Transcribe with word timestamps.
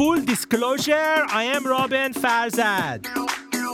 Full 0.00 0.22
disclosure, 0.22 1.26
I 1.28 1.44
am 1.54 1.66
Roben 1.66 2.14
Farzad. 2.14 3.06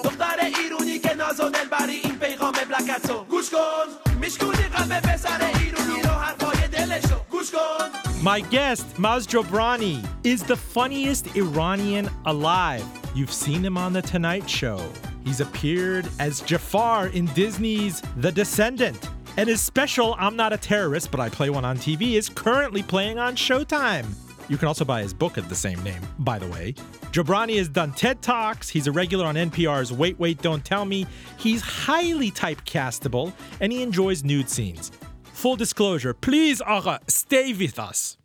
دختر 0.05 0.61
ایرونی 0.61 0.99
که 0.99 1.14
ناز 1.14 1.41
و 1.41 1.49
دلبری 1.49 1.93
این 1.93 2.19
پیغام 2.19 2.53
بلکتو 2.53 3.25
گوش 3.25 3.51
کن 3.51 4.17
میشکونی 4.21 4.62
قلب 4.62 5.03
پسر 5.03 5.45
ایرونی 5.45 6.03
رو 6.03 6.11
حرفای 6.11 6.69
دلشو 6.69 7.19
گوش 7.31 7.51
کن 7.51 7.89
My 8.23 8.41
guest, 8.41 8.86
Maz 8.99 9.27
Jobrani, 9.27 10.04
is 10.25 10.43
the 10.43 10.57
funniest 10.57 11.36
Iranian 11.36 12.11
alive. 12.25 12.85
You've 13.14 13.36
seen 13.45 13.63
him 13.64 13.77
on 13.79 13.93
The 13.93 14.03
Tonight 14.03 14.50
Show. 14.50 14.81
He's 15.25 15.40
appeared 15.40 16.07
as 16.18 16.40
Jafar 16.40 17.07
in 17.07 17.27
Disney's 17.27 18.03
The 18.17 18.32
Descendants. 18.32 19.08
And 19.39 19.49
his 19.49 19.61
special, 19.61 20.17
I'm 20.18 20.35
Not 20.35 20.53
a 20.53 20.61
Terrorist, 20.71 21.13
but 21.13 21.21
I 21.21 21.29
Play 21.29 21.50
One 21.50 21.64
on 21.64 21.77
TV, 21.77 22.03
is 22.21 22.29
currently 22.29 22.82
playing 22.82 23.18
on 23.27 23.36
Showtime. 23.36 24.07
You 24.49 24.57
can 24.57 24.68
also 24.68 24.85
buy 24.85 25.03
his 25.03 25.13
book 25.13 25.36
of 25.36 25.49
the 25.49 25.55
same 25.55 25.82
name, 25.82 26.00
by 26.18 26.39
the 26.39 26.46
way. 26.46 26.75
Jobrani 27.11 27.57
has 27.59 27.68
done 27.68 27.93
TED 27.93 28.23
Talks. 28.23 28.68
He's 28.68 28.87
a 28.87 28.93
regular 28.93 29.27
on 29.27 29.35
NPR's 29.35 29.93
Wait, 29.93 30.18
Wait, 30.18 30.41
Don't 30.43 30.64
Tell 30.64 30.85
Me. 30.85 31.07
He's 31.39 31.63
highly 31.63 32.31
typecastable, 32.31 33.33
and 33.61 33.73
he 33.73 33.83
enjoys 33.83 34.23
nude 34.23 34.48
scenes. 34.48 34.92
Full 35.25 35.56
disclosure, 35.56 36.14
please, 36.14 36.61
Aga, 36.62 37.01
stay 37.09 37.53
with 37.53 37.78
us. 37.78 38.17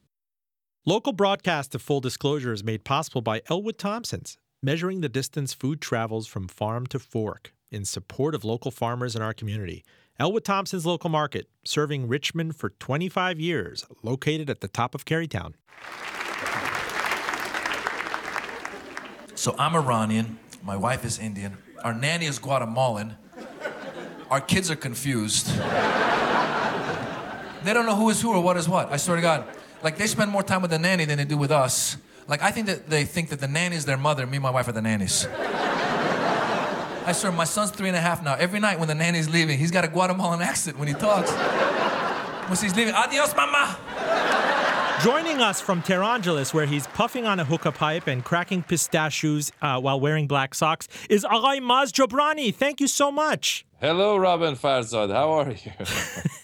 Local 0.85 1.13
broadcast 1.13 1.75
of 1.75 1.81
Full 1.81 2.01
Disclosure 2.01 2.53
is 2.53 2.63
made 2.63 2.83
possible 2.83 3.21
by 3.21 3.41
Ellwood 3.49 3.77
Thompson's, 3.77 4.37
measuring 4.63 5.01
the 5.01 5.09
distance 5.09 5.53
food 5.53 5.79
travels 5.79 6.25
from 6.25 6.47
farm 6.47 6.87
to 6.87 6.97
fork 6.97 7.53
in 7.71 7.85
support 7.85 8.33
of 8.33 8.43
local 8.43 8.71
farmers 8.71 9.15
in 9.15 9.21
our 9.21 9.33
community. 9.33 9.83
Ellwood 10.19 10.43
Thompson's 10.45 10.85
local 10.85 11.09
market, 11.09 11.47
serving 11.65 12.07
Richmond 12.07 12.55
for 12.55 12.69
25 12.69 13.39
years, 13.39 13.85
located 14.03 14.49
at 14.49 14.61
the 14.61 14.67
top 14.67 14.93
of 14.93 15.05
Carytown. 15.05 15.53
So 19.33 19.55
I'm 19.57 19.75
Iranian. 19.75 20.37
My 20.63 20.75
wife 20.77 21.03
is 21.03 21.17
Indian. 21.17 21.57
Our 21.83 21.93
nanny 21.93 22.27
is 22.27 22.37
Guatemalan. 22.37 23.15
Our 24.29 24.39
kids 24.41 24.69
are 24.69 24.75
confused. 24.75 25.47
They 27.63 27.73
don't 27.73 27.85
know 27.85 27.95
who 27.95 28.09
is 28.09 28.21
who 28.21 28.31
or 28.31 28.41
what 28.41 28.57
is 28.57 28.69
what. 28.69 28.91
I 28.91 28.97
swear 28.97 29.15
to 29.15 29.21
God. 29.21 29.45
Like 29.83 29.97
they 29.97 30.05
spend 30.07 30.29
more 30.29 30.43
time 30.43 30.61
with 30.61 30.69
the 30.71 30.79
nanny 30.79 31.05
than 31.05 31.17
they 31.17 31.25
do 31.25 31.37
with 31.37 31.51
us. 31.51 31.97
Like 32.27 32.43
I 32.43 32.51
think 32.51 32.67
that 32.67 32.87
they 32.89 33.03
think 33.05 33.29
that 33.29 33.39
the 33.39 33.47
nanny 33.47 33.75
is 33.75 33.85
their 33.85 33.97
mother. 33.97 34.27
Me 34.27 34.37
and 34.37 34.43
my 34.43 34.51
wife 34.51 34.67
are 34.67 34.71
the 34.71 34.81
nannies. 34.81 35.27
I 37.03 37.13
swear, 37.13 37.31
my 37.31 37.45
son's 37.45 37.71
three 37.71 37.87
and 37.87 37.97
a 37.97 38.01
half 38.01 38.23
now. 38.23 38.35
Every 38.35 38.59
night 38.59 38.77
when 38.77 38.87
the 38.87 38.95
nanny's 38.95 39.27
leaving, 39.29 39.57
he's 39.57 39.71
got 39.71 39.83
a 39.83 39.87
Guatemalan 39.87 40.41
accent 40.41 40.77
when 40.77 40.87
he 40.87 40.93
talks. 40.93 41.31
when 42.47 42.57
she's 42.57 42.75
leaving, 42.75 42.93
adios, 42.93 43.35
mama. 43.35 43.77
Joining 45.03 45.41
us 45.41 45.59
from 45.59 45.81
Tehrangeles, 45.81 46.53
where 46.53 46.67
he's 46.67 46.85
puffing 46.87 47.25
on 47.25 47.39
a 47.39 47.43
hookah 47.43 47.71
pipe 47.71 48.05
and 48.05 48.23
cracking 48.23 48.61
pistachios 48.61 49.51
uh, 49.63 49.79
while 49.81 49.99
wearing 49.99 50.27
black 50.27 50.53
socks, 50.53 50.87
is 51.09 51.23
Aghay 51.25 51.59
Maz 51.59 51.91
Jobrani. 51.91 52.53
Thank 52.53 52.79
you 52.79 52.87
so 52.87 53.11
much. 53.11 53.65
Hello, 53.79 54.15
Roben 54.19 54.55
Farzad. 54.55 55.11
How 55.11 55.31
are 55.31 55.51
you? 55.51 55.71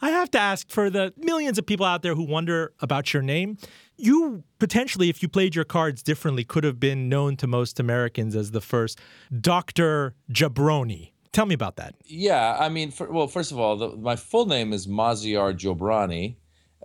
I 0.00 0.10
have 0.10 0.30
to 0.32 0.38
ask 0.38 0.70
for 0.70 0.90
the 0.90 1.12
millions 1.16 1.58
of 1.58 1.66
people 1.66 1.86
out 1.86 2.02
there 2.02 2.14
who 2.14 2.22
wonder 2.22 2.72
about 2.80 3.12
your 3.12 3.22
name. 3.22 3.58
You 3.96 4.42
potentially, 4.58 5.08
if 5.08 5.22
you 5.22 5.28
played 5.28 5.54
your 5.54 5.64
cards 5.64 6.02
differently, 6.02 6.44
could 6.44 6.64
have 6.64 6.80
been 6.80 7.08
known 7.08 7.36
to 7.36 7.46
most 7.46 7.78
Americans 7.78 8.34
as 8.34 8.50
the 8.50 8.60
first 8.60 8.98
Dr. 9.40 10.14
Jabroni. 10.30 11.12
Tell 11.32 11.46
me 11.46 11.54
about 11.54 11.76
that. 11.76 11.96
yeah, 12.04 12.56
I 12.60 12.68
mean, 12.68 12.92
for, 12.92 13.10
well, 13.10 13.26
first 13.26 13.50
of 13.50 13.58
all, 13.58 13.76
the, 13.76 13.88
my 13.96 14.14
full 14.14 14.46
name 14.46 14.72
is 14.72 14.86
Maziar 14.86 15.52
Jobrani, 15.52 16.36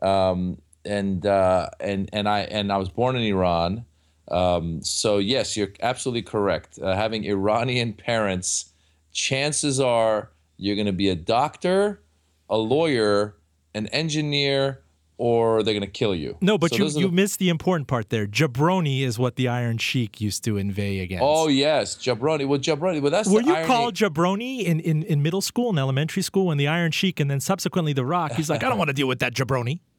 um, 0.01 0.59
and 0.85 1.23
uh, 1.25 1.69
and 1.79 2.09
and 2.11 2.27
I 2.27 2.41
and 2.41 2.71
I 2.71 2.77
was 2.77 2.89
born 2.89 3.15
in 3.15 3.21
Iran. 3.21 3.85
Um, 4.31 4.81
so 4.83 5.19
yes, 5.19 5.55
you're 5.55 5.73
absolutely 5.81 6.23
correct. 6.23 6.79
Uh, 6.79 6.95
having 6.95 7.25
Iranian 7.25 7.93
parents, 7.93 8.73
chances 9.11 9.79
are 9.79 10.31
you're 10.57 10.75
going 10.75 10.87
to 10.87 10.93
be 10.93 11.09
a 11.09 11.15
doctor, 11.15 12.01
a 12.49 12.57
lawyer, 12.57 13.35
an 13.73 13.87
engineer, 13.87 14.81
or 15.17 15.63
they're 15.63 15.73
going 15.73 15.81
to 15.81 15.87
kill 15.87 16.15
you. 16.15 16.37
No, 16.39 16.57
but 16.57 16.71
So 16.71 16.77
you, 16.77 16.85
you 16.85 17.07
the- 17.07 17.11
missed 17.13 17.39
the 17.39 17.49
important 17.49 17.87
part 17.87 18.09
there. 18.09 18.25
Jabroni 18.25 19.01
is 19.01 19.19
what 19.19 19.35
the 19.35 19.47
Iron 19.49 19.77
Sheik 19.77 20.21
used 20.21 20.43
to 20.45 20.55
inveigh 20.57 20.99
against. 20.99 21.23
Oh 21.25 21.49
yes, 21.49 21.95
Jabroni. 21.95 22.47
Well, 22.47 22.59
Jabroni. 22.59 23.01
Well, 23.01 23.11
that's 23.11 23.27
Were 23.29 23.41
you 23.41 23.53
irony. 23.53 23.67
called 23.67 23.95
Jabroni 23.95 24.63
in, 24.63 24.79
in, 24.79 25.03
in 25.03 25.21
middle 25.21 25.41
school 25.41 25.69
and 25.69 25.77
elementary 25.77 26.21
school 26.21 26.45
when 26.47 26.57
the 26.57 26.67
Iron 26.67 26.91
Sheik 26.91 27.19
and 27.19 27.29
then 27.29 27.41
subsequently 27.41 27.91
the 27.93 28.05
Rock? 28.05 28.31
He's 28.33 28.49
like, 28.49 28.63
I 28.63 28.69
don't 28.69 28.77
want 28.77 28.87
to 28.89 28.93
deal 28.93 29.07
with 29.07 29.19
that 29.19 29.33
Jabroni. 29.33 29.79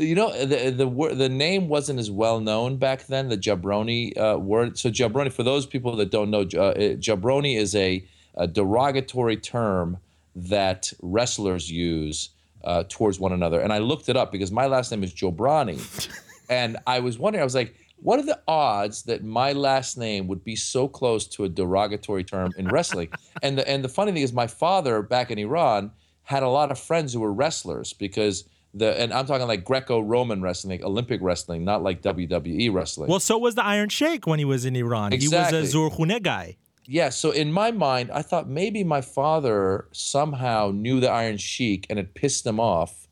You 0.00 0.14
know, 0.14 0.30
the 0.46 0.70
the 0.70 1.14
the 1.16 1.28
name 1.28 1.66
wasn't 1.66 1.98
as 1.98 2.08
well 2.08 2.38
known 2.38 2.76
back 2.76 3.08
then. 3.08 3.30
The 3.30 3.36
jabroni 3.36 4.16
uh, 4.16 4.38
word. 4.38 4.78
So 4.78 4.90
jabroni, 4.90 5.32
for 5.32 5.42
those 5.42 5.66
people 5.66 5.96
that 5.96 6.12
don't 6.12 6.30
know, 6.30 6.42
uh, 6.42 6.74
jabroni 7.00 7.56
is 7.56 7.74
a, 7.74 8.06
a 8.36 8.46
derogatory 8.46 9.36
term 9.38 9.98
that 10.46 10.92
wrestlers 11.02 11.70
use 11.70 12.30
uh, 12.64 12.84
towards 12.88 13.20
one 13.20 13.32
another. 13.32 13.60
And 13.60 13.72
I 13.72 13.78
looked 13.78 14.08
it 14.08 14.16
up 14.16 14.32
because 14.32 14.50
my 14.52 14.66
last 14.66 14.90
name 14.90 15.02
is 15.02 15.12
Jobrani, 15.12 16.08
and 16.48 16.76
I 16.86 17.00
was 17.00 17.18
wondering. 17.18 17.40
I 17.40 17.44
was 17.44 17.54
like, 17.54 17.74
what 18.00 18.18
are 18.18 18.26
the 18.26 18.40
odds 18.46 19.02
that 19.04 19.24
my 19.24 19.52
last 19.52 19.98
name 19.98 20.28
would 20.28 20.44
be 20.44 20.56
so 20.56 20.88
close 20.88 21.26
to 21.28 21.44
a 21.44 21.48
derogatory 21.48 22.24
term 22.24 22.52
in 22.56 22.68
wrestling? 22.68 23.10
and 23.42 23.58
the 23.58 23.68
and 23.68 23.84
the 23.84 23.88
funny 23.88 24.12
thing 24.12 24.22
is, 24.22 24.32
my 24.32 24.46
father 24.46 25.02
back 25.02 25.30
in 25.30 25.38
Iran 25.38 25.90
had 26.22 26.42
a 26.42 26.48
lot 26.48 26.70
of 26.70 26.78
friends 26.78 27.12
who 27.12 27.20
were 27.20 27.32
wrestlers 27.32 27.92
because 27.92 28.44
the 28.74 29.00
and 29.00 29.12
I'm 29.12 29.26
talking 29.26 29.46
like 29.46 29.64
Greco-Roman 29.64 30.42
wrestling, 30.42 30.72
like 30.78 30.86
Olympic 30.86 31.20
wrestling, 31.22 31.64
not 31.64 31.82
like 31.82 32.02
WWE 32.02 32.72
wrestling. 32.72 33.08
Well, 33.08 33.20
so 33.20 33.38
was 33.38 33.54
the 33.54 33.64
Iron 33.64 33.88
Sheik 33.88 34.26
when 34.26 34.38
he 34.38 34.44
was 34.44 34.64
in 34.64 34.76
Iran. 34.76 35.12
Exactly. 35.12 35.58
He 35.58 35.62
was 35.62 35.74
a 35.74 35.76
Zurkhune 35.76 36.22
guy. 36.22 36.56
Yeah, 36.90 37.10
so 37.10 37.32
in 37.32 37.52
my 37.52 37.70
mind, 37.70 38.10
I 38.10 38.22
thought 38.22 38.48
maybe 38.48 38.82
my 38.82 39.02
father 39.02 39.88
somehow 39.92 40.72
knew 40.74 41.00
the 41.00 41.10
Iron 41.10 41.36
Sheik 41.36 41.86
and 41.90 41.98
it 41.98 42.14
pissed 42.14 42.46
him 42.46 42.58
off, 42.58 43.06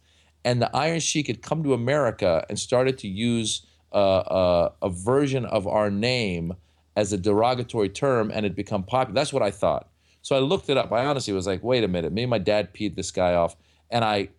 and 0.46 0.62
the 0.62 0.74
Iron 0.74 0.98
Sheik 0.98 1.26
had 1.26 1.42
come 1.42 1.62
to 1.62 1.74
America 1.74 2.46
and 2.48 2.58
started 2.58 2.96
to 2.98 3.08
use 3.08 3.66
uh, 3.92 3.96
uh, 4.20 4.72
a 4.80 4.88
version 4.88 5.44
of 5.44 5.66
our 5.66 5.90
name 5.90 6.54
as 6.96 7.12
a 7.12 7.18
derogatory 7.18 7.90
term, 7.90 8.30
and 8.32 8.46
it 8.46 8.56
become 8.56 8.82
popular. 8.82 9.14
That's 9.14 9.34
what 9.34 9.42
I 9.42 9.50
thought. 9.50 9.90
So 10.22 10.34
I 10.34 10.38
looked 10.38 10.70
it 10.70 10.78
up. 10.78 10.90
I 10.90 11.04
honestly 11.04 11.34
was 11.34 11.46
like, 11.46 11.62
wait 11.62 11.84
a 11.84 11.88
minute, 11.88 12.12
maybe 12.12 12.30
my 12.30 12.38
dad 12.38 12.72
peed 12.72 12.96
this 12.96 13.10
guy 13.10 13.34
off, 13.34 13.56
and 13.90 14.06
I 14.06 14.30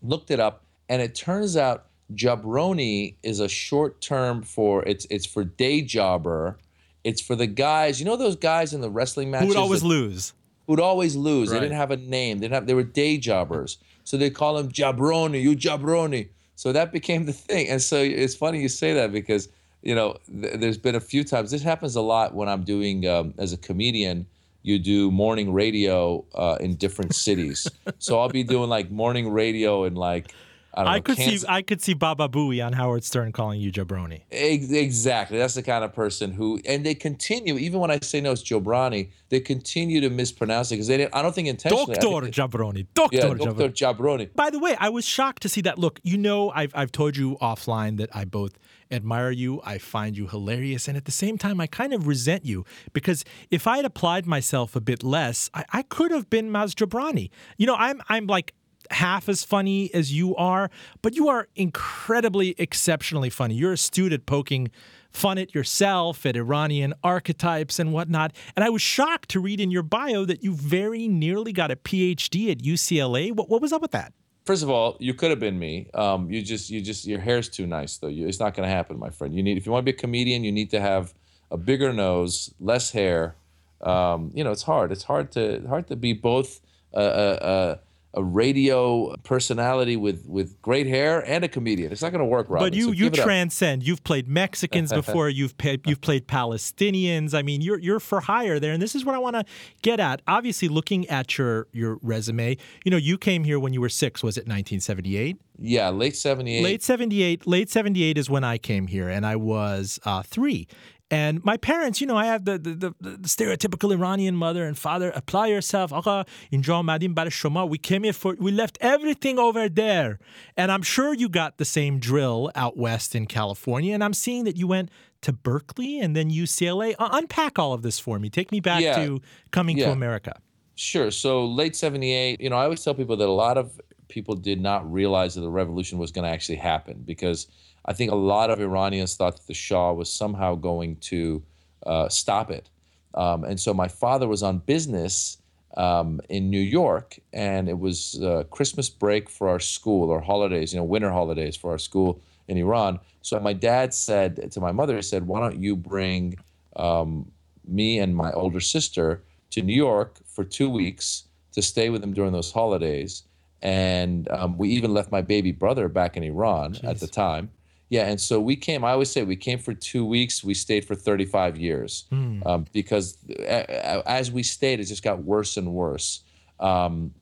looked 0.00 0.30
it 0.30 0.40
up, 0.40 0.64
and 0.88 1.02
it 1.02 1.14
turns 1.14 1.58
out 1.58 1.88
jabroni 2.14 3.16
is 3.22 3.38
a 3.38 3.48
short 3.48 4.00
term 4.00 4.42
for 4.42 4.82
it's 4.84 5.06
it's 5.10 5.26
for 5.26 5.44
day 5.44 5.82
jobber. 5.82 6.56
It's 7.04 7.20
for 7.20 7.34
the 7.34 7.46
guys, 7.46 7.98
you 8.00 8.06
know 8.06 8.16
those 8.16 8.36
guys 8.36 8.72
in 8.72 8.80
the 8.80 8.90
wrestling 8.90 9.30
matches 9.30 9.48
Who 9.48 9.54
would 9.54 9.56
always 9.60 9.80
that- 9.82 9.88
lose. 9.88 10.32
who'd 10.66 10.80
always 10.80 11.16
lose. 11.16 11.50
They 11.50 11.58
didn't 11.60 11.76
have 11.76 11.90
a 11.90 11.96
name. 11.96 12.38
They 12.38 12.44
didn't 12.46 12.54
have. 12.54 12.66
They 12.66 12.74
were 12.74 12.84
day 12.84 13.18
jobbers, 13.18 13.78
so 14.04 14.16
they 14.16 14.30
call 14.30 14.56
him 14.58 14.68
jabroni. 14.70 15.42
You 15.42 15.56
jabroni. 15.56 16.28
So 16.54 16.72
that 16.72 16.92
became 16.92 17.26
the 17.26 17.32
thing. 17.32 17.68
And 17.68 17.82
so 17.82 17.96
it's 17.96 18.34
funny 18.36 18.60
you 18.62 18.68
say 18.68 18.92
that 18.94 19.10
because 19.10 19.48
you 19.82 19.94
know 19.96 20.16
th- 20.30 20.60
there's 20.60 20.78
been 20.78 20.94
a 20.94 21.00
few 21.00 21.24
times. 21.24 21.50
This 21.50 21.62
happens 21.62 21.96
a 21.96 22.00
lot 22.00 22.34
when 22.34 22.48
I'm 22.48 22.62
doing 22.62 23.06
um, 23.08 23.34
as 23.38 23.52
a 23.52 23.56
comedian. 23.56 24.26
You 24.64 24.78
do 24.78 25.10
morning 25.10 25.52
radio 25.52 26.24
uh, 26.36 26.56
in 26.60 26.76
different 26.76 27.16
cities. 27.16 27.66
so 27.98 28.20
I'll 28.20 28.28
be 28.28 28.44
doing 28.44 28.68
like 28.70 28.92
morning 28.92 29.28
radio 29.32 29.82
in 29.84 29.96
like 29.96 30.32
I 30.74 30.84
don't 30.84 30.92
I 30.92 30.96
know. 30.96 31.02
could 31.02 31.16
Kansas- 31.18 31.40
see 31.42 31.46
I 31.48 31.62
could 31.62 31.82
see 31.82 31.94
Baba 31.94 32.28
Booey 32.28 32.64
on 32.64 32.72
Howard 32.72 33.04
Stern 33.04 33.32
calling 33.32 33.60
you 33.60 33.70
Jabroni. 33.70 34.22
Exactly. 34.30 35.38
That's 35.38 35.54
the 35.54 35.62
kind 35.62 35.84
of 35.84 35.92
person 35.92 36.32
who, 36.32 36.60
and 36.66 36.84
they 36.84 36.94
continue, 36.94 37.58
even 37.58 37.80
when 37.80 37.90
I 37.90 37.98
say 38.00 38.20
no, 38.20 38.32
it's 38.32 38.42
Jobrani, 38.42 39.10
they 39.28 39.40
continue 39.40 40.00
to 40.00 40.10
mispronounce 40.10 40.70
it 40.70 40.76
because 40.76 40.86
they 40.86 40.96
didn't, 40.96 41.14
I 41.14 41.22
don't 41.22 41.34
think 41.34 41.48
intentionally. 41.48 41.94
Doctor 41.96 42.28
Jabroni. 42.30 42.86
Doctor 42.94 43.16
Yeah, 43.16 43.22
Jabroni. 43.24 43.58
Dr. 43.58 43.68
Jabroni. 43.68 44.34
By 44.34 44.50
the 44.50 44.58
way, 44.58 44.76
I 44.78 44.88
was 44.88 45.04
shocked 45.04 45.42
to 45.42 45.48
see 45.48 45.60
that. 45.62 45.78
Look, 45.78 46.00
you 46.02 46.16
know, 46.18 46.50
I've, 46.50 46.72
I've 46.74 46.92
told 46.92 47.16
you 47.16 47.36
offline 47.40 47.98
that 47.98 48.14
I 48.14 48.24
both 48.24 48.58
admire 48.90 49.30
you, 49.30 49.60
I 49.64 49.78
find 49.78 50.16
you 50.16 50.26
hilarious, 50.26 50.86
and 50.88 50.96
at 50.96 51.06
the 51.06 51.12
same 51.12 51.38
time, 51.38 51.60
I 51.60 51.66
kind 51.66 51.94
of 51.94 52.06
resent 52.06 52.44
you 52.44 52.64
because 52.92 53.24
if 53.50 53.66
I 53.66 53.76
had 53.76 53.86
applied 53.86 54.26
myself 54.26 54.76
a 54.76 54.80
bit 54.80 55.02
less, 55.02 55.48
I, 55.54 55.64
I 55.72 55.82
could 55.82 56.10
have 56.10 56.28
been 56.28 56.50
Maz 56.50 56.74
Jobrani. 56.74 57.30
You 57.56 57.66
know, 57.66 57.74
I'm 57.76 58.02
I'm 58.10 58.26
like 58.26 58.52
half 58.92 59.28
as 59.28 59.44
funny 59.44 59.92
as 59.94 60.12
you 60.12 60.36
are, 60.36 60.70
but 61.00 61.14
you 61.14 61.28
are 61.28 61.48
incredibly 61.56 62.54
exceptionally 62.58 63.30
funny. 63.30 63.54
You're 63.54 63.72
astute 63.72 64.12
at 64.12 64.26
poking 64.26 64.70
fun 65.10 65.38
at 65.38 65.54
yourself, 65.54 66.24
at 66.26 66.36
Iranian 66.36 66.94
archetypes 67.04 67.78
and 67.78 67.92
whatnot. 67.92 68.34
And 68.56 68.64
I 68.64 68.70
was 68.70 68.82
shocked 68.82 69.28
to 69.30 69.40
read 69.40 69.60
in 69.60 69.70
your 69.70 69.82
bio 69.82 70.24
that 70.24 70.42
you 70.42 70.54
very 70.54 71.06
nearly 71.08 71.52
got 71.52 71.70
a 71.70 71.76
PhD 71.76 72.50
at 72.50 72.58
UCLA. 72.58 73.32
What, 73.32 73.48
what 73.48 73.60
was 73.60 73.72
up 73.72 73.82
with 73.82 73.90
that? 73.92 74.12
First 74.44 74.62
of 74.62 74.70
all, 74.70 74.96
you 74.98 75.14
could 75.14 75.30
have 75.30 75.38
been 75.38 75.58
me. 75.58 75.88
Um, 75.94 76.30
you 76.30 76.42
just, 76.42 76.68
you 76.68 76.80
just, 76.80 77.06
your 77.06 77.20
hair's 77.20 77.48
too 77.48 77.66
nice 77.66 77.98
though. 77.98 78.08
You, 78.08 78.26
it's 78.26 78.40
not 78.40 78.54
going 78.54 78.68
to 78.68 78.74
happen, 78.74 78.98
my 78.98 79.10
friend. 79.10 79.34
You 79.34 79.42
need, 79.42 79.56
if 79.56 79.66
you 79.66 79.72
want 79.72 79.86
to 79.86 79.92
be 79.92 79.96
a 79.96 80.00
comedian, 80.00 80.42
you 80.42 80.50
need 80.50 80.70
to 80.70 80.80
have 80.80 81.14
a 81.50 81.56
bigger 81.56 81.92
nose, 81.92 82.52
less 82.58 82.90
hair. 82.90 83.36
Um, 83.82 84.32
you 84.34 84.42
know, 84.42 84.50
it's 84.50 84.62
hard. 84.62 84.90
It's 84.90 85.04
hard 85.04 85.30
to, 85.32 85.64
hard 85.68 85.86
to 85.88 85.96
be 85.96 86.12
both 86.12 86.60
a, 86.92 87.02
a, 87.02 87.78
a 88.14 88.22
radio 88.22 89.14
personality 89.22 89.96
with 89.96 90.26
with 90.26 90.60
great 90.60 90.86
hair 90.86 91.20
and 91.20 91.44
a 91.44 91.48
comedian. 91.48 91.92
It's 91.92 92.02
not 92.02 92.12
going 92.12 92.20
to 92.20 92.26
work, 92.26 92.48
Roben. 92.48 92.60
But 92.60 92.74
you 92.74 92.86
so 92.86 92.92
you 92.92 93.10
transcend. 93.10 93.82
You've 93.82 94.04
played 94.04 94.28
Mexicans 94.28 94.92
before. 94.92 95.28
You've 95.28 95.56
pa- 95.56 95.76
you've 95.86 96.00
played 96.00 96.28
Palestinians. 96.28 97.34
I 97.34 97.42
mean, 97.42 97.62
you're 97.62 97.78
you're 97.78 98.00
for 98.00 98.20
hire 98.20 98.60
there. 98.60 98.72
And 98.72 98.82
this 98.82 98.94
is 98.94 99.04
what 99.04 99.14
I 99.14 99.18
want 99.18 99.36
to 99.36 99.44
get 99.82 99.98
at. 99.98 100.20
Obviously, 100.26 100.68
looking 100.68 101.08
at 101.08 101.38
your 101.38 101.66
your 101.72 101.98
resume, 102.02 102.56
you 102.84 102.90
know, 102.90 102.98
you 102.98 103.16
came 103.16 103.44
here 103.44 103.58
when 103.58 103.72
you 103.72 103.80
were 103.80 103.88
six. 103.88 104.22
Was 104.22 104.36
it 104.36 104.42
1978? 104.42 105.40
Yeah, 105.58 105.90
late 105.90 106.16
'78. 106.16 106.62
Late 106.62 106.82
78. 106.82 107.46
Late 107.46 107.70
78 107.70 108.18
is 108.18 108.28
when 108.28 108.44
I 108.44 108.58
came 108.58 108.88
here, 108.88 109.08
and 109.08 109.24
I 109.24 109.36
was 109.36 110.00
uh, 110.04 110.22
three. 110.22 110.66
And 111.12 111.44
my 111.44 111.58
parents, 111.58 112.00
you 112.00 112.06
know, 112.06 112.16
I 112.16 112.24
have 112.24 112.46
the, 112.46 112.56
the, 112.56 112.70
the, 112.74 112.94
the 112.98 113.28
stereotypical 113.28 113.92
Iranian 113.92 114.34
mother 114.34 114.64
and 114.64 114.78
father. 114.78 115.10
Apply 115.10 115.48
yourself. 115.48 115.90
Madim 115.90 117.14
bar 117.14 117.26
shoma. 117.26 117.68
We 117.68 117.76
came 117.76 118.04
here 118.04 118.14
for, 118.14 118.34
we 118.38 118.50
left 118.50 118.78
everything 118.80 119.38
over 119.38 119.68
there. 119.68 120.18
And 120.56 120.72
I'm 120.72 120.80
sure 120.80 121.12
you 121.12 121.28
got 121.28 121.58
the 121.58 121.66
same 121.66 121.98
drill 121.98 122.50
out 122.54 122.78
west 122.78 123.14
in 123.14 123.26
California. 123.26 123.92
And 123.92 124.02
I'm 124.02 124.14
seeing 124.14 124.44
that 124.44 124.56
you 124.56 124.66
went 124.66 124.90
to 125.20 125.34
Berkeley 125.34 126.00
and 126.00 126.16
then 126.16 126.30
UCLA. 126.30 126.94
Uh, 126.98 127.10
unpack 127.12 127.58
all 127.58 127.74
of 127.74 127.82
this 127.82 127.98
for 127.98 128.18
me. 128.18 128.30
Take 128.30 128.50
me 128.50 128.60
back 128.60 128.80
yeah. 128.80 128.96
to 129.04 129.20
coming 129.50 129.76
yeah. 129.76 129.88
to 129.88 129.92
America. 129.92 130.40
Sure. 130.76 131.10
So 131.10 131.44
late 131.44 131.76
78, 131.76 132.40
you 132.40 132.48
know, 132.48 132.56
I 132.56 132.64
always 132.64 132.82
tell 132.82 132.94
people 132.94 133.18
that 133.18 133.28
a 133.28 133.30
lot 133.30 133.58
of 133.58 133.78
people 134.12 134.34
did 134.34 134.60
not 134.60 134.90
realize 134.92 135.34
that 135.34 135.40
the 135.40 135.50
revolution 135.50 135.96
was 135.98 136.12
going 136.12 136.24
to 136.24 136.30
actually 136.30 136.56
happen 136.56 137.02
because 137.06 137.48
I 137.86 137.94
think 137.94 138.12
a 138.12 138.14
lot 138.14 138.50
of 138.50 138.60
Iranians 138.60 139.16
thought 139.16 139.36
that 139.36 139.46
the 139.46 139.54
Shah 139.54 139.92
was 139.92 140.12
somehow 140.12 140.54
going 140.54 140.96
to 140.96 141.42
uh, 141.86 142.08
stop 142.10 142.50
it. 142.50 142.68
Um, 143.14 143.42
and 143.44 143.58
so 143.58 143.72
my 143.72 143.88
father 143.88 144.28
was 144.28 144.42
on 144.42 144.58
business 144.58 145.38
um, 145.76 146.20
in 146.28 146.50
New 146.50 146.60
York, 146.60 147.18
and 147.32 147.68
it 147.68 147.78
was 147.78 148.22
uh, 148.22 148.44
Christmas 148.50 148.90
break 148.90 149.30
for 149.30 149.48
our 149.48 149.58
school 149.58 150.10
or 150.10 150.20
holidays, 150.20 150.72
you 150.74 150.78
know, 150.78 150.84
winter 150.84 151.10
holidays 151.10 151.56
for 151.56 151.70
our 151.70 151.78
school 151.78 152.20
in 152.48 152.58
Iran. 152.58 153.00
So 153.22 153.40
my 153.40 153.54
dad 153.54 153.94
said 153.94 154.52
to 154.52 154.60
my 154.60 154.72
mother, 154.72 154.96
he 154.96 155.02
said, 155.02 155.26
"Why 155.26 155.40
don't 155.40 155.62
you 155.62 155.74
bring 155.74 156.36
um, 156.76 157.30
me 157.66 157.98
and 157.98 158.14
my 158.14 158.30
older 158.32 158.60
sister 158.60 159.22
to 159.50 159.62
New 159.62 159.74
York 159.74 160.18
for 160.26 160.44
two 160.44 160.68
weeks 160.68 161.24
to 161.52 161.62
stay 161.62 161.88
with 161.88 162.02
him 162.04 162.12
during 162.12 162.32
those 162.32 162.52
holidays?" 162.52 163.24
And 163.62 164.28
um, 164.30 164.58
we 164.58 164.70
even 164.70 164.92
left 164.92 165.10
my 165.12 165.22
baby 165.22 165.52
brother 165.52 165.88
back 165.88 166.16
in 166.16 166.22
Iran 166.22 166.76
at 166.84 166.98
the 167.00 167.06
time. 167.06 167.50
Yeah, 167.90 168.06
and 168.08 168.18
so 168.20 168.40
we 168.40 168.56
came. 168.56 168.84
I 168.84 168.90
always 168.92 169.10
say 169.10 169.22
we 169.22 169.36
came 169.36 169.58
for 169.58 169.74
two 169.74 170.04
weeks. 170.06 170.42
We 170.42 170.54
stayed 170.54 170.84
for 170.86 170.94
35 170.94 171.58
years 171.58 172.04
um, 172.10 172.64
because 172.72 173.18
a- 173.28 173.66
a- 173.68 174.02
as 174.08 174.32
we 174.32 174.42
stayed, 174.42 174.80
it 174.80 174.84
just 174.86 175.02
got 175.02 175.22
worse 175.24 175.56
and 175.58 175.72
worse, 175.74 176.22
um, 176.58 177.12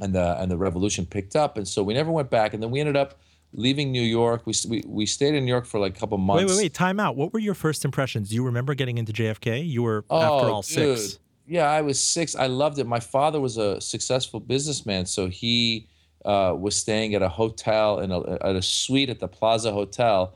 and 0.00 0.14
the 0.14 0.40
and 0.40 0.50
the 0.50 0.56
revolution 0.56 1.04
picked 1.04 1.34
up. 1.36 1.56
And 1.56 1.66
so 1.66 1.82
we 1.82 1.94
never 1.94 2.10
went 2.12 2.30
back. 2.30 2.54
And 2.54 2.62
then 2.62 2.70
we 2.70 2.78
ended 2.80 2.96
up 2.96 3.18
leaving 3.52 3.90
New 3.92 4.02
York. 4.02 4.46
We 4.46 4.54
we, 4.68 4.84
we 4.86 5.04
stayed 5.04 5.34
in 5.34 5.44
New 5.44 5.50
York 5.50 5.66
for 5.66 5.80
like 5.80 5.96
a 5.96 6.00
couple 6.00 6.16
months. 6.18 6.44
Wait, 6.44 6.48
wait, 6.50 6.58
wait. 6.62 6.74
Time 6.74 7.00
out. 7.00 7.16
What 7.16 7.32
were 7.32 7.40
your 7.40 7.54
first 7.54 7.84
impressions? 7.84 8.28
Do 8.28 8.36
you 8.36 8.44
remember 8.44 8.74
getting 8.74 8.98
into 8.98 9.12
JFK? 9.12 9.68
You 9.68 9.82
were, 9.82 10.04
after 10.10 10.48
all, 10.48 10.62
dude. 10.62 10.98
six. 10.98 11.18
Yeah, 11.46 11.68
I 11.68 11.82
was 11.82 12.00
six. 12.02 12.34
I 12.34 12.46
loved 12.46 12.78
it. 12.78 12.86
My 12.86 13.00
father 13.00 13.40
was 13.40 13.56
a 13.58 13.80
successful 13.80 14.40
businessman, 14.40 15.06
so 15.06 15.28
he 15.28 15.88
uh, 16.24 16.54
was 16.58 16.76
staying 16.76 17.14
at 17.14 17.22
a 17.22 17.28
hotel 17.28 18.00
in 18.00 18.10
a, 18.10 18.20
at 18.20 18.56
a 18.56 18.62
suite 18.62 19.10
at 19.10 19.20
the 19.20 19.28
Plaza 19.28 19.72
Hotel, 19.72 20.34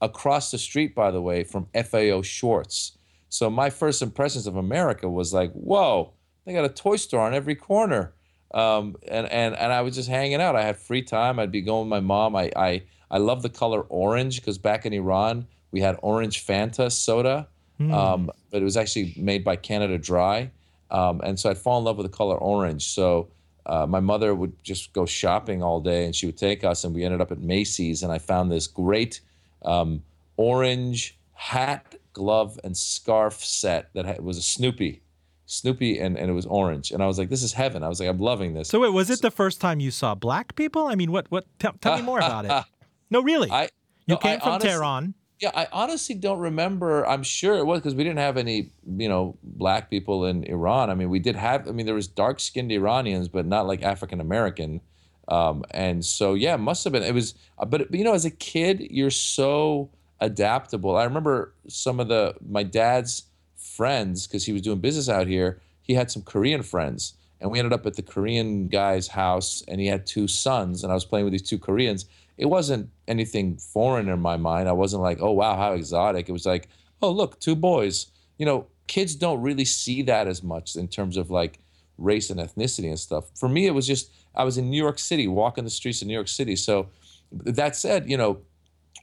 across 0.00 0.50
the 0.50 0.58
street, 0.58 0.94
by 0.94 1.10
the 1.10 1.20
way, 1.20 1.44
from 1.44 1.66
FAO 1.74 2.22
Schwarz. 2.22 2.98
So 3.28 3.50
my 3.50 3.70
first 3.70 4.02
impressions 4.02 4.46
of 4.46 4.56
America 4.56 5.08
was 5.08 5.32
like, 5.32 5.52
whoa, 5.52 6.12
they 6.44 6.52
got 6.52 6.64
a 6.64 6.68
toy 6.68 6.96
store 6.96 7.20
on 7.20 7.34
every 7.34 7.54
corner. 7.54 8.14
Um, 8.54 8.96
and, 9.06 9.30
and, 9.30 9.54
and 9.54 9.72
I 9.72 9.82
was 9.82 9.94
just 9.94 10.08
hanging 10.08 10.40
out. 10.40 10.56
I 10.56 10.62
had 10.62 10.76
free 10.76 11.02
time. 11.02 11.38
I'd 11.38 11.52
be 11.52 11.60
going 11.60 11.82
with 11.82 11.90
my 11.90 12.00
mom. 12.00 12.34
I, 12.34 12.50
I, 12.56 12.82
I 13.10 13.18
love 13.18 13.42
the 13.42 13.50
color 13.50 13.82
orange 13.82 14.40
because 14.40 14.56
back 14.56 14.86
in 14.86 14.92
Iran, 14.92 15.46
we 15.70 15.80
had 15.80 15.96
orange 16.02 16.46
Fanta 16.46 16.90
soda, 16.90 17.48
um, 17.80 18.30
but 18.50 18.60
it 18.60 18.64
was 18.64 18.76
actually 18.76 19.14
made 19.16 19.44
by 19.44 19.56
Canada 19.56 19.98
Dry. 19.98 20.50
Um, 20.90 21.20
and 21.22 21.38
so 21.38 21.50
I'd 21.50 21.58
fall 21.58 21.78
in 21.78 21.84
love 21.84 21.96
with 21.98 22.10
the 22.10 22.16
color 22.16 22.36
orange. 22.36 22.86
So 22.88 23.28
uh, 23.66 23.86
my 23.86 24.00
mother 24.00 24.34
would 24.34 24.52
just 24.64 24.92
go 24.92 25.04
shopping 25.06 25.62
all 25.62 25.80
day 25.80 26.06
and 26.06 26.14
she 26.16 26.26
would 26.26 26.38
take 26.38 26.64
us, 26.64 26.84
and 26.84 26.94
we 26.94 27.04
ended 27.04 27.20
up 27.20 27.30
at 27.30 27.38
Macy's. 27.40 28.02
And 28.02 28.10
I 28.10 28.18
found 28.18 28.50
this 28.50 28.66
great 28.66 29.20
um, 29.62 30.02
orange 30.36 31.18
hat, 31.34 31.94
glove, 32.14 32.58
and 32.64 32.76
scarf 32.76 33.44
set 33.44 33.92
that 33.94 34.06
had, 34.06 34.20
was 34.24 34.38
a 34.38 34.42
Snoopy. 34.42 35.02
Snoopy 35.46 35.98
and, 35.98 36.18
and 36.18 36.28
it 36.30 36.34
was 36.34 36.44
orange. 36.46 36.90
And 36.90 37.02
I 37.02 37.06
was 37.06 37.18
like, 37.18 37.30
this 37.30 37.42
is 37.42 37.52
heaven. 37.54 37.82
I 37.82 37.88
was 37.88 38.00
like, 38.00 38.08
I'm 38.08 38.18
loving 38.18 38.52
this. 38.54 38.68
So 38.68 38.80
wait, 38.80 38.92
was 38.92 39.08
it 39.08 39.22
the 39.22 39.30
first 39.30 39.60
time 39.60 39.80
you 39.80 39.90
saw 39.90 40.14
black 40.14 40.54
people? 40.56 40.86
I 40.88 40.94
mean, 40.94 41.10
what? 41.10 41.30
What? 41.30 41.46
Tell, 41.58 41.72
tell 41.80 41.96
me 41.96 42.02
more 42.02 42.18
about 42.18 42.44
it. 42.44 42.52
No, 43.10 43.22
really. 43.22 43.50
I 43.50 43.62
you 43.62 43.68
no, 44.08 44.16
came 44.18 44.36
I 44.36 44.38
from 44.40 44.48
honestly- 44.52 44.68
Tehran. 44.70 45.14
Yeah, 45.40 45.52
I 45.54 45.68
honestly 45.72 46.16
don't 46.16 46.40
remember. 46.40 47.06
I'm 47.06 47.22
sure 47.22 47.58
it 47.58 47.64
was 47.64 47.78
because 47.78 47.94
we 47.94 48.02
didn't 48.02 48.18
have 48.18 48.36
any, 48.36 48.72
you 48.84 49.08
know, 49.08 49.36
black 49.42 49.88
people 49.88 50.24
in 50.26 50.42
Iran. 50.44 50.90
I 50.90 50.94
mean, 50.94 51.10
we 51.10 51.20
did 51.20 51.36
have. 51.36 51.68
I 51.68 51.70
mean, 51.70 51.86
there 51.86 51.94
was 51.94 52.08
dark-skinned 52.08 52.72
Iranians, 52.72 53.28
but 53.28 53.46
not 53.46 53.66
like 53.66 53.82
African 53.82 54.20
American. 54.20 54.80
Um, 55.28 55.64
and 55.70 56.04
so, 56.04 56.34
yeah, 56.34 56.56
must 56.56 56.82
have 56.84 56.92
been. 56.92 57.04
It 57.04 57.14
was, 57.14 57.34
uh, 57.58 57.66
but 57.66 57.94
you 57.94 58.02
know, 58.02 58.14
as 58.14 58.24
a 58.24 58.30
kid, 58.30 58.80
you're 58.90 59.10
so 59.10 59.90
adaptable. 60.20 60.96
I 60.96 61.04
remember 61.04 61.52
some 61.68 62.00
of 62.00 62.08
the 62.08 62.34
my 62.48 62.64
dad's 62.64 63.24
friends 63.56 64.26
because 64.26 64.44
he 64.44 64.52
was 64.52 64.62
doing 64.62 64.80
business 64.80 65.08
out 65.08 65.28
here. 65.28 65.60
He 65.82 65.94
had 65.94 66.10
some 66.10 66.22
Korean 66.22 66.62
friends, 66.62 67.14
and 67.40 67.52
we 67.52 67.60
ended 67.60 67.72
up 67.72 67.86
at 67.86 67.94
the 67.94 68.02
Korean 68.02 68.66
guy's 68.66 69.06
house, 69.08 69.62
and 69.68 69.80
he 69.80 69.86
had 69.86 70.04
two 70.04 70.26
sons, 70.26 70.82
and 70.82 70.90
I 70.90 70.94
was 70.94 71.04
playing 71.04 71.26
with 71.26 71.32
these 71.32 71.48
two 71.48 71.58
Koreans. 71.58 72.06
It 72.36 72.46
wasn't 72.46 72.90
anything 73.08 73.56
foreign 73.56 74.08
in 74.08 74.20
my 74.20 74.36
mind. 74.36 74.68
I 74.68 74.72
wasn't 74.72 75.02
like, 75.02 75.18
oh 75.20 75.32
wow, 75.32 75.56
how 75.56 75.72
exotic. 75.72 76.28
It 76.28 76.32
was 76.32 76.46
like, 76.46 76.68
oh 77.02 77.10
look, 77.10 77.40
two 77.40 77.56
boys. 77.56 78.06
You 78.38 78.46
know, 78.46 78.66
kids 78.86 79.16
don't 79.16 79.42
really 79.42 79.64
see 79.64 80.02
that 80.02 80.28
as 80.28 80.42
much 80.42 80.76
in 80.76 80.86
terms 80.86 81.16
of 81.16 81.30
like 81.30 81.58
race 81.96 82.30
and 82.30 82.38
ethnicity 82.38 82.88
and 82.88 82.98
stuff. 82.98 83.24
For 83.34 83.48
me, 83.48 83.66
it 83.66 83.74
was 83.74 83.86
just 83.86 84.12
I 84.34 84.44
was 84.44 84.58
in 84.58 84.70
New 84.70 84.80
York 84.80 84.98
City, 84.98 85.26
walking 85.26 85.64
the 85.64 85.70
streets 85.70 86.00
of 86.02 86.08
New 86.08 86.14
York 86.14 86.28
City. 86.28 86.54
So 86.54 86.88
that 87.32 87.74
said, 87.74 88.08
you 88.08 88.16
know, 88.16 88.38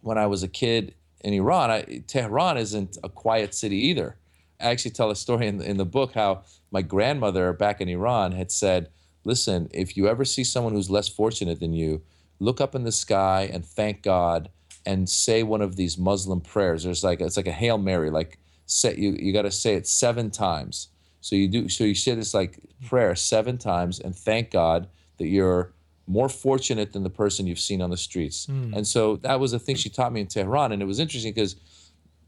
when 0.02 0.18
I 0.18 0.28
was 0.28 0.44
a 0.44 0.48
kid 0.48 0.96
in 1.22 1.34
Iran, 1.34 1.72
I, 1.72 2.04
Tehran 2.07 2.57
isn't 2.57 2.98
a 3.04 3.10
quiet 3.10 3.54
city 3.54 3.78
either. 3.88 4.18
I 4.62 4.66
actually 4.66 4.92
tell 4.92 5.12
a 5.12 5.16
story 5.16 5.48
in, 5.48 5.62
in 5.62 5.78
the 5.78 5.86
book 5.86 6.13
how 6.13 6.44
my 6.72 6.81
grandmother 6.81 7.52
back 7.54 7.81
in 7.81 7.90
Iran 7.90 8.31
had 8.31 8.52
said, 8.52 8.90
listen, 9.24 9.69
if 9.74 9.98
you 9.98 10.07
ever 10.07 10.24
see 10.24 10.44
someone 10.44 10.74
who's 10.74 10.90
less 10.90 11.10
fortunate 11.10 11.60
than 11.60 11.74
you, 11.74 12.02
look 12.40 12.60
up 12.62 12.76
in 12.76 12.84
the 12.84 12.92
sky 12.92 13.50
and 13.52 13.66
thank 13.66 14.02
God 14.02 14.50
and 14.86 15.09
say 15.09 15.44
one 15.44 15.62
of 15.62 15.76
these 15.76 15.98
Muslim 15.98 16.42
prayers. 16.42 16.83
There's 16.83 17.04
like 17.04 17.21
it's 17.21 17.38
like 17.38 17.48
a 17.48 17.52
Hail 17.52 17.78
Mary, 17.78 18.09
like 18.09 18.40
say 18.66 18.95
you 18.95 19.16
you 19.19 19.33
got 19.33 19.44
to 19.44 19.52
say 19.52 19.76
it 19.76 19.88
seven 19.88 20.31
times. 20.31 20.90
So 21.21 21.36
you 21.36 21.48
do 21.48 21.69
so 21.69 21.83
you 21.83 21.95
say 21.95 22.14
this 22.14 22.33
like 22.33 22.59
prayer 22.86 23.16
seven 23.16 23.57
times 23.57 24.00
and 24.00 24.16
thank 24.16 24.52
God 24.52 24.88
that 25.18 25.28
you're 25.28 25.74
more 26.07 26.30
fortunate 26.30 26.94
than 26.94 27.04
the 27.04 27.09
person 27.09 27.48
you've 27.48 27.59
seen 27.59 27.81
on 27.81 27.90
the 27.90 27.98
streets. 27.98 28.45
Hmm. 28.45 28.74
And 28.76 28.86
so 28.86 29.18
that 29.18 29.40
was 29.40 29.54
a 29.54 29.59
thing 29.59 29.76
she 29.76 29.90
taught 29.90 30.14
me 30.14 30.21
in 30.21 30.28
Tehran, 30.28 30.71
and 30.71 30.81
it 30.81 30.86
was 30.86 31.00
interesting 31.00 31.33
because 31.33 31.56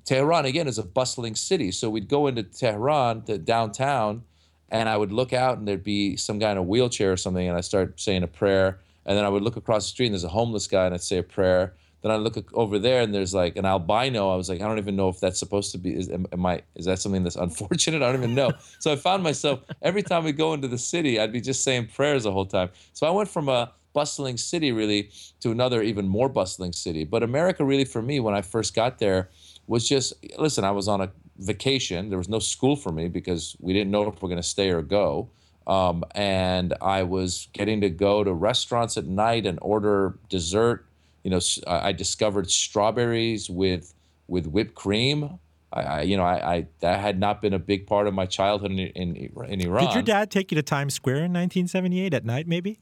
Tehran 0.04 0.46
again 0.46 0.68
is 0.68 0.78
a 0.78 0.84
bustling 0.84 1.36
city. 1.36 1.72
So 1.72 1.90
we'd 1.90 2.08
go 2.08 2.28
into 2.28 2.44
Tehran, 2.44 3.24
the 3.26 3.38
downtown, 3.38 4.24
and 4.70 4.90
I 4.90 4.98
would 4.98 5.12
look 5.12 5.34
out 5.34 5.58
and 5.58 5.68
there'd 5.68 5.84
be 5.84 6.16
some 6.18 6.40
guy 6.40 6.52
in 6.52 6.58
a 6.58 6.64
wheelchair 6.64 7.12
or 7.12 7.18
something, 7.18 7.48
and 7.48 7.58
I 7.58 7.62
start 7.62 8.00
saying 8.00 8.24
a 8.24 8.28
prayer, 8.28 8.80
and 9.08 9.18
then 9.18 9.26
I 9.26 9.30
would 9.30 9.42
look 9.42 9.56
across 9.56 9.86
the 9.86 9.90
street 9.90 10.08
and 10.08 10.14
there's 10.14 10.26
a 10.26 10.30
homeless 10.30 10.68
guy 10.68 10.86
and 10.86 10.94
I'd 10.94 11.02
say 11.02 11.18
a 11.18 11.24
prayer. 11.24 11.74
Then 12.04 12.12
I 12.12 12.18
look 12.18 12.38
over 12.54 12.78
there 12.78 13.02
and 13.02 13.16
there's 13.16 13.34
like 13.34 13.56
an 13.56 13.66
albino. 13.66 14.30
I 14.30 14.36
was 14.36 14.50
like, 14.50 14.62
I 14.62 14.68
don't 14.68 14.78
even 14.78 14.96
know 14.96 15.10
if 15.10 15.20
that's 15.20 15.40
supposed 15.40 15.72
to 15.72 15.78
be. 15.78 15.96
Is 15.96 16.12
am, 16.12 16.28
am 16.32 16.46
I? 16.46 16.62
Is 16.76 16.86
that 16.86 17.00
something 17.00 17.24
that's 17.24 17.36
unfortunate? 17.48 18.04
I 18.04 18.12
don't 18.12 18.22
even 18.22 18.36
know. 18.36 18.52
so 18.80 18.92
I 18.92 18.98
found 18.98 19.24
myself 19.24 19.62
every 19.82 20.04
time 20.04 20.24
we 20.24 20.34
go 20.34 20.54
into 20.54 20.68
the 20.68 20.78
city, 20.78 21.20
I'd 21.20 21.32
be 21.32 21.42
just 21.42 21.64
saying 21.64 21.88
prayers 21.88 22.24
the 22.24 22.32
whole 22.32 22.46
time. 22.46 22.70
So 22.94 23.08
I 23.08 23.10
went 23.10 23.30
from 23.30 23.50
a 23.50 23.72
bustling 23.94 24.38
city 24.38 24.72
really 24.72 25.10
to 25.40 25.50
another 25.50 25.82
even 25.82 26.08
more 26.08 26.30
bustling 26.30 26.74
city. 26.74 27.04
But 27.04 27.24
America 27.24 27.66
really 27.66 27.86
for 27.86 28.02
me 28.02 28.20
when 28.20 28.36
I 28.36 28.42
first 28.42 28.76
got 28.76 29.00
there 29.00 29.30
was 29.66 29.88
just 29.88 30.14
listen, 30.38 30.64
I 30.64 30.72
was 30.72 30.88
on 30.88 31.02
a 31.02 31.12
vacation. 31.40 32.10
There 32.10 32.18
was 32.18 32.30
no 32.30 32.40
school 32.40 32.76
for 32.76 32.92
me 32.92 33.08
because 33.08 33.56
we 33.60 33.74
didn't 33.74 33.90
know 33.90 34.08
if 34.08 34.22
we're 34.22 34.30
going 34.30 34.42
to 34.42 34.48
stay 34.48 34.70
or 34.70 34.82
go. 34.82 35.30
Um, 35.68 36.06
and 36.16 36.74
I 36.82 37.04
was 37.04 37.50
getting 37.52 37.82
to 37.82 37.90
go 37.90 38.24
to 38.24 38.34
restaurants 38.34 38.96
at 38.96 39.06
night 39.06 39.46
and 39.46 39.60
order 39.62 40.18
dessert. 40.30 40.86
You 41.24 41.32
know, 41.32 41.40
I 41.68 41.92
discovered 41.92 42.50
strawberries 42.50 43.50
with 43.50 43.94
with 44.28 44.48
whipped 44.48 44.76
cream. 44.76 45.40
I, 45.74 45.82
I 45.82 46.02
you 46.04 46.16
know, 46.16 46.24
I, 46.24 46.56
I 46.56 46.68
that 46.80 47.02
had 47.02 47.20
not 47.20 47.42
been 47.42 47.54
a 47.54 47.60
big 47.60 47.86
part 47.86 48.08
of 48.08 48.14
my 48.14 48.26
childhood 48.26 48.72
in 48.72 48.80
in, 48.80 49.16
in 49.16 49.62
Iran. 49.62 49.86
Did 49.88 49.94
your 49.94 50.04
dad 50.04 50.32
take 50.32 50.52
you 50.52 50.56
to 50.56 50.64
Times 50.64 50.94
Square 50.94 51.18
in 51.18 51.34
1978 51.34 52.14
at 52.14 52.24
night? 52.24 52.48
Maybe. 52.48 52.80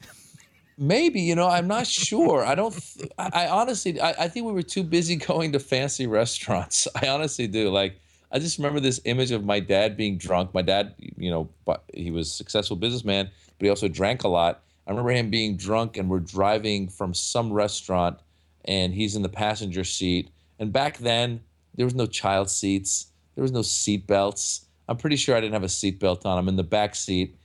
Maybe 0.77 1.21
you 1.21 1.35
know, 1.35 1.47
I'm 1.47 1.67
not 1.67 1.87
sure. 1.87 2.45
I 2.45 2.53
don't. 2.53 2.71
Th- 2.71 3.09
I, 3.17 3.45
I 3.45 3.49
honestly, 3.49 3.99
I, 3.99 4.09
I 4.09 4.27
think 4.27 4.45
we 4.45 4.51
were 4.51 4.61
too 4.61 4.83
busy 4.83 5.15
going 5.27 5.53
to 5.53 5.59
fancy 5.59 6.05
restaurants. 6.05 6.87
I 7.01 7.07
honestly 7.07 7.47
do. 7.47 7.71
Like, 7.71 7.99
I 8.35 8.39
just 8.39 8.57
remember 8.57 8.81
this 8.81 8.99
image 9.05 9.31
of 9.31 9.45
my 9.45 9.61
dad 9.61 9.95
being 9.95 10.17
drunk. 10.17 10.53
My 10.53 10.61
dad, 10.61 10.93
you 11.15 11.31
know, 11.31 11.49
he 11.93 12.11
was 12.11 12.27
a 12.27 12.31
successful 12.31 12.75
businessman, 12.75 13.31
but 13.57 13.63
he 13.63 13.69
also 13.69 13.87
drank 13.87 14.25
a 14.25 14.27
lot. 14.27 14.61
I 14.85 14.89
remember 14.89 15.11
him 15.11 15.29
being 15.29 15.55
drunk 15.55 15.95
and 15.95 16.09
we're 16.09 16.19
driving 16.19 16.89
from 16.89 17.13
some 17.13 17.53
restaurant 17.53 18.19
and 18.65 18.93
he's 18.93 19.15
in 19.15 19.21
the 19.21 19.29
passenger 19.29 19.85
seat. 19.85 20.31
And 20.59 20.73
back 20.73 20.97
then, 20.97 21.39
there 21.75 21.85
was 21.85 21.95
no 21.95 22.07
child 22.07 22.49
seats, 22.49 23.07
there 23.35 23.41
was 23.41 23.53
no 23.53 23.61
seat 23.61 24.05
belts. 24.05 24.65
I'm 24.89 24.97
pretty 24.97 25.15
sure 25.15 25.37
I 25.37 25.39
didn't 25.39 25.53
have 25.53 25.63
a 25.63 25.69
seat 25.69 26.01
belt 26.01 26.25
on. 26.25 26.37
I'm 26.37 26.49
in 26.49 26.57
the 26.57 26.63
back 26.63 26.95
seat. 26.95 27.37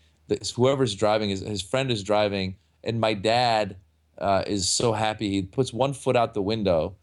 Whoever's 0.56 0.96
driving, 0.96 1.30
his, 1.30 1.40
his 1.40 1.62
friend 1.62 1.92
is 1.92 2.02
driving, 2.02 2.56
and 2.82 3.00
my 3.00 3.14
dad 3.14 3.76
uh, 4.18 4.42
is 4.44 4.68
so 4.68 4.92
happy. 4.92 5.30
He 5.30 5.42
puts 5.42 5.72
one 5.72 5.92
foot 5.92 6.16
out 6.16 6.34
the 6.34 6.42
window 6.42 6.96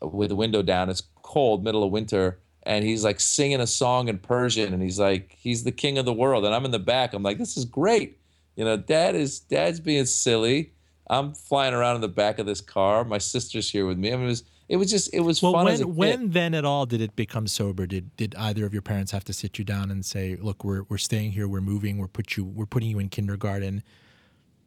with 0.00 0.28
the 0.28 0.36
window 0.36 0.62
down. 0.62 0.90
It's 0.90 1.02
cold, 1.22 1.64
middle 1.64 1.82
of 1.82 1.90
winter, 1.90 2.38
and 2.64 2.84
he's 2.84 3.04
like 3.04 3.20
singing 3.20 3.60
a 3.60 3.66
song 3.66 4.08
in 4.08 4.18
Persian, 4.18 4.72
and 4.72 4.82
he's 4.82 4.98
like, 4.98 5.36
he's 5.38 5.64
the 5.64 5.72
king 5.72 5.98
of 5.98 6.04
the 6.04 6.12
world, 6.12 6.44
and 6.44 6.54
I'm 6.54 6.64
in 6.64 6.70
the 6.70 6.78
back. 6.78 7.12
I'm 7.14 7.22
like, 7.22 7.38
this 7.38 7.56
is 7.56 7.64
great. 7.64 8.18
You 8.56 8.64
know, 8.64 8.76
dad 8.76 9.14
is 9.14 9.40
dad's 9.40 9.80
being 9.80 10.06
silly. 10.06 10.72
I'm 11.08 11.34
flying 11.34 11.74
around 11.74 11.96
in 11.96 12.00
the 12.00 12.08
back 12.08 12.38
of 12.38 12.46
this 12.46 12.60
car. 12.60 13.04
My 13.04 13.18
sister's 13.18 13.70
here 13.70 13.86
with 13.86 13.98
me. 13.98 14.12
I 14.12 14.16
mean, 14.16 14.24
it 14.24 14.28
was 14.28 14.44
it 14.68 14.76
was 14.76 14.90
just 14.90 15.12
it 15.12 15.20
was 15.20 15.42
well, 15.42 15.52
fun. 15.52 15.66
When 15.66 15.94
when 15.94 16.30
then 16.30 16.54
at 16.54 16.64
all 16.64 16.86
did 16.86 17.00
it 17.00 17.16
become 17.16 17.46
sober? 17.46 17.86
Did 17.86 18.16
did 18.16 18.34
either 18.36 18.64
of 18.64 18.72
your 18.72 18.82
parents 18.82 19.12
have 19.12 19.24
to 19.24 19.32
sit 19.32 19.58
you 19.58 19.64
down 19.64 19.90
and 19.90 20.04
say, 20.04 20.36
"Look, 20.36 20.64
we're 20.64 20.84
we're 20.84 20.98
staying 20.98 21.32
here. 21.32 21.48
We're 21.48 21.60
moving. 21.60 21.98
We're 21.98 22.08
put 22.08 22.36
you. 22.36 22.44
We're 22.44 22.66
putting 22.66 22.88
you 22.88 22.98
in 22.98 23.08
kindergarten." 23.08 23.82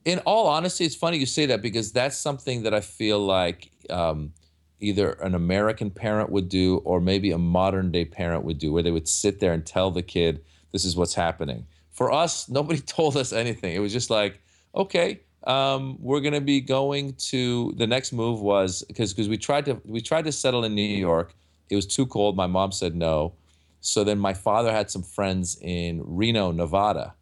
In 0.04 0.20
all 0.20 0.48
honesty, 0.48 0.86
it's 0.86 0.96
funny 0.96 1.18
you 1.18 1.26
say 1.26 1.48
that 1.48 1.64
because 1.64 1.92
that's 1.92 2.16
something 2.16 2.62
that 2.64 2.76
I 2.76 2.82
feel 2.82 3.18
like 3.18 3.72
um, 3.90 4.34
either 4.80 5.12
an 5.14 5.36
American 5.36 5.90
parent 5.90 6.30
would 6.30 6.50
do 6.50 6.78
or 6.86 7.00
maybe 7.00 7.32
a 7.32 7.38
modern 7.38 7.92
day 7.92 8.06
parent 8.06 8.44
would 8.44 8.58
do, 8.58 8.72
where 8.72 8.84
they 8.84 8.92
would 8.92 9.08
sit 9.08 9.40
there 9.40 9.54
and 9.54 9.66
tell 9.66 9.92
the 9.92 10.04
kid, 10.04 10.44
"This 10.72 10.86
is 10.86 10.96
what's 10.96 11.14
happening." 11.16 11.66
For 11.92 12.12
us, 12.12 12.50
nobody 12.60 12.80
told 12.80 13.18
us 13.18 13.34
anything. 13.34 13.76
It 13.76 13.80
was 13.80 13.94
just 13.94 14.10
like, 14.10 14.40
okay, 14.76 15.22
um, 15.46 15.98
we're 16.00 16.22
going 16.22 16.34
to 16.34 16.42
be 16.42 16.60
going 16.60 17.14
to 17.14 17.74
the 17.78 17.88
next 17.88 18.12
move 18.12 18.42
was 18.42 18.84
because 18.88 19.14
because 19.14 19.30
we 19.30 19.38
tried 19.38 19.66
to 19.66 19.82
we 19.86 20.02
tried 20.02 20.26
to 20.26 20.32
settle 20.32 20.64
in 20.64 20.76
New 20.76 20.82
York. 20.82 21.36
It 21.70 21.76
was 21.76 21.86
too 21.86 22.06
cold. 22.06 22.36
My 22.36 22.48
mom 22.48 22.72
said 22.72 22.96
no. 22.96 23.34
So 23.82 24.04
then 24.04 24.18
my 24.18 24.34
father 24.34 24.72
had 24.72 24.90
some 24.90 25.04
friends 25.04 25.58
in 25.62 26.02
Reno, 26.04 26.52
Nevada. 26.52 27.14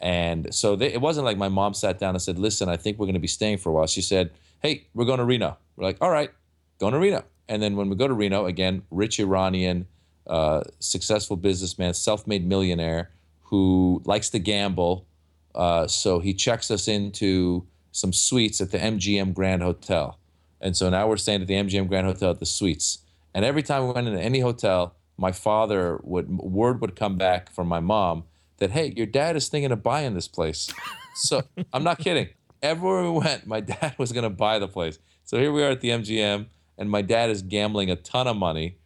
And 0.00 0.54
so 0.54 0.76
they, 0.76 0.92
it 0.92 1.00
wasn't 1.00 1.24
like 1.24 1.36
my 1.36 1.48
mom 1.48 1.74
sat 1.74 1.98
down 1.98 2.14
and 2.14 2.22
said, 2.22 2.38
"Listen, 2.38 2.68
I 2.68 2.76
think 2.76 2.98
we're 2.98 3.06
going 3.06 3.14
to 3.14 3.20
be 3.20 3.26
staying 3.26 3.58
for 3.58 3.70
a 3.70 3.72
while." 3.72 3.86
She 3.86 4.02
said, 4.02 4.30
"Hey, 4.60 4.86
we're 4.94 5.06
going 5.06 5.18
to 5.18 5.24
Reno." 5.24 5.56
We're 5.76 5.84
like, 5.84 5.96
"All 6.00 6.10
right, 6.10 6.30
going 6.78 6.92
to 6.92 6.98
Reno." 6.98 7.24
And 7.48 7.62
then 7.62 7.76
when 7.76 7.88
we 7.88 7.96
go 7.96 8.08
to 8.08 8.14
Reno, 8.14 8.46
again, 8.46 8.82
rich 8.90 9.20
Iranian, 9.20 9.86
uh, 10.26 10.62
successful 10.78 11.36
businessman, 11.36 11.94
self-made 11.94 12.46
millionaire 12.46 13.10
who 13.42 14.02
likes 14.06 14.30
to 14.30 14.38
gamble, 14.38 15.06
uh, 15.54 15.86
so 15.86 16.18
he 16.18 16.32
checks 16.34 16.70
us 16.70 16.88
into 16.88 17.66
some 17.92 18.12
suites 18.12 18.60
at 18.60 18.70
the 18.70 18.78
MGM 18.78 19.34
Grand 19.34 19.62
Hotel. 19.62 20.18
And 20.60 20.76
so 20.76 20.88
now 20.88 21.06
we're 21.06 21.18
staying 21.18 21.42
at 21.42 21.46
the 21.46 21.54
MGM 21.54 21.88
Grand 21.88 22.06
Hotel 22.06 22.30
at 22.30 22.40
the 22.40 22.46
suites. 22.46 22.98
And 23.34 23.44
every 23.44 23.62
time 23.62 23.86
we 23.86 23.92
went 23.92 24.08
into 24.08 24.20
any 24.20 24.40
hotel, 24.40 24.94
my 25.16 25.30
father 25.30 26.00
would 26.02 26.28
word 26.28 26.80
would 26.80 26.96
come 26.96 27.16
back 27.16 27.50
from 27.52 27.68
my 27.68 27.80
mom 27.80 28.24
that 28.58 28.70
hey, 28.70 28.92
your 28.96 29.06
dad 29.06 29.36
is 29.36 29.48
thinking 29.48 29.72
of 29.72 29.82
buying 29.82 30.14
this 30.14 30.28
place. 30.28 30.72
So 31.16 31.42
I'm 31.72 31.84
not 31.84 32.00
kidding. 32.00 32.30
Everywhere 32.60 33.04
we 33.04 33.20
went, 33.20 33.46
my 33.46 33.60
dad 33.60 33.94
was 33.98 34.10
going 34.10 34.24
to 34.24 34.30
buy 34.30 34.58
the 34.58 34.66
place. 34.66 34.98
So 35.22 35.38
here 35.38 35.52
we 35.52 35.62
are 35.62 35.70
at 35.70 35.80
the 35.80 35.90
MGM, 35.90 36.46
and 36.78 36.90
my 36.90 37.02
dad 37.02 37.30
is 37.30 37.42
gambling 37.42 37.90
a 37.90 37.96
ton 37.96 38.26
of 38.26 38.36
money. 38.36 38.78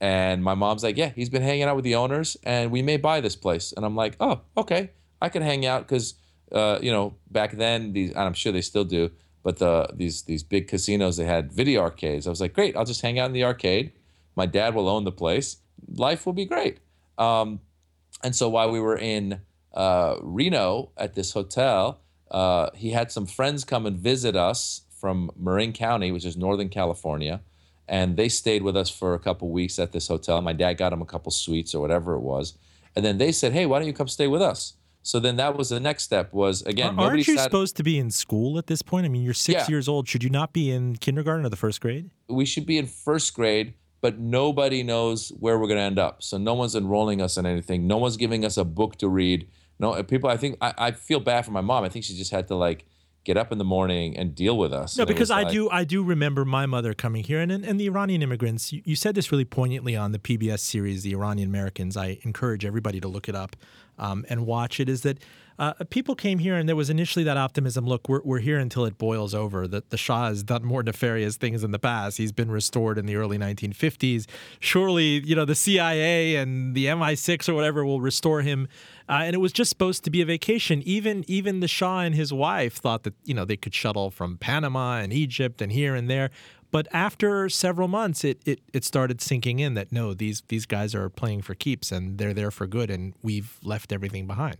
And 0.00 0.44
my 0.44 0.54
mom's 0.54 0.82
like, 0.82 0.96
yeah, 0.96 1.10
he's 1.14 1.30
been 1.30 1.42
hanging 1.42 1.62
out 1.62 1.74
with 1.74 1.84
the 1.84 1.94
owners, 1.94 2.36
and 2.42 2.70
we 2.70 2.82
may 2.82 2.98
buy 2.98 3.20
this 3.20 3.34
place. 3.34 3.72
And 3.72 3.84
I'm 3.84 3.96
like, 3.96 4.16
oh, 4.20 4.42
okay. 4.56 4.90
I 5.20 5.28
could 5.28 5.42
hang 5.42 5.64
out 5.64 5.86
because 5.86 6.14
uh, 6.52 6.78
you 6.80 6.92
know 6.92 7.16
back 7.30 7.52
then 7.52 7.92
these 7.92 8.14
I'm 8.14 8.34
sure 8.34 8.52
they 8.52 8.60
still 8.60 8.84
do, 8.84 9.10
but 9.42 9.58
the 9.58 9.88
these 9.94 10.22
these 10.22 10.42
big 10.42 10.68
casinos 10.68 11.16
they 11.16 11.24
had 11.24 11.52
video 11.52 11.80
arcades. 11.80 12.26
I 12.26 12.30
was 12.30 12.40
like, 12.40 12.52
great, 12.52 12.76
I'll 12.76 12.84
just 12.84 13.02
hang 13.02 13.18
out 13.18 13.26
in 13.26 13.32
the 13.32 13.44
arcade. 13.44 13.92
My 14.34 14.46
dad 14.46 14.74
will 14.74 14.88
own 14.88 15.04
the 15.04 15.12
place. 15.12 15.58
Life 15.88 16.26
will 16.26 16.32
be 16.32 16.44
great. 16.44 16.78
Um, 17.16 17.60
and 18.22 18.34
so 18.34 18.48
while 18.48 18.70
we 18.70 18.80
were 18.80 18.96
in 18.96 19.40
uh, 19.72 20.16
Reno 20.20 20.90
at 20.96 21.14
this 21.14 21.32
hotel, 21.32 22.00
uh, 22.30 22.70
he 22.74 22.90
had 22.90 23.10
some 23.10 23.26
friends 23.26 23.64
come 23.64 23.86
and 23.86 23.98
visit 23.98 24.36
us 24.36 24.82
from 25.00 25.30
Marin 25.36 25.72
County, 25.72 26.10
which 26.12 26.24
is 26.24 26.36
Northern 26.36 26.68
California, 26.68 27.40
and 27.88 28.16
they 28.16 28.28
stayed 28.28 28.62
with 28.62 28.76
us 28.76 28.90
for 28.90 29.14
a 29.14 29.18
couple 29.18 29.48
weeks 29.50 29.78
at 29.78 29.92
this 29.92 30.08
hotel. 30.08 30.40
My 30.42 30.52
dad 30.52 30.74
got 30.74 30.90
them 30.90 31.02
a 31.02 31.06
couple 31.06 31.30
suites 31.30 31.74
or 31.74 31.80
whatever 31.80 32.14
it 32.14 32.20
was, 32.20 32.56
and 32.94 33.04
then 33.04 33.18
they 33.18 33.32
said, 33.32 33.52
"Hey, 33.52 33.66
why 33.66 33.78
don't 33.78 33.86
you 33.88 33.94
come 33.94 34.08
stay 34.08 34.26
with 34.26 34.42
us?" 34.42 34.74
So 35.02 35.20
then 35.20 35.36
that 35.36 35.56
was 35.56 35.68
the 35.68 35.78
next 35.78 36.02
step 36.02 36.32
was 36.32 36.62
again. 36.62 36.98
Aren't 36.98 37.18
you 37.28 37.36
sat, 37.36 37.44
supposed 37.44 37.76
to 37.76 37.84
be 37.84 37.96
in 37.96 38.10
school 38.10 38.58
at 38.58 38.66
this 38.66 38.82
point? 38.82 39.06
I 39.06 39.08
mean, 39.08 39.22
you're 39.22 39.34
six 39.34 39.62
Yeah. 39.62 39.66
years 39.68 39.88
old. 39.88 40.08
Should 40.08 40.24
you 40.24 40.30
not 40.30 40.52
be 40.52 40.70
in 40.70 40.96
kindergarten 40.96 41.46
or 41.46 41.48
the 41.48 41.56
first 41.56 41.80
grade? 41.80 42.10
we 42.28 42.44
should 42.44 42.66
be 42.66 42.76
in 42.76 42.86
first 42.86 43.32
grade, 43.34 43.74
but 44.00 44.18
nobody 44.18 44.82
knows 44.82 45.28
where 45.38 45.60
we're 45.60 45.68
going 45.68 45.78
to 45.78 45.82
end 45.84 45.98
up. 46.00 46.24
So 46.24 46.38
no 46.38 46.54
one's 46.54 46.74
enrolling 46.74 47.22
us 47.22 47.36
in 47.36 47.46
anything. 47.46 47.86
No 47.86 47.98
one's 47.98 48.16
giving 48.16 48.44
us 48.44 48.56
a 48.56 48.64
book 48.64 48.96
to 48.98 49.08
read. 49.08 49.46
No 49.78 50.02
people. 50.02 50.28
I 50.28 50.36
think 50.36 50.56
I, 50.60 50.74
I 50.76 50.90
feel 50.90 51.20
bad 51.20 51.44
for 51.44 51.52
my 51.52 51.60
mom. 51.60 51.84
I 51.84 51.88
think 51.88 52.04
she 52.04 52.16
just 52.16 52.32
had 52.32 52.48
to 52.48 52.56
like 52.56 52.84
get 53.26 53.36
up 53.36 53.50
in 53.50 53.58
the 53.58 53.64
morning 53.64 54.16
and 54.16 54.34
deal 54.36 54.56
with 54.56 54.72
us. 54.72 54.96
No, 54.96 55.02
And 55.02 55.08
because 55.08 55.30
I 55.32 55.42
like- 55.42 55.52
do 55.52 55.68
I 55.68 55.82
do 55.84 56.02
remember 56.02 56.44
my 56.44 56.64
mother 56.64 56.94
coming 56.94 57.24
here 57.24 57.40
and 57.40 57.50
and 57.52 57.78
the 57.80 57.86
Iranian 57.86 58.22
immigrants. 58.22 58.72
You, 58.72 58.80
you 58.84 58.94
said 58.96 59.14
this 59.16 59.32
really 59.32 59.44
poignantly 59.44 59.96
on 59.96 60.12
the 60.12 60.18
PBS 60.20 60.60
series, 60.60 61.02
The 61.02 61.12
Iranian 61.12 61.48
Americans. 61.48 61.96
I 61.96 62.18
encourage 62.22 62.64
everybody 62.64 63.00
to 63.00 63.08
look 63.08 63.28
it 63.28 63.34
up 63.34 63.56
um, 63.98 64.24
and 64.30 64.46
watch 64.46 64.78
it. 64.78 64.88
Is 64.88 65.02
that 65.02 65.18
uh, 65.58 65.72
people 65.90 66.14
came 66.14 66.38
here 66.38 66.54
and 66.56 66.68
there 66.68 66.76
was 66.76 66.90
initially 66.90 67.24
that 67.24 67.36
optimism. 67.36 67.86
Look, 67.86 68.08
we're, 68.08 68.20
we're 68.22 68.40
here 68.40 68.58
until 68.58 68.84
it 68.84 68.98
boils 68.98 69.34
over. 69.34 69.66
That 69.66 69.90
the 69.90 69.96
Shah 69.96 70.28
has 70.28 70.42
done 70.42 70.64
more 70.64 70.82
nefarious 70.82 71.36
things 71.36 71.64
in 71.64 71.70
the 71.70 71.78
past. 71.78 72.18
He's 72.18 72.32
been 72.32 72.50
restored 72.50 72.98
in 72.98 73.06
the 73.06 73.16
early 73.16 73.38
1950s. 73.38 74.26
Surely, 74.60 75.20
you 75.24 75.34
know, 75.34 75.44
the 75.44 75.54
CIA 75.54 76.36
and 76.36 76.74
the 76.74 76.86
MI6 76.86 77.48
or 77.48 77.54
whatever 77.54 77.84
will 77.84 78.00
restore 78.00 78.42
him. 78.42 78.68
Uh, 79.08 79.20
and 79.22 79.34
it 79.34 79.38
was 79.38 79.52
just 79.52 79.70
supposed 79.70 80.04
to 80.04 80.10
be 80.10 80.20
a 80.20 80.26
vacation. 80.26 80.82
Even 80.84 81.24
even 81.28 81.60
the 81.60 81.68
Shah 81.68 82.00
and 82.00 82.14
his 82.14 82.32
wife 82.32 82.76
thought 82.76 83.04
that 83.04 83.14
you 83.24 83.34
know 83.34 83.44
they 83.44 83.56
could 83.56 83.74
shuttle 83.74 84.10
from 84.10 84.36
Panama 84.36 84.98
and 84.98 85.12
Egypt 85.12 85.62
and 85.62 85.72
here 85.72 85.94
and 85.94 86.10
there. 86.10 86.30
But 86.72 86.88
after 86.92 87.48
several 87.48 87.88
months, 87.88 88.24
it, 88.24 88.40
it 88.44 88.60
it 88.72 88.84
started 88.84 89.20
sinking 89.20 89.60
in 89.60 89.74
that 89.74 89.92
no, 89.92 90.12
these 90.12 90.42
these 90.48 90.66
guys 90.66 90.94
are 90.94 91.08
playing 91.08 91.42
for 91.42 91.54
keeps 91.54 91.92
and 91.92 92.18
they're 92.18 92.34
there 92.34 92.50
for 92.50 92.66
good, 92.66 92.90
and 92.90 93.14
we've 93.22 93.58
left 93.62 93.92
everything 93.92 94.26
behind. 94.26 94.56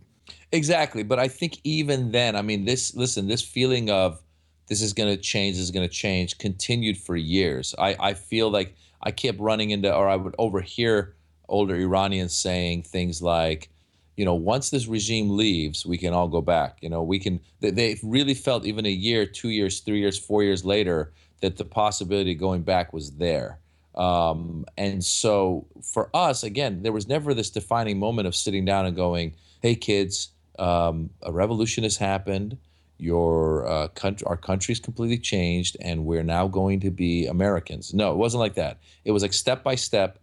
Exactly, 0.51 1.03
but 1.03 1.19
I 1.19 1.27
think 1.27 1.59
even 1.63 2.11
then, 2.11 2.35
I 2.35 2.41
mean, 2.41 2.65
this 2.65 2.95
listen, 2.95 3.27
this 3.27 3.41
feeling 3.41 3.89
of 3.89 4.21
this 4.67 4.81
is 4.81 4.93
going 4.93 5.13
to 5.13 5.21
change, 5.21 5.55
this 5.55 5.63
is 5.63 5.71
going 5.71 5.87
to 5.87 5.93
change, 5.93 6.37
continued 6.37 6.97
for 6.97 7.15
years. 7.15 7.75
I 7.77 7.95
I 7.99 8.13
feel 8.13 8.49
like 8.49 8.75
I 9.01 9.11
kept 9.11 9.39
running 9.39 9.71
into, 9.71 9.93
or 9.93 10.07
I 10.07 10.15
would 10.15 10.35
overhear 10.37 11.15
older 11.49 11.75
Iranians 11.75 12.33
saying 12.33 12.83
things 12.83 13.21
like, 13.21 13.69
you 14.15 14.25
know, 14.25 14.35
once 14.35 14.69
this 14.69 14.87
regime 14.87 15.35
leaves, 15.37 15.85
we 15.85 15.97
can 15.97 16.13
all 16.13 16.27
go 16.27 16.41
back. 16.41 16.77
You 16.81 16.89
know, 16.89 17.03
we 17.03 17.19
can. 17.19 17.39
They, 17.59 17.71
they 17.71 17.99
really 18.03 18.33
felt 18.33 18.65
even 18.65 18.85
a 18.85 18.89
year, 18.89 19.25
two 19.25 19.49
years, 19.49 19.81
three 19.81 19.99
years, 19.99 20.17
four 20.17 20.43
years 20.43 20.63
later 20.65 21.11
that 21.41 21.57
the 21.57 21.65
possibility 21.65 22.31
of 22.31 22.39
going 22.39 22.63
back 22.63 22.93
was 22.93 23.11
there. 23.11 23.59
Um, 23.95 24.65
and 24.77 25.03
so 25.03 25.67
for 25.83 26.09
us, 26.13 26.43
again, 26.43 26.83
there 26.83 26.91
was 26.91 27.07
never 27.07 27.33
this 27.33 27.49
defining 27.49 27.99
moment 27.99 28.27
of 28.27 28.35
sitting 28.35 28.65
down 28.65 28.85
and 28.85 28.95
going, 28.95 29.35
"Hey, 29.61 29.75
kids, 29.75 30.29
um, 30.59 31.09
a 31.21 31.31
revolution 31.31 31.83
has 31.83 31.97
happened. 31.97 32.57
Your 32.99 33.67
uh, 33.67 33.87
country, 33.89 34.25
our 34.25 34.37
country's 34.37 34.79
completely 34.79 35.19
changed, 35.19 35.77
and 35.81 36.05
we're 36.05 36.23
now 36.23 36.47
going 36.47 36.79
to 36.81 36.91
be 36.91 37.27
Americans." 37.27 37.93
No, 37.93 38.11
it 38.11 38.17
wasn't 38.17 38.39
like 38.39 38.55
that. 38.55 38.79
It 39.05 39.11
was 39.11 39.21
like 39.21 39.33
step 39.33 39.63
by 39.63 39.75
step. 39.75 40.19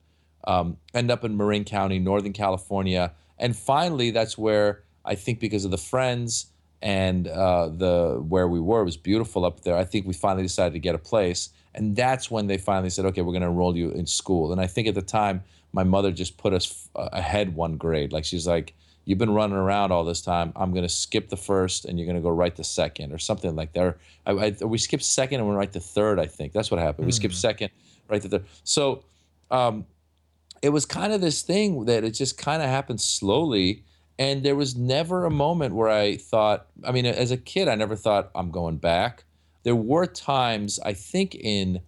Um, 0.47 0.77
end 0.93 1.11
up 1.11 1.25
in 1.25 1.37
Marin 1.37 1.65
County, 1.65 1.99
Northern 1.99 2.33
California, 2.33 3.13
and 3.39 3.57
finally, 3.57 4.11
that's 4.11 4.37
where 4.37 4.83
I 5.05 5.15
think 5.15 5.41
because 5.41 5.65
of 5.65 5.71
the 5.71 5.79
friends 5.79 6.47
and 6.85 7.29
uh, 7.29 7.69
the 7.69 8.23
where 8.29 8.47
we 8.47 8.61
were 8.61 8.83
it 8.83 8.85
was 8.85 8.99
beautiful 8.99 9.45
up 9.45 9.61
there. 9.61 9.77
I 9.77 9.85
think 9.85 10.07
we 10.07 10.13
finally 10.13 10.43
decided 10.43 10.75
to 10.75 10.79
get 10.79 10.95
a 10.95 10.99
place, 10.99 11.49
and 11.75 11.97
that's 11.97 12.31
when 12.31 12.47
they 12.47 12.59
finally 12.59 12.91
said, 12.91 13.07
"Okay, 13.07 13.23
we're 13.23 13.33
going 13.33 13.43
to 13.43 13.49
enroll 13.49 13.77
you 13.77 13.91
in 13.91 14.07
school." 14.07 14.53
And 14.53 14.61
I 14.61 14.67
think 14.67 14.87
at 14.87 14.95
the 14.95 15.03
time, 15.03 15.43
my 15.73 15.83
mother 15.83 16.13
just 16.13 16.37
put 16.37 16.53
us 16.53 16.89
f- 16.95 17.09
ahead 17.13 17.55
one 17.55 17.79
grade. 17.79 18.13
Like 18.13 18.27
she's 18.27 18.47
like, 18.47 18.75
"You've 19.05 19.19
been 19.19 19.35
running 19.35 19.57
around 19.57 19.93
all 19.93 20.05
this 20.05 20.23
time. 20.23 20.53
I'm 20.57 20.73
going 20.73 20.85
to 20.85 20.89
skip 20.89 21.29
the 21.29 21.37
first, 21.37 21.85
and 21.85 21.99
you're 21.99 22.07
going 22.07 22.17
to 22.17 22.23
go 22.23 22.31
right 22.31 22.55
to 22.57 22.65
second, 22.65 23.13
or 23.13 23.19
something 23.19 23.55
like 23.55 23.73
that." 23.73 23.83
Or 23.83 23.99
I, 24.27 24.33
I, 24.33 24.65
we 24.65 24.79
skipped 24.79 25.05
second 25.05 25.41
and 25.41 25.49
went 25.49 25.59
right 25.59 25.73
to 25.73 25.81
third. 25.81 26.19
I 26.19 26.27
think 26.27 26.53
that's 26.53 26.71
what 26.71 26.81
happened. 26.81 27.07
We 27.07 27.13
skipped 27.13 27.35
second, 27.35 27.71
right 28.09 28.23
to 28.23 28.29
third. 28.29 28.45
So. 28.65 29.05
Um, 29.51 29.87
it 30.65 30.73
was 30.73 30.87
kind 30.87 31.13
of 31.13 31.21
this 31.21 31.43
thing 31.43 31.85
that 31.85 32.05
it 32.05 32.13
just 32.13 32.39
kind 32.39 32.63
of 32.63 32.69
happened 32.71 32.99
slowly 32.99 33.85
and 34.19 34.43
there 34.43 34.57
was 34.57 34.77
never 34.77 35.25
a 35.25 35.31
moment 35.31 35.75
where 35.75 35.91
i 35.91 36.17
thought 36.17 36.67
i 36.85 36.93
mean 36.93 37.05
as 37.05 37.31
a 37.31 37.37
kid 37.37 37.69
i 37.69 37.75
never 37.75 37.97
thought 37.97 38.31
i'm 38.35 38.51
going 38.51 38.77
back 38.77 39.25
there 39.63 39.77
were 39.77 40.07
times 40.07 40.81
i 40.85 40.93
think 40.93 41.35
in 41.35 41.81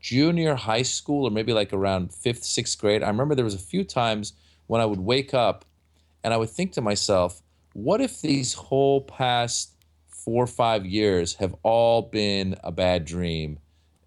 junior 0.00 0.54
high 0.54 0.82
school 0.82 1.26
or 1.26 1.30
maybe 1.30 1.52
like 1.52 1.72
around 1.72 2.12
fifth 2.12 2.44
sixth 2.44 2.78
grade 2.78 3.02
i 3.02 3.08
remember 3.08 3.34
there 3.34 3.44
was 3.44 3.54
a 3.54 3.58
few 3.58 3.84
times 3.84 4.32
when 4.66 4.80
i 4.80 4.84
would 4.84 5.00
wake 5.00 5.32
up 5.32 5.64
and 6.24 6.34
i 6.34 6.36
would 6.36 6.50
think 6.50 6.72
to 6.72 6.80
myself 6.80 7.40
what 7.74 8.00
if 8.00 8.20
these 8.20 8.54
whole 8.54 9.02
past 9.02 9.74
four 10.24 10.42
or 10.42 10.48
five 10.48 10.86
years 10.86 11.34
have 11.34 11.54
all 11.62 12.00
been 12.00 12.56
a 12.64 12.72
bad 12.72 13.04
dream. 13.04 13.58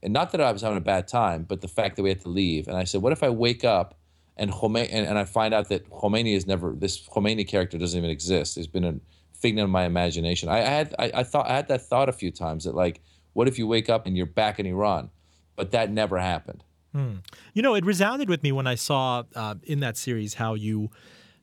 And 0.01 0.11
not 0.11 0.31
that 0.31 0.41
I 0.41 0.51
was 0.51 0.63
having 0.63 0.77
a 0.77 0.81
bad 0.81 1.07
time, 1.07 1.43
but 1.43 1.61
the 1.61 1.67
fact 1.67 1.95
that 1.95 2.03
we 2.03 2.09
had 2.09 2.21
to 2.21 2.29
leave. 2.29 2.67
And 2.67 2.75
I 2.75 2.85
said, 2.85 3.01
what 3.01 3.13
if 3.13 3.21
I 3.21 3.29
wake 3.29 3.63
up 3.63 3.93
and 4.35 4.51
and, 4.51 5.07
and 5.07 5.17
I 5.17 5.25
find 5.25 5.53
out 5.53 5.69
that 5.69 5.89
Khomeini 5.89 6.35
is 6.35 6.45
never 6.45 6.73
this 6.73 7.07
Khomeini 7.07 7.47
character 7.47 7.77
doesn't 7.77 7.97
even 7.97 8.09
exist. 8.09 8.57
It's 8.57 8.67
been 8.67 8.83
a 8.83 8.95
figment 9.33 9.63
of 9.63 9.69
my 9.71 9.83
imagination. 9.83 10.49
I, 10.49 10.59
I 10.59 10.69
had 10.69 10.95
I, 10.99 11.11
I 11.15 11.23
thought 11.23 11.47
I 11.47 11.55
had 11.55 11.67
that 11.69 11.81
thought 11.81 12.07
a 12.07 12.13
few 12.13 12.31
times 12.31 12.63
that 12.65 12.75
like, 12.75 13.01
what 13.33 13.47
if 13.47 13.57
you 13.57 13.65
wake 13.65 13.89
up 13.89 14.05
and 14.05 14.15
you're 14.15 14.27
back 14.27 14.59
in 14.59 14.65
Iran? 14.65 15.09
But 15.55 15.71
that 15.71 15.91
never 15.91 16.19
happened. 16.19 16.63
Hmm. 16.93 17.15
You 17.53 17.63
know, 17.63 17.73
it 17.73 17.83
resounded 17.83 18.29
with 18.29 18.43
me 18.43 18.51
when 18.51 18.67
I 18.67 18.75
saw 18.75 19.23
uh, 19.35 19.55
in 19.63 19.79
that 19.79 19.97
series 19.97 20.35
how 20.35 20.53
you 20.53 20.91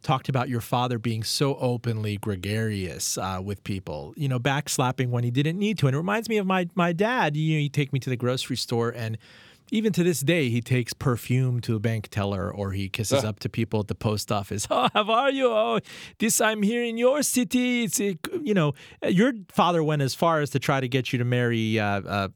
talked 0.05 0.29
about 0.29 0.49
your 0.49 0.61
father 0.61 0.99
being 0.99 1.25
so 1.25 1.57
openly 1.57 2.17
gregarious 2.19 3.19
uh, 3.19 3.41
with 3.43 3.65
people, 3.65 4.15
you 4.17 4.29
know, 4.29 4.39
backslapping 4.39 5.09
when 5.09 5.25
he 5.25 5.31
didn't 5.31 5.59
need 5.59 5.79
to. 5.79 5.87
And 5.89 5.95
it 5.95 5.99
reminds 5.99 6.29
me 6.29 6.37
of 6.37 6.47
my 6.47 6.69
my 6.75 6.93
dad. 6.93 7.37
You 7.37 7.57
know, 7.57 7.61
he'd 7.61 7.73
take 7.73 7.93
me 7.93 7.99
to 8.01 8.11
the 8.11 8.17
grocery 8.17 8.57
store 8.57 8.91
and 8.91 9.19
even 9.71 9.93
to 9.93 10.03
this 10.03 10.21
day, 10.21 10.51
he 10.51 10.61
takes 10.61 10.93
perfume 10.93 11.61
to 11.63 11.75
a 11.75 11.79
bank 11.79 12.09
teller 12.09 12.53
or 12.53 12.73
he 12.73 12.89
kisses 12.89 13.25
uh. 13.25 13.29
up 13.29 13.41
to 13.41 13.49
people 13.49 13.81
at 13.81 13.89
the 13.89 13.95
post 13.95 14.31
office. 14.31 14.69
Oh, 14.75 14.89
how 14.93 15.05
are 15.05 15.31
you? 15.31 15.47
Oh, 15.47 15.79
this 16.19 16.41
I'm 16.41 16.63
here 16.63 16.83
in 16.83 16.99
your 16.99 17.23
city. 17.23 17.85
It's, 17.85 18.01
you 18.01 18.55
know, 18.55 18.75
your 19.07 19.33
father 19.49 19.85
went 19.85 20.03
as 20.03 20.17
far 20.17 20.41
as 20.41 20.51
to 20.51 20.59
try 20.59 20.81
to 20.81 20.89
get 20.89 21.13
you 21.13 21.19
to 21.21 21.25
marry 21.25 21.79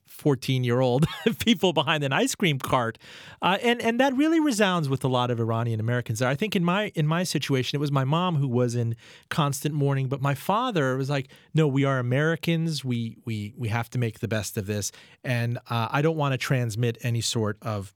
14 0.07 0.63
uh, 0.63 0.65
year 0.65 0.81
old 0.81 1.07
people 1.41 1.73
behind 1.73 2.05
an 2.05 2.13
ice 2.13 2.37
cream 2.37 2.61
cart. 2.61 2.97
Uh, 3.43 3.59
and, 3.61 3.83
and 3.83 3.99
that 3.99 4.15
really 4.15 4.39
resounds 4.39 4.89
with 4.89 5.03
a 5.03 5.09
lot 5.09 5.33
of 5.33 5.41
Iranian 5.41 5.81
Americans 5.81 6.21
there. 6.21 6.29
I 6.29 6.37
think 6.37 6.55
in 6.55 6.65
my, 6.65 6.93
in 6.95 7.09
my 7.09 7.25
situation, 7.25 7.77
it 7.77 7.81
was 7.81 7.91
my 7.91 8.05
mom 8.05 8.37
who 8.37 8.47
was 8.47 8.77
in 8.77 8.95
constant 9.31 9.75
mourning, 9.75 10.07
but 10.07 10.23
my 10.23 10.35
father 10.35 10.97
was 10.97 11.11
like, 11.11 11.29
no, 11.55 11.67
we 11.67 11.85
are 11.85 11.99
Americans. 11.99 12.85
We, 12.85 13.17
we, 13.25 13.53
we 13.57 13.69
have 13.69 13.91
to 13.91 13.99
make 13.99 14.21
the 14.21 14.29
best 14.29 14.57
of 14.57 14.67
this. 14.67 14.93
And 15.25 15.59
uh, 15.71 15.89
I 15.91 16.03
don't 16.03 16.17
want 16.17 16.35
to 16.35 16.39
transmit 16.39 16.99
any 17.03 17.18
sort 17.21 17.59
of 17.63 17.95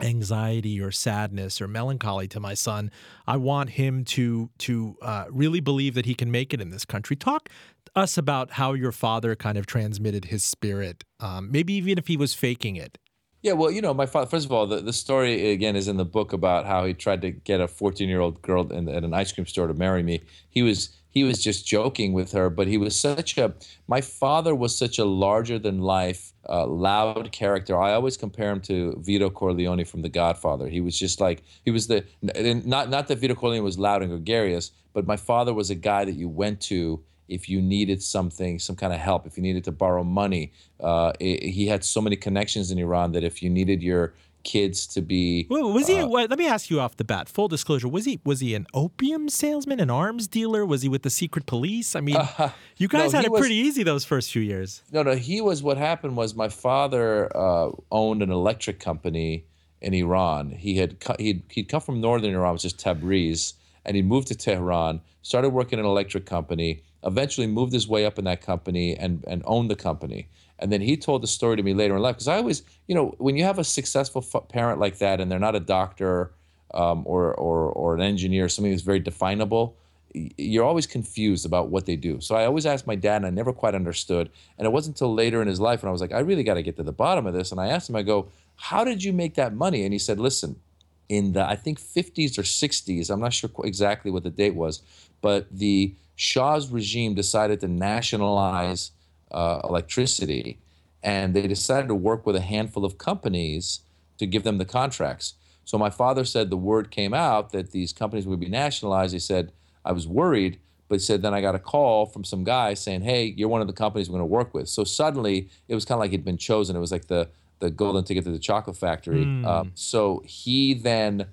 anxiety 0.00 0.80
or 0.80 0.90
sadness 0.90 1.60
or 1.60 1.68
melancholy 1.68 2.26
to 2.28 2.40
my 2.40 2.54
son. 2.54 2.90
I 3.26 3.36
want 3.36 3.70
him 3.70 4.04
to 4.06 4.50
to 4.58 4.96
uh, 5.02 5.26
really 5.30 5.60
believe 5.60 5.94
that 5.94 6.06
he 6.06 6.14
can 6.14 6.30
make 6.30 6.52
it 6.52 6.60
in 6.60 6.70
this 6.70 6.84
country. 6.84 7.16
Talk 7.16 7.48
us 7.94 8.18
about 8.18 8.52
how 8.52 8.72
your 8.72 8.92
father 8.92 9.36
kind 9.36 9.56
of 9.56 9.66
transmitted 9.66 10.26
his 10.26 10.44
spirit, 10.44 11.04
um, 11.20 11.50
maybe 11.50 11.74
even 11.74 11.98
if 11.98 12.08
he 12.08 12.16
was 12.16 12.34
faking 12.34 12.76
it. 12.76 12.98
Yeah, 13.42 13.52
well, 13.52 13.70
you 13.70 13.82
know, 13.82 13.92
my 13.92 14.06
father. 14.06 14.26
First 14.26 14.46
of 14.46 14.52
all, 14.52 14.66
the, 14.66 14.80
the 14.80 14.92
story 14.92 15.50
again 15.52 15.76
is 15.76 15.86
in 15.86 15.98
the 15.98 16.04
book 16.04 16.32
about 16.32 16.64
how 16.64 16.86
he 16.86 16.94
tried 16.94 17.20
to 17.22 17.30
get 17.30 17.60
a 17.60 17.68
14 17.68 18.08
year 18.08 18.20
old 18.20 18.40
girl 18.42 18.72
in, 18.72 18.88
at 18.88 19.04
an 19.04 19.12
ice 19.14 19.32
cream 19.32 19.46
store 19.46 19.66
to 19.66 19.74
marry 19.74 20.02
me. 20.02 20.22
He 20.48 20.62
was 20.62 20.96
he 21.14 21.22
was 21.22 21.42
just 21.42 21.64
joking 21.64 22.12
with 22.12 22.32
her, 22.32 22.50
but 22.50 22.66
he 22.66 22.76
was 22.76 22.98
such 22.98 23.38
a. 23.38 23.54
My 23.86 24.00
father 24.00 24.52
was 24.52 24.76
such 24.76 24.98
a 24.98 25.04
larger 25.04 25.60
than 25.60 25.80
life 25.80 26.32
uh, 26.48 26.66
loud 26.66 27.30
character. 27.30 27.80
I 27.80 27.94
always 27.94 28.16
compare 28.16 28.50
him 28.50 28.60
to 28.62 29.00
Vito 29.00 29.30
Corleone 29.30 29.84
from 29.84 30.02
The 30.02 30.08
Godfather. 30.08 30.68
He 30.68 30.80
was 30.80 30.98
just 30.98 31.20
like 31.20 31.42
he 31.64 31.70
was 31.70 31.86
the 31.86 32.04
not 32.20 32.90
not 32.90 33.06
that 33.08 33.18
Vito 33.18 33.34
Corleone 33.36 33.62
was 33.62 33.78
loud 33.78 34.02
and 34.02 34.10
gregarious, 34.10 34.72
but 34.92 35.06
my 35.06 35.16
father 35.16 35.54
was 35.54 35.70
a 35.70 35.76
guy 35.76 36.04
that 36.04 36.16
you 36.16 36.28
went 36.28 36.60
to 36.62 37.00
if 37.28 37.48
you 37.48 37.62
needed 37.62 38.02
something, 38.02 38.58
some 38.58 38.76
kind 38.76 38.92
of 38.92 38.98
help, 38.98 39.26
if 39.26 39.36
you 39.36 39.42
needed 39.42 39.64
to 39.64 39.72
borrow 39.72 40.04
money. 40.04 40.52
Uh, 40.80 41.12
it, 41.20 41.42
he 41.42 41.66
had 41.66 41.84
so 41.84 42.00
many 42.00 42.16
connections 42.16 42.70
in 42.70 42.78
Iran 42.78 43.12
that 43.12 43.24
if 43.24 43.42
you 43.42 43.48
needed 43.48 43.82
your 43.82 44.14
kids 44.44 44.86
to 44.88 45.02
be. 45.02 45.46
Well, 45.50 45.72
was 45.72 45.88
he? 45.88 45.98
Uh, 45.98 46.06
let 46.06 46.38
me 46.38 46.46
ask 46.46 46.70
you 46.70 46.80
off 46.80 46.96
the 46.96 47.04
bat. 47.04 47.28
Full 47.28 47.48
disclosure: 47.48 47.88
was 47.88 48.04
he 48.04 48.20
was 48.24 48.40
he 48.40 48.54
an 48.54 48.66
opium 48.74 49.28
salesman, 49.28 49.80
an 49.80 49.90
arms 49.90 50.28
dealer? 50.28 50.64
Was 50.64 50.82
he 50.82 50.88
with 50.88 51.02
the 51.02 51.10
secret 51.10 51.46
police? 51.46 51.96
I 51.96 52.00
mean, 52.00 52.16
uh, 52.16 52.50
you 52.76 52.88
guys 52.88 53.12
no, 53.12 53.18
had 53.18 53.24
it 53.24 53.32
was, 53.32 53.40
pretty 53.40 53.56
easy 53.56 53.82
those 53.82 54.04
first 54.04 54.30
few 54.30 54.42
years. 54.42 54.82
No, 54.92 55.02
no, 55.02 55.14
he 55.14 55.40
was. 55.40 55.62
What 55.62 55.78
happened 55.78 56.16
was 56.16 56.34
my 56.34 56.48
father 56.48 57.34
uh, 57.36 57.70
owned 57.90 58.22
an 58.22 58.30
electric 58.30 58.78
company 58.78 59.46
in 59.80 59.94
Iran. 59.94 60.50
He 60.50 60.76
had 60.76 60.96
he'd 61.18 61.42
he'd 61.48 61.68
come 61.68 61.80
from 61.80 62.00
northern 62.00 62.34
Iran, 62.34 62.54
which 62.54 62.64
is 62.64 62.74
Tabriz, 62.74 63.54
and 63.84 63.96
he 63.96 64.02
moved 64.02 64.28
to 64.28 64.34
Tehran, 64.34 65.00
started 65.22 65.50
working 65.50 65.78
in 65.78 65.84
an 65.84 65.90
electric 65.90 66.26
company. 66.26 66.82
Eventually, 67.02 67.46
moved 67.46 67.72
his 67.72 67.86
way 67.86 68.06
up 68.06 68.18
in 68.18 68.24
that 68.24 68.40
company 68.40 68.96
and 68.96 69.24
and 69.26 69.42
owned 69.44 69.70
the 69.70 69.76
company. 69.76 70.28
And 70.58 70.72
then 70.72 70.80
he 70.80 70.96
told 70.96 71.22
the 71.22 71.26
story 71.26 71.56
to 71.56 71.62
me 71.62 71.74
later 71.74 71.96
in 71.96 72.02
life 72.02 72.16
because 72.16 72.28
I 72.28 72.36
always, 72.36 72.62
you 72.86 72.94
know, 72.94 73.14
when 73.18 73.36
you 73.36 73.44
have 73.44 73.58
a 73.58 73.64
successful 73.64 74.24
f- 74.34 74.48
parent 74.48 74.80
like 74.80 74.98
that 74.98 75.20
and 75.20 75.30
they're 75.30 75.38
not 75.38 75.56
a 75.56 75.60
doctor 75.60 76.32
um, 76.72 77.02
or, 77.06 77.34
or, 77.34 77.70
or 77.70 77.94
an 77.94 78.00
engineer, 78.00 78.48
something 78.48 78.72
that's 78.72 78.82
very 78.82 79.00
definable, 79.00 79.76
you're 80.14 80.64
always 80.64 80.86
confused 80.86 81.44
about 81.44 81.70
what 81.70 81.86
they 81.86 81.96
do. 81.96 82.20
So 82.20 82.36
I 82.36 82.44
always 82.46 82.66
asked 82.66 82.86
my 82.86 82.94
dad, 82.94 83.16
and 83.16 83.26
I 83.26 83.30
never 83.30 83.52
quite 83.52 83.74
understood. 83.74 84.30
And 84.58 84.66
it 84.66 84.70
wasn't 84.70 84.96
until 84.96 85.12
later 85.12 85.42
in 85.42 85.48
his 85.48 85.58
life 85.58 85.82
when 85.82 85.88
I 85.88 85.92
was 85.92 86.00
like, 86.00 86.12
I 86.12 86.20
really 86.20 86.44
got 86.44 86.54
to 86.54 86.62
get 86.62 86.76
to 86.76 86.82
the 86.84 86.92
bottom 86.92 87.26
of 87.26 87.34
this. 87.34 87.50
And 87.50 87.60
I 87.60 87.66
asked 87.68 87.90
him, 87.90 87.96
I 87.96 88.02
go, 88.02 88.28
How 88.56 88.84
did 88.84 89.02
you 89.02 89.12
make 89.12 89.34
that 89.34 89.54
money? 89.54 89.82
And 89.82 89.92
he 89.92 89.98
said, 89.98 90.20
Listen, 90.20 90.60
in 91.08 91.32
the 91.32 91.44
I 91.44 91.56
think 91.56 91.80
50s 91.80 92.38
or 92.38 92.42
60s, 92.42 93.10
I'm 93.10 93.20
not 93.20 93.32
sure 93.32 93.50
exactly 93.64 94.10
what 94.10 94.22
the 94.22 94.30
date 94.30 94.54
was, 94.54 94.82
but 95.20 95.46
the 95.50 95.94
Shah's 96.14 96.70
regime 96.70 97.14
decided 97.14 97.60
to 97.60 97.68
nationalize 97.68 98.92
uh, 99.34 99.60
electricity, 99.64 100.58
and 101.02 101.34
they 101.34 101.46
decided 101.46 101.88
to 101.88 101.94
work 101.94 102.24
with 102.24 102.36
a 102.36 102.40
handful 102.40 102.84
of 102.84 102.96
companies 102.96 103.80
to 104.18 104.26
give 104.26 104.44
them 104.44 104.58
the 104.58 104.64
contracts. 104.64 105.34
So 105.64 105.76
my 105.76 105.90
father 105.90 106.24
said 106.24 106.48
the 106.48 106.56
word 106.56 106.90
came 106.90 107.12
out 107.12 107.52
that 107.52 107.72
these 107.72 107.92
companies 107.92 108.26
would 108.26 108.40
be 108.40 108.48
nationalized. 108.48 109.12
He 109.12 109.18
said 109.18 109.52
I 109.84 109.92
was 109.92 110.06
worried, 110.06 110.58
but 110.88 110.96
he 110.96 110.98
said 111.00 111.20
then 111.20 111.34
I 111.34 111.40
got 111.40 111.54
a 111.54 111.58
call 111.58 112.06
from 112.06 112.24
some 112.24 112.44
guy 112.44 112.74
saying, 112.74 113.02
"Hey, 113.02 113.34
you're 113.36 113.48
one 113.48 113.60
of 113.60 113.66
the 113.66 113.72
companies 113.72 114.08
we're 114.08 114.18
going 114.18 114.28
to 114.28 114.32
work 114.32 114.54
with." 114.54 114.68
So 114.68 114.84
suddenly 114.84 115.48
it 115.68 115.74
was 115.74 115.84
kind 115.84 115.96
of 115.96 116.00
like 116.00 116.12
he'd 116.12 116.24
been 116.24 116.38
chosen. 116.38 116.76
It 116.76 116.80
was 116.80 116.92
like 116.92 117.08
the 117.08 117.28
the 117.58 117.70
golden 117.70 118.04
ticket 118.04 118.24
to 118.24 118.30
the 118.30 118.38
chocolate 118.38 118.76
factory. 118.76 119.24
Mm. 119.24 119.44
Uh, 119.46 119.64
so 119.74 120.22
he 120.26 120.74
then 120.74 121.26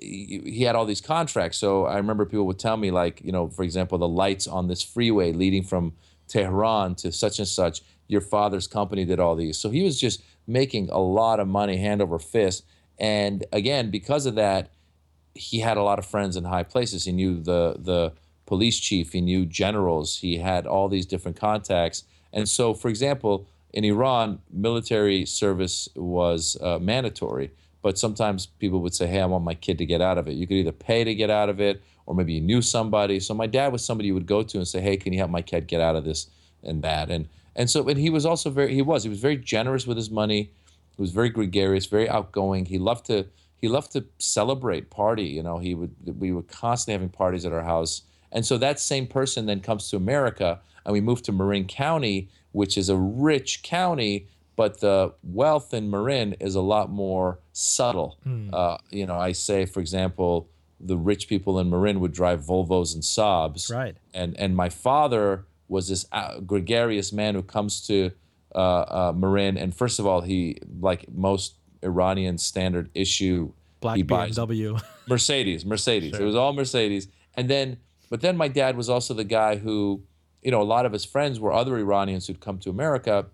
he 0.00 0.62
had 0.62 0.76
all 0.76 0.86
these 0.86 1.00
contracts. 1.00 1.58
So 1.58 1.86
I 1.86 1.96
remember 1.96 2.24
people 2.24 2.46
would 2.46 2.58
tell 2.58 2.76
me, 2.76 2.90
like, 2.90 3.20
you 3.24 3.32
know, 3.32 3.48
for 3.48 3.62
example, 3.62 3.98
the 3.98 4.08
lights 4.08 4.46
on 4.46 4.68
this 4.68 4.82
freeway 4.82 5.32
leading 5.32 5.62
from 5.62 5.94
Tehran 6.28 6.94
to 6.96 7.12
such 7.12 7.38
and 7.38 7.48
such. 7.48 7.82
Your 8.08 8.20
father's 8.20 8.66
company 8.66 9.04
did 9.04 9.20
all 9.20 9.34
these. 9.34 9.58
So 9.58 9.70
he 9.70 9.82
was 9.82 9.98
just 9.98 10.22
making 10.46 10.90
a 10.90 10.98
lot 10.98 11.40
of 11.40 11.48
money 11.48 11.78
hand 11.78 12.02
over 12.02 12.18
fist. 12.18 12.64
And 12.98 13.44
again, 13.52 13.90
because 13.90 14.26
of 14.26 14.34
that, 14.34 14.70
he 15.34 15.60
had 15.60 15.76
a 15.76 15.82
lot 15.82 15.98
of 15.98 16.06
friends 16.06 16.36
in 16.36 16.44
high 16.44 16.62
places. 16.62 17.04
He 17.04 17.12
knew 17.12 17.40
the 17.40 17.76
the 17.78 18.12
police 18.46 18.78
chief, 18.78 19.12
he 19.12 19.20
knew 19.20 19.46
generals, 19.46 20.18
he 20.18 20.38
had 20.38 20.66
all 20.66 20.88
these 20.88 21.06
different 21.06 21.38
contacts. 21.38 22.04
And 22.32 22.48
so, 22.48 22.74
for 22.74 22.88
example, 22.88 23.48
in 23.72 23.84
Iran, 23.84 24.40
military 24.50 25.24
service 25.24 25.88
was 25.96 26.56
uh, 26.60 26.78
mandatory, 26.78 27.50
but 27.82 27.98
sometimes 27.98 28.46
people 28.46 28.80
would 28.82 28.94
say, 28.94 29.06
Hey, 29.06 29.20
I 29.20 29.26
want 29.26 29.44
my 29.44 29.54
kid 29.54 29.78
to 29.78 29.86
get 29.86 30.00
out 30.00 30.18
of 30.18 30.28
it. 30.28 30.34
You 30.34 30.46
could 30.46 30.58
either 30.58 30.72
pay 30.72 31.04
to 31.04 31.14
get 31.14 31.30
out 31.30 31.48
of 31.48 31.60
it 31.60 31.82
or 32.06 32.14
maybe 32.14 32.34
you 32.34 32.40
knew 32.40 32.62
somebody. 32.62 33.20
So 33.20 33.34
my 33.34 33.46
dad 33.46 33.72
was 33.72 33.84
somebody 33.84 34.08
you 34.08 34.14
would 34.14 34.26
go 34.26 34.42
to 34.42 34.58
and 34.58 34.68
say, 34.68 34.80
"Hey, 34.80 34.96
can 34.96 35.12
you 35.12 35.18
help 35.18 35.30
my 35.30 35.42
kid 35.42 35.66
get 35.66 35.80
out 35.80 35.96
of 35.96 36.04
this 36.04 36.28
and 36.62 36.82
that?" 36.82 37.10
And 37.10 37.28
and 37.56 37.70
so 37.70 37.88
and 37.88 37.98
he 37.98 38.10
was 38.10 38.26
also 38.26 38.50
very 38.50 38.74
he 38.74 38.82
was 38.82 39.04
he 39.04 39.08
was 39.08 39.20
very 39.20 39.36
generous 39.36 39.86
with 39.86 39.96
his 39.96 40.10
money. 40.10 40.50
He 40.96 41.02
was 41.02 41.10
very 41.10 41.28
gregarious, 41.28 41.86
very 41.86 42.08
outgoing. 42.08 42.66
He 42.66 42.78
loved 42.78 43.06
to 43.06 43.26
he 43.60 43.68
loved 43.68 43.92
to 43.92 44.04
celebrate, 44.18 44.90
party. 44.90 45.24
You 45.24 45.42
know, 45.42 45.58
he 45.58 45.74
would 45.74 45.94
we 46.18 46.32
were 46.32 46.42
constantly 46.42 46.94
having 46.94 47.08
parties 47.08 47.44
at 47.44 47.52
our 47.52 47.64
house. 47.64 48.02
And 48.30 48.44
so 48.44 48.58
that 48.58 48.80
same 48.80 49.06
person 49.06 49.46
then 49.46 49.60
comes 49.60 49.88
to 49.90 49.96
America, 49.96 50.60
and 50.84 50.92
we 50.92 51.00
moved 51.00 51.24
to 51.26 51.32
Marin 51.32 51.66
County, 51.66 52.28
which 52.52 52.76
is 52.76 52.88
a 52.88 52.96
rich 52.96 53.62
county, 53.62 54.26
but 54.56 54.80
the 54.80 55.14
wealth 55.22 55.72
in 55.72 55.88
Marin 55.88 56.34
is 56.40 56.56
a 56.56 56.60
lot 56.60 56.90
more 56.90 57.38
subtle. 57.52 58.18
Mm. 58.26 58.50
Uh, 58.52 58.78
you 58.90 59.06
know, 59.06 59.16
I 59.16 59.32
say, 59.32 59.66
for 59.66 59.80
example, 59.80 60.48
the 60.80 60.96
rich 60.96 61.28
people 61.28 61.58
in 61.58 61.70
Marin 61.70 62.00
would 62.00 62.12
drive 62.12 62.40
Volvos 62.40 62.94
and 62.94 63.02
Saabs. 63.02 63.72
Right. 63.72 63.96
And 64.12 64.38
and 64.38 64.56
my 64.56 64.68
father 64.68 65.46
was 65.68 65.88
this 65.88 66.06
uh, 66.12 66.40
gregarious 66.40 67.12
man 67.12 67.34
who 67.34 67.42
comes 67.42 67.86
to 67.86 68.10
uh, 68.54 68.58
uh, 68.58 69.12
Marin, 69.16 69.56
and 69.56 69.74
first 69.74 69.98
of 69.98 70.06
all, 70.06 70.20
he 70.20 70.58
like 70.80 71.06
most 71.12 71.54
Iranian 71.82 72.38
standard 72.38 72.90
issue. 72.94 73.52
Black 73.80 73.96
he 73.96 74.04
BMW. 74.04 74.82
Mercedes, 75.08 75.66
Mercedes. 75.66 76.12
Sure. 76.12 76.22
It 76.22 76.24
was 76.24 76.36
all 76.36 76.52
Mercedes, 76.52 77.08
and 77.34 77.48
then 77.48 77.78
but 78.10 78.20
then 78.20 78.36
my 78.36 78.48
dad 78.48 78.76
was 78.76 78.88
also 78.88 79.14
the 79.14 79.24
guy 79.24 79.56
who, 79.56 80.04
you 80.42 80.50
know, 80.50 80.60
a 80.60 80.64
lot 80.64 80.86
of 80.86 80.92
his 80.92 81.04
friends 81.04 81.40
were 81.40 81.52
other 81.52 81.76
Iranians 81.76 82.26
who'd 82.26 82.40
come 82.40 82.58
to 82.60 82.70
America. 82.70 83.26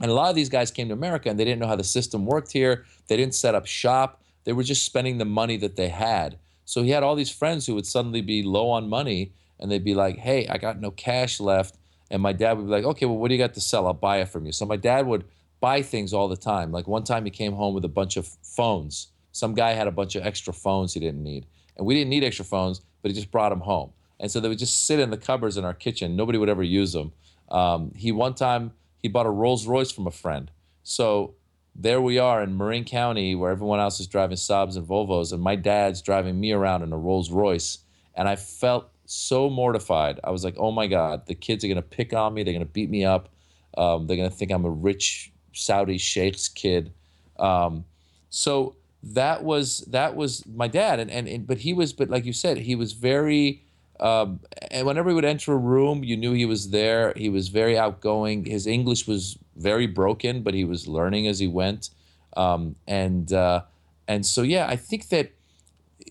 And 0.00 0.10
a 0.10 0.14
lot 0.14 0.30
of 0.30 0.34
these 0.34 0.48
guys 0.48 0.70
came 0.70 0.88
to 0.88 0.94
America 0.94 1.28
and 1.28 1.38
they 1.38 1.44
didn't 1.44 1.60
know 1.60 1.66
how 1.66 1.76
the 1.76 1.84
system 1.84 2.24
worked 2.24 2.52
here. 2.52 2.84
They 3.08 3.16
didn't 3.16 3.34
set 3.34 3.54
up 3.54 3.66
shop. 3.66 4.22
They 4.44 4.52
were 4.52 4.62
just 4.62 4.84
spending 4.84 5.18
the 5.18 5.24
money 5.24 5.56
that 5.58 5.76
they 5.76 5.88
had. 5.88 6.38
So 6.64 6.82
he 6.82 6.90
had 6.90 7.02
all 7.02 7.14
these 7.14 7.30
friends 7.30 7.66
who 7.66 7.74
would 7.74 7.86
suddenly 7.86 8.20
be 8.20 8.42
low 8.42 8.70
on 8.70 8.88
money 8.88 9.32
and 9.60 9.70
they'd 9.70 9.84
be 9.84 9.94
like, 9.94 10.18
hey, 10.18 10.46
I 10.48 10.58
got 10.58 10.80
no 10.80 10.90
cash 10.90 11.40
left. 11.40 11.76
And 12.10 12.22
my 12.22 12.32
dad 12.32 12.56
would 12.56 12.66
be 12.66 12.72
like, 12.72 12.84
okay, 12.84 13.06
well, 13.06 13.16
what 13.16 13.28
do 13.28 13.34
you 13.34 13.38
got 13.38 13.54
to 13.54 13.60
sell? 13.60 13.86
I'll 13.86 13.94
buy 13.94 14.18
it 14.18 14.28
from 14.28 14.46
you. 14.46 14.52
So 14.52 14.66
my 14.66 14.76
dad 14.76 15.06
would 15.06 15.24
buy 15.60 15.82
things 15.82 16.12
all 16.12 16.28
the 16.28 16.36
time. 16.36 16.72
Like 16.72 16.86
one 16.86 17.04
time 17.04 17.24
he 17.24 17.30
came 17.30 17.54
home 17.54 17.74
with 17.74 17.84
a 17.84 17.88
bunch 17.88 18.16
of 18.16 18.26
phones. 18.42 19.08
Some 19.32 19.54
guy 19.54 19.72
had 19.72 19.86
a 19.86 19.92
bunch 19.92 20.16
of 20.16 20.24
extra 20.24 20.52
phones 20.52 20.94
he 20.94 21.00
didn't 21.00 21.22
need. 21.22 21.46
And 21.76 21.86
we 21.86 21.94
didn't 21.94 22.10
need 22.10 22.24
extra 22.24 22.44
phones, 22.44 22.80
but 23.02 23.10
he 23.10 23.14
just 23.14 23.30
brought 23.30 23.50
them 23.50 23.60
home. 23.60 23.92
And 24.20 24.30
so 24.30 24.40
they 24.40 24.48
would 24.48 24.58
just 24.58 24.86
sit 24.86 25.00
in 25.00 25.10
the 25.10 25.16
cupboards 25.16 25.56
in 25.56 25.64
our 25.64 25.74
kitchen. 25.74 26.16
Nobody 26.16 26.38
would 26.38 26.48
ever 26.48 26.62
use 26.62 26.92
them. 26.92 27.12
Um, 27.50 27.92
he 27.96 28.12
one 28.12 28.34
time 28.34 28.72
he 29.02 29.08
bought 29.08 29.26
a 29.26 29.30
Rolls 29.30 29.66
Royce 29.66 29.90
from 29.90 30.06
a 30.06 30.10
friend. 30.10 30.50
So 30.82 31.34
there 31.74 32.00
we 32.00 32.18
are 32.18 32.42
in 32.42 32.56
Marin 32.56 32.84
County, 32.84 33.34
where 33.34 33.50
everyone 33.50 33.80
else 33.80 33.98
is 34.00 34.06
driving 34.06 34.36
Saabs 34.36 34.76
and 34.76 34.86
Volvos, 34.86 35.32
and 35.32 35.42
my 35.42 35.56
dad's 35.56 36.02
driving 36.02 36.38
me 36.38 36.52
around 36.52 36.82
in 36.82 36.92
a 36.92 36.96
Rolls 36.96 37.30
Royce, 37.30 37.78
and 38.14 38.28
I 38.28 38.36
felt 38.36 38.90
so 39.06 39.50
mortified. 39.50 40.20
I 40.22 40.30
was 40.30 40.44
like, 40.44 40.54
"Oh 40.58 40.70
my 40.70 40.86
God, 40.86 41.26
the 41.26 41.34
kids 41.34 41.64
are 41.64 41.68
gonna 41.68 41.82
pick 41.82 42.12
on 42.12 42.34
me. 42.34 42.42
They're 42.42 42.54
gonna 42.54 42.64
beat 42.64 42.90
me 42.90 43.04
up. 43.04 43.28
Um, 43.76 44.06
they're 44.06 44.16
gonna 44.16 44.30
think 44.30 44.52
I'm 44.52 44.64
a 44.64 44.70
rich 44.70 45.32
Saudi 45.52 45.98
sheikh's 45.98 46.48
kid." 46.48 46.92
Um, 47.38 47.84
so 48.30 48.76
that 49.02 49.44
was 49.44 49.78
that 49.88 50.14
was 50.16 50.46
my 50.46 50.68
dad, 50.68 51.00
and, 51.00 51.10
and 51.10 51.26
and 51.28 51.46
but 51.46 51.58
he 51.58 51.72
was, 51.72 51.92
but 51.92 52.08
like 52.08 52.24
you 52.24 52.32
said, 52.32 52.58
he 52.58 52.74
was 52.74 52.92
very. 52.92 53.62
Um, 54.00 54.40
and 54.72 54.88
whenever 54.88 55.08
he 55.08 55.14
would 55.14 55.24
enter 55.24 55.52
a 55.52 55.56
room, 55.56 56.02
you 56.02 56.16
knew 56.16 56.32
he 56.32 56.46
was 56.46 56.70
there. 56.70 57.12
He 57.16 57.28
was 57.28 57.46
very 57.48 57.78
outgoing. 57.78 58.44
His 58.44 58.66
English 58.66 59.06
was 59.06 59.38
very 59.56 59.86
broken, 59.86 60.42
but 60.42 60.54
he 60.54 60.64
was 60.64 60.88
learning 60.88 61.26
as 61.26 61.38
he 61.38 61.46
went. 61.46 61.90
Um, 62.36 62.76
and 62.86 63.32
uh, 63.32 63.62
and 64.08 64.26
so 64.26 64.42
yeah, 64.42 64.66
I 64.68 64.76
think 64.76 65.08
that 65.08 65.32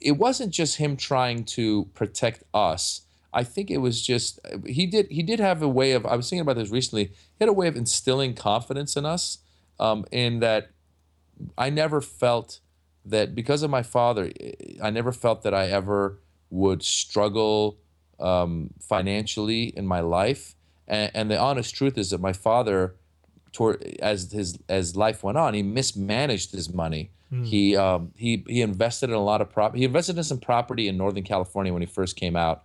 it 0.02 0.14
wasn't 0.14 0.54
just 0.54 0.78
him 0.78 0.98
trying 0.98 1.44
to 1.46 1.86
protect 1.94 2.44
us. 2.54 3.02
I 3.34 3.44
think 3.44 3.72
it 3.72 3.78
was 3.78 4.06
just 4.06 4.40
he 4.66 4.86
did 4.86 5.08
he 5.10 5.24
did 5.24 5.40
have 5.40 5.62
a 5.62 5.68
way 5.68 5.94
of 5.94 6.06
I 6.06 6.16
was 6.16 6.30
thinking 6.30 6.42
about 6.42 6.58
this 6.58 6.70
recently. 6.70 7.06
He 7.06 7.40
had 7.40 7.50
a 7.50 7.54
way 7.54 7.68
of 7.68 7.76
instilling 7.76 8.36
confidence 8.36 8.96
in 8.96 9.06
us, 9.06 9.40
um, 9.80 10.06
in 10.12 10.40
that 10.40 10.70
I 11.58 11.70
never 11.70 12.00
felt 12.00 12.60
that 13.06 13.36
because 13.36 13.64
of 13.64 13.70
my 13.70 13.84
father, 13.84 14.32
I 14.82 14.90
never 14.90 15.12
felt 15.12 15.42
that 15.44 15.54
I 15.54 15.68
ever 15.68 16.20
would 16.50 16.84
struggle 16.84 17.78
um, 18.20 18.70
financially 18.80 19.66
in 19.76 19.86
my 19.86 20.00
life. 20.00 20.56
And, 20.88 21.12
and 21.14 21.32
the 21.32 21.40
honest 21.40 21.76
truth 21.76 21.98
is 21.98 22.12
that 22.12 22.22
my 22.22 22.34
father, 22.34 22.96
toward 23.54 23.82
as 24.02 24.32
his 24.32 24.58
as 24.68 24.96
life 24.96 25.24
went 25.24 25.38
on, 25.38 25.54
he 25.54 25.64
mismanaged 25.64 26.52
his 26.52 26.74
money. 26.74 27.12
He 27.46 27.76
um, 27.76 28.12
he 28.16 28.44
he 28.48 28.62
invested 28.62 29.10
in 29.10 29.16
a 29.16 29.24
lot 29.24 29.42
of 29.42 29.50
prop. 29.50 29.76
He 29.76 29.86
invested 29.86 30.18
in 30.18 30.24
some 30.24 30.40
property 30.40 30.88
in 30.88 30.98
Northern 30.98 31.24
California 31.24 31.74
when 31.74 31.82
he 31.82 31.88
first 31.88 32.16
came 32.16 32.36
out. 32.36 32.64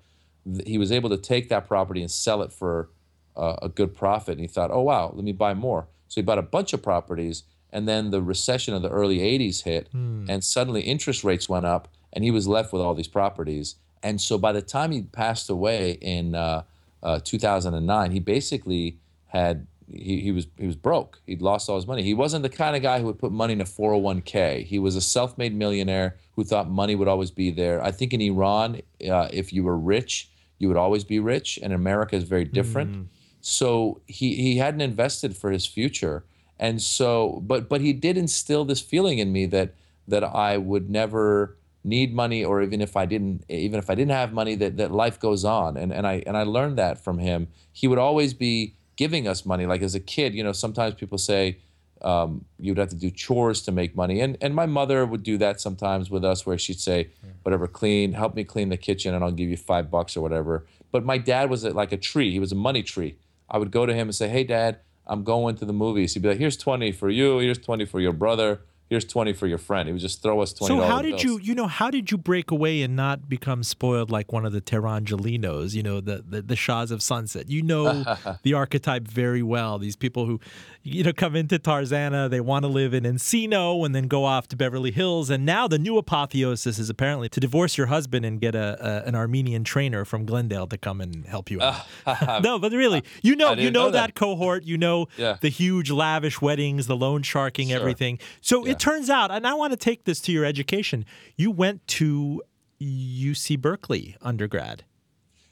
He 0.67 0.77
was 0.77 0.93
able 0.93 1.09
to 1.11 1.17
take 1.17 1.49
that 1.49 1.67
property 1.67 2.03
and 2.03 2.11
sell 2.11 2.43
it 2.43 2.53
for 2.53 2.91
uh, 3.37 3.57
a 3.63 3.69
good 3.69 3.95
profit. 3.95 4.33
And 4.33 4.41
he 4.41 4.47
thought, 4.47 4.71
oh 4.71 4.83
wow, 4.83 5.13
let 5.15 5.25
me 5.25 5.33
buy 5.33 5.55
more. 5.55 5.87
So 6.09 6.21
he 6.21 6.23
bought 6.23 6.39
a 6.39 6.43
bunch 6.43 6.73
of 6.73 6.83
properties. 6.83 7.45
And 7.71 7.87
then 7.87 8.11
the 8.11 8.23
recession 8.23 8.75
of 8.75 8.83
the 8.83 8.89
early 8.89 9.19
80s 9.19 9.63
hit, 9.65 9.89
and 10.31 10.43
suddenly 10.43 10.81
interest 10.81 11.23
rates 11.23 11.51
went 11.51 11.67
up, 11.67 11.87
and 12.15 12.25
he 12.25 12.31
was 12.31 12.49
left 12.49 12.73
with 12.73 12.81
all 12.81 12.95
these 12.95 13.09
properties. 13.09 13.75
And 14.03 14.21
so 14.21 14.39
by 14.39 14.53
the 14.53 14.63
time 14.63 14.91
he 14.91 15.03
passed 15.03 15.51
away 15.51 15.99
in 16.01 16.35
uh, 16.35 16.63
uh, 17.03 17.21
2009, 17.23 18.11
he 18.11 18.21
basically 18.21 18.97
had 19.27 19.67
he, 19.93 20.21
he 20.21 20.33
was 20.33 20.47
he 20.59 20.67
was 20.67 20.77
broke. 20.77 21.21
He'd 21.27 21.43
lost 21.43 21.69
all 21.69 21.77
his 21.77 21.87
money. 21.87 22.03
He 22.03 22.15
wasn't 22.15 22.43
the 22.43 22.49
kind 22.49 22.77
of 22.77 22.83
guy 22.83 23.01
who 23.01 23.07
would 23.07 23.19
put 23.19 23.33
money 23.33 23.53
in 23.53 23.61
a 23.61 23.65
401k. 23.65 24.65
He 24.65 24.79
was 24.79 24.97
a 24.97 25.01
self-made 25.01 25.55
millionaire 25.55 26.17
who 26.33 26.45
thought 26.45 26.69
money 26.69 26.95
would 26.95 27.09
always 27.09 27.31
be 27.31 27.51
there. 27.51 27.83
I 27.83 27.91
think 27.91 28.13
in 28.13 28.21
Iran, 28.21 28.81
uh, 29.09 29.29
if 29.33 29.53
you 29.53 29.65
were 29.65 29.79
rich, 29.79 30.31
you 30.59 30.69
would 30.69 30.77
always 30.77 31.05
be 31.05 31.19
rich, 31.19 31.59
and 31.63 31.73
America 31.73 32.17
is 32.17 32.25
very 32.25 32.45
different. 32.45 33.09
So 33.41 34.01
he 34.07 34.35
he 34.35 34.59
hadn't 34.59 34.81
invested 34.81 35.37
for 35.37 35.51
his 35.51 35.67
future, 35.67 36.25
and 36.59 36.83
so 36.83 37.43
but 37.47 37.69
but 37.69 37.81
he 37.81 37.93
did 37.93 38.17
instill 38.17 38.65
this 38.65 38.81
feeling 38.81 39.19
in 39.19 39.33
me 39.33 39.47
that 39.47 39.75
that 40.07 40.25
I 40.25 40.57
would 40.57 40.91
never 40.91 41.57
need 41.85 42.15
money 42.15 42.45
or 42.45 42.61
even 42.63 42.81
if 42.81 42.97
I 42.97 43.07
didn't 43.07 43.45
even 43.49 43.79
if 43.79 43.89
I 43.89 43.95
didn't 43.95 44.13
have 44.13 44.33
money 44.33 44.57
that 44.57 44.77
that 44.77 44.91
life 44.91 45.19
goes 45.21 45.45
on 45.45 45.77
and 45.77 45.93
and 45.93 46.07
I 46.07 46.23
and 46.27 46.37
I 46.37 46.43
learned 46.43 46.77
that 46.79 47.03
from 47.03 47.19
him 47.19 47.49
he 47.73 47.87
would 47.87 47.99
always 47.99 48.35
be 48.35 48.75
giving 48.99 49.27
us 49.27 49.47
money. 49.47 49.65
Like 49.65 49.81
as 49.81 49.95
a 49.95 50.01
kid 50.01 50.35
you 50.35 50.45
know 50.45 50.53
sometimes 50.53 50.95
people 50.95 51.17
say 51.17 51.59
um, 52.03 52.45
you'd 52.61 52.79
have 52.79 52.91
to 52.91 52.97
do 52.97 53.11
chores 53.11 53.63
to 53.63 53.73
make 53.73 53.97
money. 53.97 54.21
And 54.21 54.37
and 54.43 54.55
my 54.55 54.67
mother 54.67 55.07
would 55.07 55.23
do 55.23 55.39
that 55.39 55.61
sometimes 55.63 56.11
with 56.11 56.25
us 56.25 56.45
where 56.45 56.59
she'd 56.59 56.81
say 56.81 57.09
whatever 57.45 57.67
clean 57.67 58.13
help 58.13 58.35
me 58.35 58.45
clean 58.45 58.69
the 58.69 58.77
kitchen 58.77 59.15
and 59.15 59.25
I'll 59.25 59.33
give 59.33 59.49
you 59.49 59.57
five 59.57 59.91
bucks 59.91 60.17
or 60.17 60.21
whatever. 60.21 60.67
But 60.93 61.05
my 61.05 61.17
dad 61.17 61.49
was 61.49 61.65
like 61.65 61.93
a 61.93 61.97
tree. 61.97 62.31
He 62.33 62.41
was 62.41 62.53
a 62.53 62.61
money 62.69 62.83
tree. 62.83 63.17
I 63.49 63.57
would 63.57 63.71
go 63.71 63.87
to 63.87 63.95
him 63.95 64.09
and 64.09 64.15
say 64.15 64.29
hey 64.29 64.45
dad 64.45 64.81
I'm 65.07 65.25
going 65.25 65.57
to 65.57 65.65
the 65.65 65.73
movies. 65.73 66.13
He'd 66.13 66.23
be 66.23 66.29
like 66.29 66.39
here's 66.39 66.59
20 66.59 66.93
for 66.93 67.09
you 67.09 67.39
here's 67.39 67.59
20 67.59 67.87
for 67.87 68.01
your 68.01 68.13
brother 68.13 68.61
here's 68.91 69.05
20 69.05 69.33
for 69.35 69.47
your 69.47 69.59
friend 69.59 69.89
he 69.89 69.93
would 69.93 70.01
just 70.01 70.23
throw 70.23 70.41
us 70.41 70.53
20 70.53 70.75
So 70.75 70.81
how 70.87 71.03
did 71.03 71.23
you, 71.23 71.39
you 71.39 71.55
know, 71.55 71.67
how 71.67 71.91
did 71.91 72.11
you 72.11 72.17
break 72.19 72.51
away 72.51 72.83
and 72.83 72.97
not 72.97 73.29
become 73.29 73.63
spoiled 73.63 74.11
like 74.11 74.33
one 74.33 74.47
of 74.47 74.53
the 74.53 74.61
Terangelinos, 74.61 75.75
you 75.75 75.83
know, 75.83 76.01
the, 76.01 76.25
the, 76.27 76.43
the 76.43 76.57
Shahs 76.57 76.91
of 76.91 77.03
Sunset? 77.03 77.49
You 77.51 77.63
know 77.63 78.05
the 78.43 78.55
archetype 78.55 79.07
very 79.07 79.43
well. 79.43 79.79
These 79.79 79.97
people 79.97 80.27
who, 80.27 80.41
you 80.83 81.05
know, 81.05 81.13
come 81.13 81.37
into 81.37 81.59
Tarzana, 81.59 82.31
they 82.31 82.41
want 82.41 82.65
to 82.65 82.69
live 82.69 82.95
in 82.95 83.05
Encino 83.05 83.85
and 83.85 83.95
then 83.95 84.07
go 84.09 84.25
off 84.25 84.49
to 84.49 84.57
Beverly 84.57 84.91
Hills. 84.91 85.31
And 85.31 85.45
now 85.45 85.69
the 85.69 85.79
new 85.79 85.99
apotheosis 85.99 86.79
is 86.79 86.89
apparently 86.91 87.29
to 87.31 87.41
divorce 87.41 87.77
your 87.77 87.89
husband 87.89 88.25
and 88.25 88.41
get 88.41 88.55
a, 88.55 88.79
a 89.05 89.09
an 89.09 89.15
Armenian 89.15 89.65
trainer 89.65 90.05
from 90.05 90.25
Glendale 90.27 90.67
to 90.67 90.77
come 90.79 91.01
and 91.01 91.25
help 91.27 91.51
you 91.51 91.61
out. 91.63 91.87
no, 92.43 92.59
but 92.59 92.73
really, 92.73 93.03
you 93.23 93.37
know, 93.37 93.53
you 93.53 93.71
know, 93.71 93.85
know 93.87 93.91
that. 93.91 94.09
that. 94.09 94.15
cohort. 94.15 94.65
You 94.65 94.79
know 94.79 95.09
Yeah. 95.17 95.37
the 95.41 95.49
huge 95.51 95.91
lavish 95.91 96.41
weddings, 96.41 96.87
the 96.87 96.97
loan 96.97 97.23
sharking, 97.23 97.69
Sure. 97.69 97.79
everything. 97.79 98.19
So 98.41 98.65
Yeah. 98.65 98.73
it 98.73 98.78
turns 98.79 99.11
out, 99.11 99.31
and 99.31 99.47
I 99.47 99.55
want 99.55 99.73
to 99.73 99.77
take 99.77 100.05
this 100.05 100.21
to 100.23 100.33
your 100.33 100.45
education. 100.45 101.05
You 101.37 101.51
went 101.51 101.87
to 101.89 102.43
UC 102.81 103.61
Berkeley 103.61 104.17
undergrad. 104.23 104.85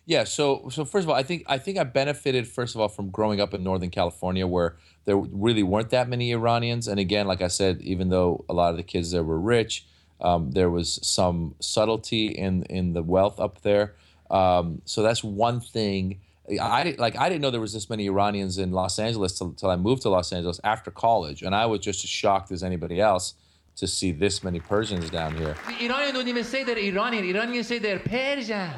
Yeah. 0.05 0.23
So 0.23 0.69
so 0.71 0.85
first 0.85 1.05
of 1.05 1.11
all, 1.11 1.17
I 1.17 1.25
think 1.25 1.45
I 1.49 1.59
think 1.59 1.79
I 1.79 1.85
benefited 1.85 2.47
first 2.47 2.75
of 2.75 2.81
all 2.81 2.89
from 2.89 3.11
growing 3.11 3.41
up 3.41 3.53
in 3.53 3.65
Northern 3.65 3.91
California, 3.91 4.47
where 4.47 4.77
there 5.05 5.17
really 5.17 5.65
weren't 5.65 5.91
that 5.91 6.09
many 6.09 6.31
Iranians. 6.31 6.87
And 6.87 7.01
again, 7.01 7.27
like 7.27 7.43
I 7.43 7.49
said, 7.49 7.81
even 7.83 8.09
though 8.09 8.45
a 8.49 8.55
lot 8.55 8.71
of 8.71 8.77
the 8.77 8.85
kids 8.85 9.11
there 9.11 9.25
were 9.25 9.41
rich, 9.41 9.85
um, 10.21 10.53
there 10.53 10.71
was 10.71 11.01
some 11.03 11.57
subtlety 11.61 12.27
in 12.29 12.63
in 12.65 12.93
the 12.93 13.03
wealth 13.03 13.41
up 13.41 13.63
there. 13.63 13.97
Um, 14.31 14.83
so 14.85 15.03
that's 15.03 15.25
one 15.25 15.61
thing. 15.61 16.21
I 16.61 16.85
didn't- 16.85 16.99
like 17.01 17.17
I 17.19 17.29
didn't 17.29 17.43
know 17.43 17.51
there 17.51 17.61
was 17.61 17.73
this 17.73 17.89
many 17.91 18.07
Iranians 18.07 18.59
in 18.59 18.71
Los 18.73 18.99
Angeles 18.99 19.37
till, 19.39 19.53
till 19.53 19.71
I 19.71 19.77
moved 19.77 20.03
to 20.03 20.09
Los 20.11 20.33
Angeles 20.33 20.61
after 20.63 20.91
college, 20.91 21.43
and 21.43 21.55
I 21.55 21.67
was 21.67 21.81
just 21.81 22.05
as 22.05 22.11
shocked 22.11 22.53
as 22.53 22.63
anybody 22.63 23.01
else 23.01 23.35
to 23.77 23.87
see 23.87 24.11
this 24.13 24.43
many 24.45 24.61
Persians 24.61 25.11
down 25.11 25.37
here. 25.37 25.55
The 25.67 25.85
Iranian 25.87 26.15
don't 26.15 26.29
even 26.29 26.45
say 26.45 26.65
they're 26.65 26.79
Iranian. 26.79 27.25
Iranians 27.25 27.67
say 27.67 27.79
they're 27.79 27.99
Persian. 27.99 28.71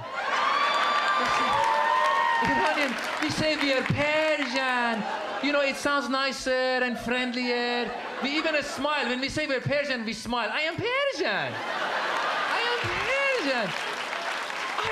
Iranian, 2.43 2.95
we 3.23 3.31
say 3.31 3.57
we 3.57 3.73
are 3.75 3.83
Persian. 3.83 5.03
You 5.43 5.53
know, 5.53 5.61
it 5.61 5.77
sounds 5.77 6.09
nicer 6.09 6.51
and 6.87 6.99
friendlier. 6.99 7.91
We 8.23 8.31
even 8.39 8.61
smile. 8.63 9.07
When 9.09 9.21
we 9.21 9.29
say 9.29 9.47
we're 9.47 9.61
Persian, 9.61 10.05
we 10.05 10.13
smile. 10.13 10.49
I 10.53 10.63
am 10.63 10.75
Persian. 10.75 11.51
I 12.59 12.61
am 12.71 12.79
Persian. 12.91 13.69
I, 14.87 14.89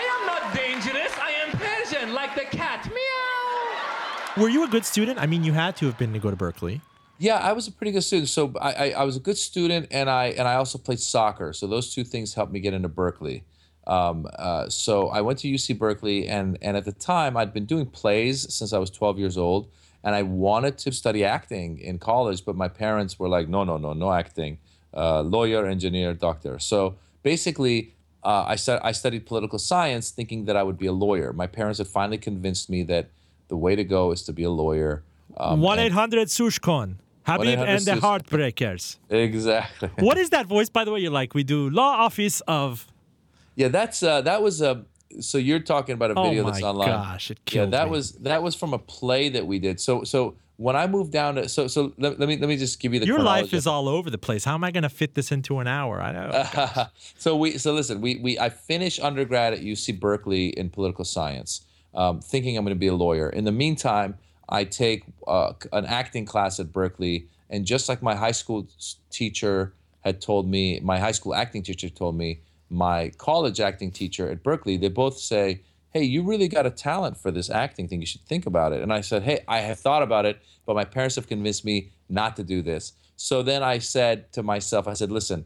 I 0.00 0.02
am 0.14 0.22
not 0.26 0.42
dangerous. 0.54 1.12
I 1.18 1.30
am 1.41 1.41
Persian, 2.02 2.14
like 2.14 2.34
the 2.34 2.56
cat. 2.56 2.88
Meow. 2.92 4.42
Were 4.42 4.48
you 4.48 4.64
a 4.64 4.68
good 4.68 4.84
student? 4.84 5.18
I 5.18 5.26
mean, 5.26 5.44
you 5.44 5.52
had 5.52 5.76
to 5.76 5.86
have 5.86 5.98
been 5.98 6.12
to 6.12 6.18
go 6.18 6.30
to 6.30 6.36
Berkeley. 6.36 6.80
Yeah, 7.18 7.36
I 7.36 7.52
was 7.52 7.68
a 7.68 7.72
pretty 7.72 7.92
good 7.92 8.02
student. 8.02 8.28
So 8.28 8.52
I, 8.60 8.72
I, 8.72 8.90
I 8.90 9.04
was 9.04 9.16
a 9.16 9.20
good 9.20 9.38
student, 9.38 9.88
and 9.90 10.10
I 10.10 10.26
and 10.38 10.48
I 10.48 10.54
also 10.54 10.78
played 10.78 11.00
soccer. 11.00 11.52
So 11.52 11.66
those 11.66 11.94
two 11.94 12.04
things 12.04 12.34
helped 12.34 12.52
me 12.52 12.60
get 12.60 12.74
into 12.74 12.88
Berkeley. 12.88 13.44
Um, 13.86 14.26
uh, 14.38 14.68
so 14.68 15.08
I 15.08 15.20
went 15.20 15.38
to 15.40 15.48
UC 15.48 15.78
Berkeley, 15.78 16.28
and 16.28 16.58
and 16.62 16.76
at 16.76 16.84
the 16.84 16.92
time 16.92 17.36
I'd 17.36 17.52
been 17.52 17.66
doing 17.66 17.86
plays 17.86 18.52
since 18.52 18.72
I 18.72 18.78
was 18.78 18.90
12 18.90 19.18
years 19.18 19.38
old, 19.38 19.68
and 20.02 20.14
I 20.14 20.22
wanted 20.22 20.78
to 20.78 20.92
study 20.92 21.24
acting 21.24 21.78
in 21.78 21.98
college, 21.98 22.44
but 22.44 22.56
my 22.56 22.68
parents 22.68 23.18
were 23.18 23.28
like, 23.28 23.48
no, 23.48 23.64
no, 23.64 23.76
no, 23.76 23.92
no 23.92 24.12
acting, 24.12 24.58
uh, 24.94 25.20
lawyer, 25.20 25.66
engineer, 25.66 26.14
doctor. 26.14 26.58
So 26.58 26.96
basically. 27.22 27.94
Uh, 28.24 28.44
I, 28.46 28.56
stud- 28.56 28.80
I 28.84 28.92
studied 28.92 29.26
political 29.26 29.58
science 29.58 30.10
thinking 30.10 30.44
that 30.44 30.56
I 30.56 30.62
would 30.62 30.78
be 30.78 30.86
a 30.86 30.92
lawyer. 30.92 31.32
My 31.32 31.46
parents 31.46 31.78
had 31.78 31.88
finally 31.88 32.18
convinced 32.18 32.70
me 32.70 32.82
that 32.84 33.10
the 33.48 33.56
way 33.56 33.74
to 33.74 33.84
go 33.84 34.12
is 34.12 34.22
to 34.24 34.32
be 34.32 34.44
a 34.44 34.50
lawyer. 34.50 35.02
Um, 35.36 35.60
One 35.60 35.78
eight 35.78 35.92
hundred 35.92 36.28
Sushkon. 36.28 36.96
Habib 37.24 37.58
and 37.58 37.84
the 37.84 37.92
Heartbreakers. 37.92 38.96
Exactly. 39.08 39.90
What 39.98 40.18
is 40.18 40.30
that 40.30 40.46
voice, 40.46 40.68
by 40.68 40.84
the 40.84 40.90
way? 40.90 41.00
You're 41.00 41.12
like, 41.12 41.34
we 41.34 41.44
do 41.44 41.70
law 41.70 41.92
office 42.06 42.40
of. 42.48 42.86
Yeah, 43.54 43.68
that's 43.68 44.02
uh, 44.02 44.20
that 44.22 44.42
was 44.42 44.60
a. 44.60 44.84
So 45.20 45.38
you're 45.38 45.60
talking 45.60 45.92
about 45.94 46.10
a 46.10 46.14
Oh 46.14 46.24
video 46.24 46.42
my 46.42 46.50
that's 46.50 46.62
online. 46.62 46.88
Oh 46.88 46.92
my 46.98 47.04
gosh, 47.04 47.30
it 47.30 47.44
killed. 47.44 47.68
yeah, 47.72 47.78
that 47.78 47.84
me. 47.86 47.90
was 47.92 48.12
that 48.12 48.42
was 48.42 48.54
from 48.54 48.72
a 48.74 48.78
play 48.78 49.28
that 49.28 49.46
we 49.46 49.58
did. 49.58 49.78
So 49.78 50.04
so 50.04 50.36
when 50.56 50.76
I 50.76 50.86
moved 50.86 51.12
down 51.12 51.36
to 51.36 51.48
so 51.48 51.66
so 51.66 51.92
let, 51.98 52.18
let 52.20 52.28
me 52.28 52.36
let 52.36 52.48
me 52.48 52.56
just 52.56 52.80
give 52.80 52.94
you 52.94 53.00
the 53.00 53.06
Your 53.06 53.20
life 53.20 53.52
is 53.52 53.66
all 53.66 53.88
over 53.88 54.10
the 54.10 54.18
place. 54.18 54.44
How 54.44 54.54
am 54.54 54.64
I 54.64 54.70
going 54.70 54.82
to 54.82 54.88
fit 54.88 55.14
this 55.14 55.32
into 55.32 55.58
an 55.58 55.66
hour? 55.66 56.00
I 56.00 56.12
know. 56.12 56.86
so 57.18 57.36
we 57.36 57.58
so 57.58 57.72
listen 57.72 58.00
we 58.00 58.16
we 58.16 58.38
I 58.38 58.48
finished 58.48 59.00
undergrad 59.00 59.52
at 59.52 59.60
UC 59.60 59.98
Berkeley 59.98 60.48
in 60.48 60.70
political 60.70 61.04
science, 61.04 61.62
um, 61.94 62.20
thinking 62.20 62.56
I'm 62.56 62.64
going 62.64 62.76
to 62.76 62.78
be 62.78 62.88
a 62.88 62.94
lawyer. 62.94 63.28
In 63.30 63.44
the 63.44 63.52
meantime, 63.52 64.18
I 64.48 64.64
take 64.64 65.04
uh, 65.26 65.54
an 65.72 65.86
acting 65.86 66.26
class 66.26 66.60
at 66.60 66.72
Berkeley, 66.72 67.28
and 67.48 67.64
just 67.64 67.88
like 67.88 68.02
my 68.02 68.14
high 68.14 68.32
school 68.32 68.66
teacher 69.10 69.72
had 70.00 70.20
told 70.20 70.48
me, 70.48 70.80
my 70.80 70.98
high 70.98 71.12
school 71.12 71.34
acting 71.34 71.62
teacher 71.62 71.88
told 71.88 72.16
me, 72.16 72.40
my 72.68 73.10
college 73.18 73.60
acting 73.60 73.90
teacher 73.90 74.28
at 74.28 74.42
Berkeley, 74.42 74.76
they 74.76 74.88
both 74.88 75.18
say 75.18 75.60
hey, 75.92 76.02
you 76.02 76.22
really 76.22 76.48
got 76.48 76.66
a 76.66 76.70
talent 76.70 77.16
for 77.18 77.30
this 77.30 77.50
acting 77.50 77.86
thing. 77.86 78.00
You 78.00 78.06
should 78.06 78.22
think 78.22 78.46
about 78.46 78.72
it. 78.72 78.82
And 78.82 78.92
I 78.92 79.02
said, 79.02 79.22
hey, 79.22 79.44
I 79.46 79.58
have 79.58 79.78
thought 79.78 80.02
about 80.02 80.24
it, 80.24 80.40
but 80.64 80.74
my 80.74 80.84
parents 80.84 81.16
have 81.16 81.28
convinced 81.28 81.64
me 81.64 81.90
not 82.08 82.36
to 82.36 82.42
do 82.42 82.62
this. 82.62 82.94
So 83.16 83.42
then 83.42 83.62
I 83.62 83.78
said 83.78 84.32
to 84.32 84.42
myself, 84.42 84.88
I 84.88 84.94
said, 84.94 85.12
listen, 85.12 85.44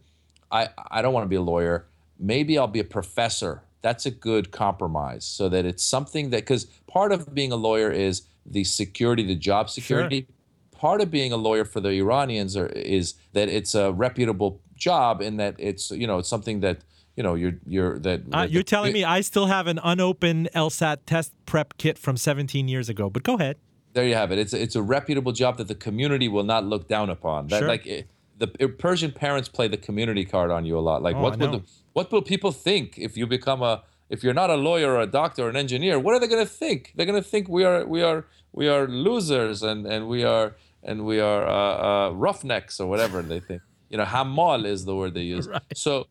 I, 0.50 0.68
I 0.90 1.02
don't 1.02 1.12
want 1.12 1.24
to 1.24 1.28
be 1.28 1.36
a 1.36 1.42
lawyer. 1.42 1.86
Maybe 2.18 2.56
I'll 2.56 2.68
be 2.68 2.80
a 2.80 2.84
professor. 2.84 3.62
That's 3.82 4.06
a 4.06 4.10
good 4.10 4.52
compromise 4.52 5.24
so 5.24 5.48
that 5.48 5.64
it's 5.64 5.82
something 5.82 6.30
that, 6.30 6.42
because 6.42 6.66
part 6.86 7.12
of 7.12 7.34
being 7.34 7.52
a 7.52 7.56
lawyer 7.56 7.90
is 7.90 8.22
the 8.44 8.64
security, 8.64 9.24
the 9.24 9.34
job 9.34 9.68
security. 9.68 10.28
Part 10.72 11.00
of 11.00 11.10
being 11.10 11.32
a 11.32 11.36
lawyer 11.36 11.64
for 11.64 11.80
the 11.80 11.88
Iranians 11.88 12.56
are, 12.56 12.66
is 12.66 13.14
that 13.32 13.48
it's 13.48 13.74
a 13.74 13.92
reputable 13.92 14.60
job 14.74 15.20
and 15.20 15.40
that 15.40 15.56
it's, 15.58 15.90
you 15.90 16.06
know, 16.06 16.18
it's 16.18 16.28
something 16.28 16.60
that, 16.60 16.82
you 17.16 17.22
know, 17.22 17.34
you're, 17.34 17.54
you're, 17.66 17.98
that. 18.00 18.20
Uh, 18.32 18.46
you're 18.48 18.60
the- 18.62 18.64
telling 18.64 18.92
me 18.92 19.02
I 19.04 19.20
still 19.22 19.46
have 19.46 19.66
an 19.66 19.80
unopened 19.82 20.50
LSAT 20.54 20.98
test 21.06 21.32
prep 21.46 21.76
kit 21.78 21.98
from 21.98 22.16
17 22.16 22.68
years 22.68 22.88
ago, 22.88 23.08
but 23.10 23.22
go 23.22 23.34
ahead. 23.34 23.56
there 23.94 24.06
you 24.06 24.14
have 24.14 24.30
it. 24.32 24.38
It's 24.38 24.52
it's 24.52 24.76
a 24.76 24.82
reputable 24.82 25.32
job 25.32 25.56
that 25.56 25.68
the 25.68 25.74
community 25.74 26.28
will 26.28 26.44
not 26.44 26.62
look 26.72 26.86
down 26.88 27.08
upon. 27.10 27.46
That 27.48 27.60
Sure. 27.60 27.68
like 27.68 27.86
eh, 27.86 28.02
the 28.42 28.48
eh, 28.60 28.66
Persian 28.78 29.10
parents 29.12 29.48
play 29.48 29.68
the 29.68 29.78
community 29.78 30.24
card 30.26 30.50
on 30.50 30.62
you 30.68 30.74
a 30.78 30.84
lot. 30.90 30.98
Like 31.02 31.16
Oh, 31.16 31.22
what 31.22 31.38
will 31.38 31.52
the, 31.56 31.62
what 31.94 32.12
will 32.12 32.20
people 32.34 32.52
think 32.52 32.98
if 32.98 33.16
you 33.16 33.26
become 33.26 33.62
a 33.62 33.74
if 34.14 34.22
you're 34.22 34.34
not 34.42 34.50
a 34.50 34.56
lawyer 34.68 34.90
or 34.94 35.00
a 35.00 35.06
doctor 35.20 35.40
or 35.46 35.48
an 35.48 35.56
engineer? 35.56 35.98
What 35.98 36.12
are 36.14 36.20
they 36.20 36.28
going 36.34 36.44
to 36.48 36.52
think? 36.64 36.92
They're 36.94 37.06
going 37.12 37.22
to 37.24 37.28
think 37.34 37.48
we 37.48 37.64
are 37.64 37.86
we 37.86 38.02
are 38.02 38.26
we 38.52 38.68
are 38.68 38.86
losers 38.86 39.62
and 39.62 39.86
and 39.86 40.06
we 40.14 40.20
are 40.24 40.46
and 40.88 41.06
we 41.10 41.18
are 41.18 41.42
uh, 41.48 41.86
uh, 41.88 42.10
roughnecks 42.26 42.78
or 42.80 42.86
whatever 42.92 43.22
they 43.22 43.40
think. 43.40 43.62
You 43.90 43.96
know, 43.98 44.04
hamal 44.04 44.66
is 44.66 44.84
the 44.84 44.94
word 45.00 45.14
they 45.14 45.22
use. 45.36 45.48
So 45.74 46.06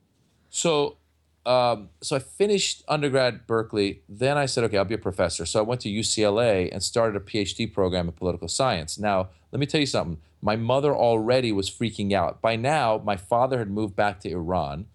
so 0.55 0.97
um, 1.45 1.89
so 2.01 2.15
I 2.15 2.19
finished 2.19 2.83
undergrad 2.87 3.45
Berkeley. 3.45 4.01
Then 4.09 4.37
I 4.37 4.47
said, 4.47 4.63
okay, 4.63 4.77
I'll 4.77 4.85
be 4.85 4.95
a 4.95 4.97
professor. 4.97 5.45
So 5.45 5.59
I 5.59 5.61
went 5.61 5.81
to 5.81 5.89
UCLA 5.89 6.71
and 6.71 6.81
started 6.81 7.15
a 7.15 7.23
PhD 7.23 7.71
program 7.71 8.07
in 8.07 8.13
political 8.13 8.47
science. 8.47 8.97
Now, 8.97 9.29
let 9.51 9.59
me 9.59 9.67
tell 9.67 9.79
you 9.79 9.85
something. 9.85 10.17
My 10.41 10.55
mother 10.55 10.95
already 10.95 11.51
was 11.51 11.69
freaking 11.69 12.13
out. 12.13 12.41
By 12.41 12.55
now, 12.55 12.99
my 13.03 13.15
father 13.15 13.59
had 13.59 13.69
moved 13.69 13.95
back 13.95 14.21
to 14.21 14.31
Iran, 14.31 14.87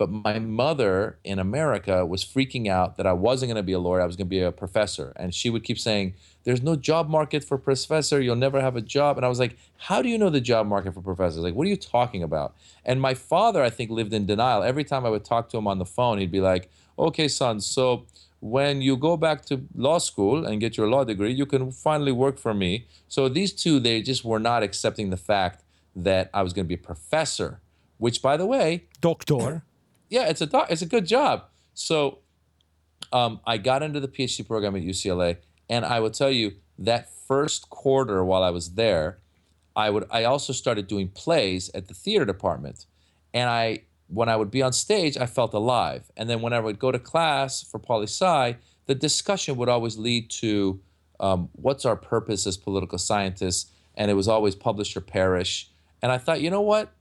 but 0.00 0.10
my 0.10 0.38
mother 0.38 1.18
in 1.24 1.38
America 1.38 2.06
was 2.06 2.24
freaking 2.24 2.68
out 2.68 2.96
that 2.96 3.06
I 3.06 3.12
wasn't 3.12 3.50
going 3.50 3.62
to 3.62 3.62
be 3.62 3.74
a 3.74 3.78
lawyer. 3.78 4.00
I 4.00 4.06
was 4.06 4.16
going 4.16 4.28
to 4.28 4.30
be 4.30 4.40
a 4.40 4.50
professor. 4.50 5.12
And 5.14 5.34
she 5.34 5.50
would 5.50 5.62
keep 5.62 5.78
saying, 5.78 6.14
there's 6.44 6.62
no 6.62 6.74
job 6.74 7.10
market 7.10 7.44
for 7.44 7.58
professor. 7.58 8.18
You'll 8.18 8.34
never 8.34 8.62
have 8.62 8.76
a 8.76 8.80
job. 8.80 9.18
And 9.18 9.26
I 9.26 9.28
was 9.28 9.38
like, 9.38 9.58
how 9.76 10.00
do 10.00 10.08
you 10.08 10.16
know 10.16 10.30
the 10.30 10.40
job 10.40 10.66
market 10.66 10.94
for 10.94 11.02
professors? 11.02 11.42
Like, 11.42 11.54
what 11.54 11.66
are 11.66 11.68
you 11.68 11.76
talking 11.76 12.22
about? 12.22 12.56
And 12.82 12.98
my 12.98 13.12
father, 13.12 13.62
I 13.62 13.68
think, 13.68 13.90
lived 13.90 14.14
in 14.14 14.24
denial. 14.24 14.62
Every 14.62 14.84
time 14.84 15.04
I 15.04 15.10
would 15.10 15.22
talk 15.22 15.50
to 15.50 15.58
him 15.58 15.66
on 15.66 15.78
the 15.78 15.84
phone, 15.84 16.16
he'd 16.16 16.32
be 16.32 16.40
like, 16.40 16.70
okay, 16.98 17.28
son, 17.28 17.60
so 17.60 18.06
when 18.40 18.80
you 18.80 18.96
go 18.96 19.18
back 19.18 19.44
to 19.46 19.66
law 19.74 19.98
school 19.98 20.46
and 20.46 20.62
get 20.62 20.78
your 20.78 20.88
law 20.88 21.04
degree, 21.04 21.30
you 21.30 21.44
can 21.44 21.70
finally 21.70 22.12
work 22.12 22.38
for 22.38 22.54
me. 22.54 22.86
So 23.06 23.28
these 23.28 23.52
two, 23.52 23.78
they 23.78 24.00
just 24.00 24.24
were 24.24 24.40
not 24.40 24.62
accepting 24.62 25.10
the 25.10 25.18
fact 25.18 25.62
that 25.94 26.30
I 26.32 26.40
was 26.40 26.54
going 26.54 26.64
to 26.64 26.68
be 26.68 26.80
a 26.82 26.86
professor, 26.86 27.60
which, 27.98 28.22
by 28.22 28.38
the 28.38 28.46
way, 28.46 28.84
Doctor. 29.02 29.64
Yeah, 30.10 30.28
it's 30.28 30.40
a 30.40 30.46
doc- 30.46 30.70
it's 30.70 30.82
a 30.82 30.86
good 30.86 31.06
job. 31.06 31.44
So 31.72 32.18
um, 33.12 33.40
I 33.46 33.56
got 33.56 33.82
into 33.82 34.00
the 34.00 34.08
PhD 34.08 34.46
program 34.46 34.76
at 34.76 34.82
UCLA, 34.82 35.38
and 35.70 35.84
I 35.84 36.00
will 36.00 36.10
tell 36.10 36.30
you 36.30 36.52
that 36.78 37.08
first 37.26 37.70
quarter 37.70 38.24
while 38.24 38.42
I 38.42 38.50
was 38.50 38.74
there, 38.74 39.20
I 39.74 39.88
would 39.88 40.04
I 40.10 40.24
also 40.24 40.52
started 40.52 40.88
doing 40.88 41.08
plays 41.08 41.70
at 41.74 41.88
the 41.88 41.94
theater 41.94 42.24
department, 42.24 42.86
and 43.32 43.48
I 43.48 43.84
when 44.08 44.28
I 44.28 44.34
would 44.34 44.50
be 44.50 44.60
on 44.60 44.72
stage, 44.72 45.16
I 45.16 45.26
felt 45.26 45.54
alive. 45.54 46.10
And 46.16 46.28
then 46.28 46.42
when 46.42 46.52
I 46.52 46.58
would 46.58 46.80
go 46.80 46.90
to 46.90 46.98
class 46.98 47.62
for 47.62 47.78
poli 47.78 48.06
sci, 48.06 48.56
the 48.86 48.94
discussion 48.96 49.56
would 49.56 49.68
always 49.68 49.96
lead 49.96 50.28
to 50.30 50.80
um, 51.20 51.48
what's 51.52 51.84
our 51.84 51.94
purpose 51.94 52.44
as 52.46 52.56
political 52.56 52.98
scientists, 52.98 53.70
and 53.94 54.10
it 54.10 54.14
was 54.14 54.26
always 54.26 54.56
publish 54.56 54.96
or 54.96 55.00
perish. 55.00 55.70
And 56.02 56.10
I 56.10 56.18
thought, 56.18 56.40
you 56.40 56.50
know 56.50 56.62
what, 56.62 56.92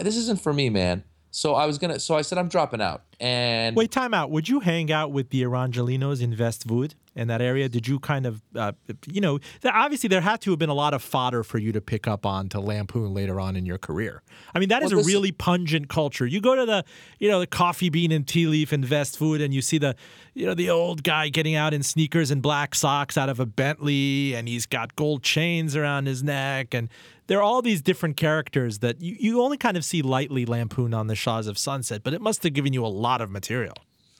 this 0.00 0.16
isn't 0.16 0.42
for 0.42 0.52
me, 0.52 0.68
man. 0.68 1.04
So 1.34 1.54
I 1.54 1.64
was 1.64 1.78
gonna. 1.78 1.98
So 1.98 2.14
I 2.14 2.22
said, 2.22 2.36
I'm 2.36 2.48
dropping 2.48 2.82
out. 2.82 3.02
And 3.18 3.74
Wait, 3.74 3.90
time 3.90 4.12
out. 4.12 4.30
Would 4.30 4.48
you 4.48 4.60
hang 4.60 4.92
out 4.92 5.12
with 5.12 5.30
the 5.30 5.42
Evangelinos 5.42 6.20
in 6.20 6.36
Westwood 6.36 6.94
in 7.14 7.28
that 7.28 7.40
area? 7.40 7.68
Did 7.68 7.86
you 7.86 8.00
kind 8.00 8.26
of, 8.26 8.42
uh, 8.54 8.72
you 9.06 9.20
know, 9.20 9.38
obviously 9.64 10.08
there 10.08 10.20
had 10.20 10.40
to 10.42 10.50
have 10.50 10.58
been 10.58 10.68
a 10.68 10.74
lot 10.74 10.92
of 10.92 11.02
fodder 11.02 11.44
for 11.44 11.58
you 11.58 11.70
to 11.72 11.80
pick 11.80 12.08
up 12.08 12.26
on 12.26 12.48
to 12.50 12.60
lampoon 12.60 13.14
later 13.14 13.38
on 13.38 13.54
in 13.54 13.64
your 13.64 13.78
career. 13.78 14.22
I 14.54 14.58
mean, 14.58 14.70
that 14.70 14.82
is 14.82 14.92
Well, 14.92 15.04
a 15.04 15.06
really 15.06 15.30
pungent 15.30 15.88
culture. 15.88 16.26
You 16.26 16.40
go 16.40 16.56
to 16.56 16.66
the, 16.66 16.84
you 17.18 17.28
know, 17.30 17.38
the 17.38 17.46
coffee 17.46 17.90
bean 17.90 18.10
and 18.10 18.26
tea 18.26 18.46
leaf 18.46 18.72
in 18.72 18.86
Westwood, 18.86 19.40
and 19.40 19.54
you 19.54 19.62
see 19.62 19.78
the, 19.78 19.94
you 20.34 20.44
know, 20.44 20.54
the 20.54 20.68
old 20.68 21.04
guy 21.04 21.28
getting 21.28 21.54
out 21.54 21.72
in 21.72 21.84
sneakers 21.84 22.32
and 22.32 22.42
black 22.42 22.74
socks 22.74 23.16
out 23.16 23.28
of 23.28 23.38
a 23.38 23.46
Bentley, 23.46 24.34
and 24.34 24.48
he's 24.48 24.66
got 24.66 24.96
gold 24.96 25.22
chains 25.22 25.76
around 25.76 26.06
his 26.06 26.24
neck, 26.24 26.74
and 26.74 26.88
there 27.32 27.38
are 27.38 27.44
all 27.44 27.62
these 27.62 27.80
different 27.80 28.18
characters 28.18 28.80
that 28.80 29.00
you, 29.00 29.16
you 29.18 29.40
only 29.40 29.56
kind 29.56 29.78
of 29.78 29.86
see 29.86 30.02
lightly 30.02 30.44
lampooned 30.44 30.94
on 30.94 31.06
the 31.06 31.16
Shahs 31.16 31.46
of 31.46 31.56
Sunset, 31.56 32.02
but 32.04 32.12
it 32.12 32.20
must 32.20 32.42
have 32.42 32.52
given 32.52 32.74
you 32.74 32.84
a 32.84 32.88
lot 32.88 33.22
of 33.22 33.30
material. 33.30 33.72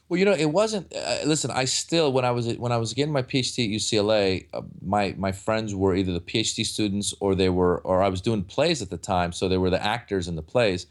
Well, 0.08 0.18
you 0.18 0.24
know, 0.24 0.32
it 0.32 0.50
wasn't. 0.50 0.90
Uh, 0.96 1.18
listen, 1.26 1.50
I 1.50 1.66
still 1.66 2.10
when 2.10 2.24
I 2.24 2.30
was 2.30 2.56
when 2.56 2.72
I 2.72 2.78
was 2.78 2.94
getting 2.94 3.12
my 3.12 3.20
PhD 3.20 3.66
at 3.66 3.70
UCLA, 3.70 4.46
uh, 4.54 4.62
my 4.80 5.14
my 5.18 5.30
friends 5.30 5.74
were 5.74 5.94
either 5.94 6.10
the 6.10 6.22
PhD 6.22 6.64
students 6.64 7.12
or 7.20 7.34
they 7.34 7.50
were 7.50 7.82
or 7.82 8.02
I 8.02 8.08
was 8.08 8.22
doing 8.22 8.44
plays 8.44 8.80
at 8.80 8.88
the 8.88 8.96
time, 8.96 9.32
so 9.32 9.46
they 9.46 9.58
were 9.58 9.68
the 9.68 9.84
actors 9.84 10.26
in 10.26 10.34
the 10.34 10.42
plays. 10.42 10.86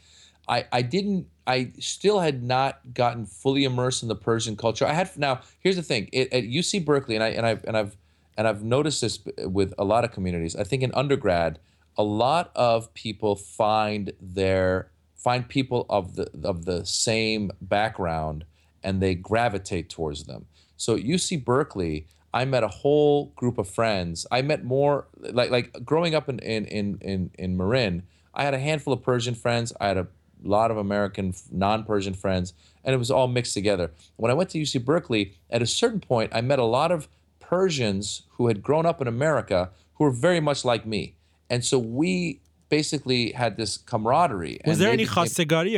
I 0.48 0.68
I 0.72 0.84
didn't. 0.84 1.26
I 1.48 1.72
still 1.80 2.20
had 2.20 2.44
not 2.44 2.82
gotten 2.94 3.26
fully 3.26 3.64
immersed 3.64 4.04
in 4.04 4.10
the 4.10 4.16
Persian 4.16 4.56
culture. 4.56 4.86
I 4.86 4.94
had 4.94 5.10
now. 5.18 5.42
Here's 5.60 5.76
the 5.76 5.82
thing: 5.82 6.08
it, 6.14 6.32
at 6.32 6.44
UC 6.44 6.86
Berkeley, 6.86 7.16
and 7.16 7.24
I 7.24 7.30
and 7.30 7.48
I've 7.48 7.64
and 7.64 7.76
I've 7.76 7.98
and 8.38 8.48
I've 8.48 8.64
noticed 8.64 9.02
this 9.02 9.18
with 9.40 9.74
a 9.80 9.84
lot 9.84 10.04
of 10.04 10.12
communities. 10.12 10.56
I 10.56 10.64
think 10.64 10.84
in 10.84 10.92
undergrad, 10.94 11.58
a 11.98 12.04
lot 12.04 12.52
of 12.56 12.94
people 12.94 13.36
find 13.36 14.14
their 14.22 14.92
find 15.16 15.48
people 15.48 15.86
of 15.90 16.16
the 16.16 16.30
of 16.44 16.66
the 16.66 16.86
same 16.86 17.52
background 17.62 18.46
and 18.84 19.02
they 19.02 19.14
gravitate 19.14 19.90
towards 19.90 20.24
them. 20.24 20.46
So 20.78 20.96
at 20.96 21.04
UC 21.04 21.46
Berkeley, 21.46 22.08
I 22.34 22.46
met 22.46 22.64
a 22.64 22.68
whole 22.68 23.26
group 23.36 23.58
of 23.58 23.70
friends. 23.70 24.26
I 24.32 24.42
met 24.42 24.64
more 24.64 25.08
like 25.20 25.52
like 25.52 25.86
growing 25.86 26.16
up 26.16 26.30
in 26.30 26.40
in 26.40 26.66
in 26.66 26.98
in, 27.02 27.32
in 27.38 27.58
Marin, 27.58 28.04
I 28.34 28.44
had 28.44 28.54
a 28.54 28.60
handful 28.60 28.94
of 28.94 29.02
Persian 29.02 29.36
friends. 29.36 29.74
I 29.80 29.88
had 29.88 29.98
a 29.98 30.08
lot 30.44 30.72
of 30.72 30.78
American 30.78 31.34
non-Persian 31.52 32.14
friends, 32.14 32.54
and 32.84 32.94
it 32.94 32.98
was 32.98 33.12
all 33.12 33.28
mixed 33.28 33.54
together. 33.54 33.92
When 34.16 34.32
I 34.32 34.34
went 34.34 34.50
to 34.52 34.60
UC 34.60 34.84
Berkeley, 34.86 35.34
at 35.50 35.62
a 35.62 35.68
certain 35.68 36.00
point, 36.00 36.32
I 36.34 36.42
met 36.42 36.60
a 36.60 36.66
lot 36.66 36.92
of 36.92 37.08
Persians 37.40 38.24
who 38.32 38.48
had 38.48 38.64
grown 38.64 38.86
up 38.86 39.02
in 39.02 39.08
America 39.08 39.70
who 39.96 40.06
were 40.06 40.12
very 40.12 40.40
much 40.40 40.64
like 40.66 40.86
me. 40.86 41.16
And 41.52 41.64
so 41.64 41.78
we 41.78 42.42
basically 42.70 43.34
had 43.34 43.58
this 43.58 43.78
camaraderie. 43.78 44.62
Was 44.66 44.80
there 44.80 44.92
any 44.92 45.04
became- 45.04 45.14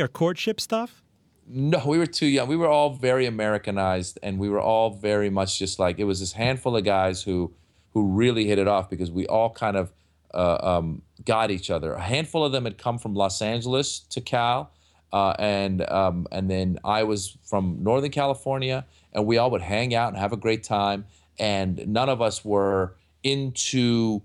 or 0.00 0.08
courtship 0.08 0.60
stuff? 0.60 1.02
no, 1.46 1.82
we 1.86 1.98
were 1.98 2.06
too 2.06 2.26
young. 2.26 2.48
We 2.48 2.56
were 2.56 2.68
all 2.68 2.94
very 2.94 3.26
Americanized, 3.26 4.18
and 4.22 4.38
we 4.38 4.48
were 4.48 4.60
all 4.60 4.90
very 4.90 5.30
much 5.30 5.58
just 5.58 5.78
like 5.78 5.98
it 5.98 6.04
was 6.04 6.20
this 6.20 6.32
handful 6.32 6.76
of 6.76 6.84
guys 6.84 7.22
who 7.22 7.52
who 7.92 8.06
really 8.06 8.46
hit 8.46 8.58
it 8.58 8.66
off 8.66 8.90
because 8.90 9.10
we 9.10 9.26
all 9.26 9.50
kind 9.50 9.76
of 9.76 9.92
uh, 10.32 10.58
um, 10.62 11.02
got 11.24 11.50
each 11.50 11.70
other. 11.70 11.92
A 11.92 12.00
handful 12.00 12.44
of 12.44 12.52
them 12.52 12.64
had 12.64 12.78
come 12.78 12.98
from 12.98 13.14
Los 13.14 13.42
Angeles 13.42 14.00
to 14.10 14.20
Cal, 14.20 14.72
uh, 15.12 15.34
and 15.38 15.88
um, 15.90 16.26
and 16.32 16.50
then 16.50 16.78
I 16.84 17.02
was 17.02 17.36
from 17.44 17.82
Northern 17.82 18.10
California, 18.10 18.86
and 19.12 19.26
we 19.26 19.36
all 19.36 19.50
would 19.50 19.62
hang 19.62 19.94
out 19.94 20.08
and 20.08 20.16
have 20.16 20.32
a 20.32 20.38
great 20.38 20.62
time. 20.62 21.04
And 21.38 21.86
none 21.88 22.08
of 22.08 22.22
us 22.22 22.44
were 22.44 22.96
into 23.22 24.22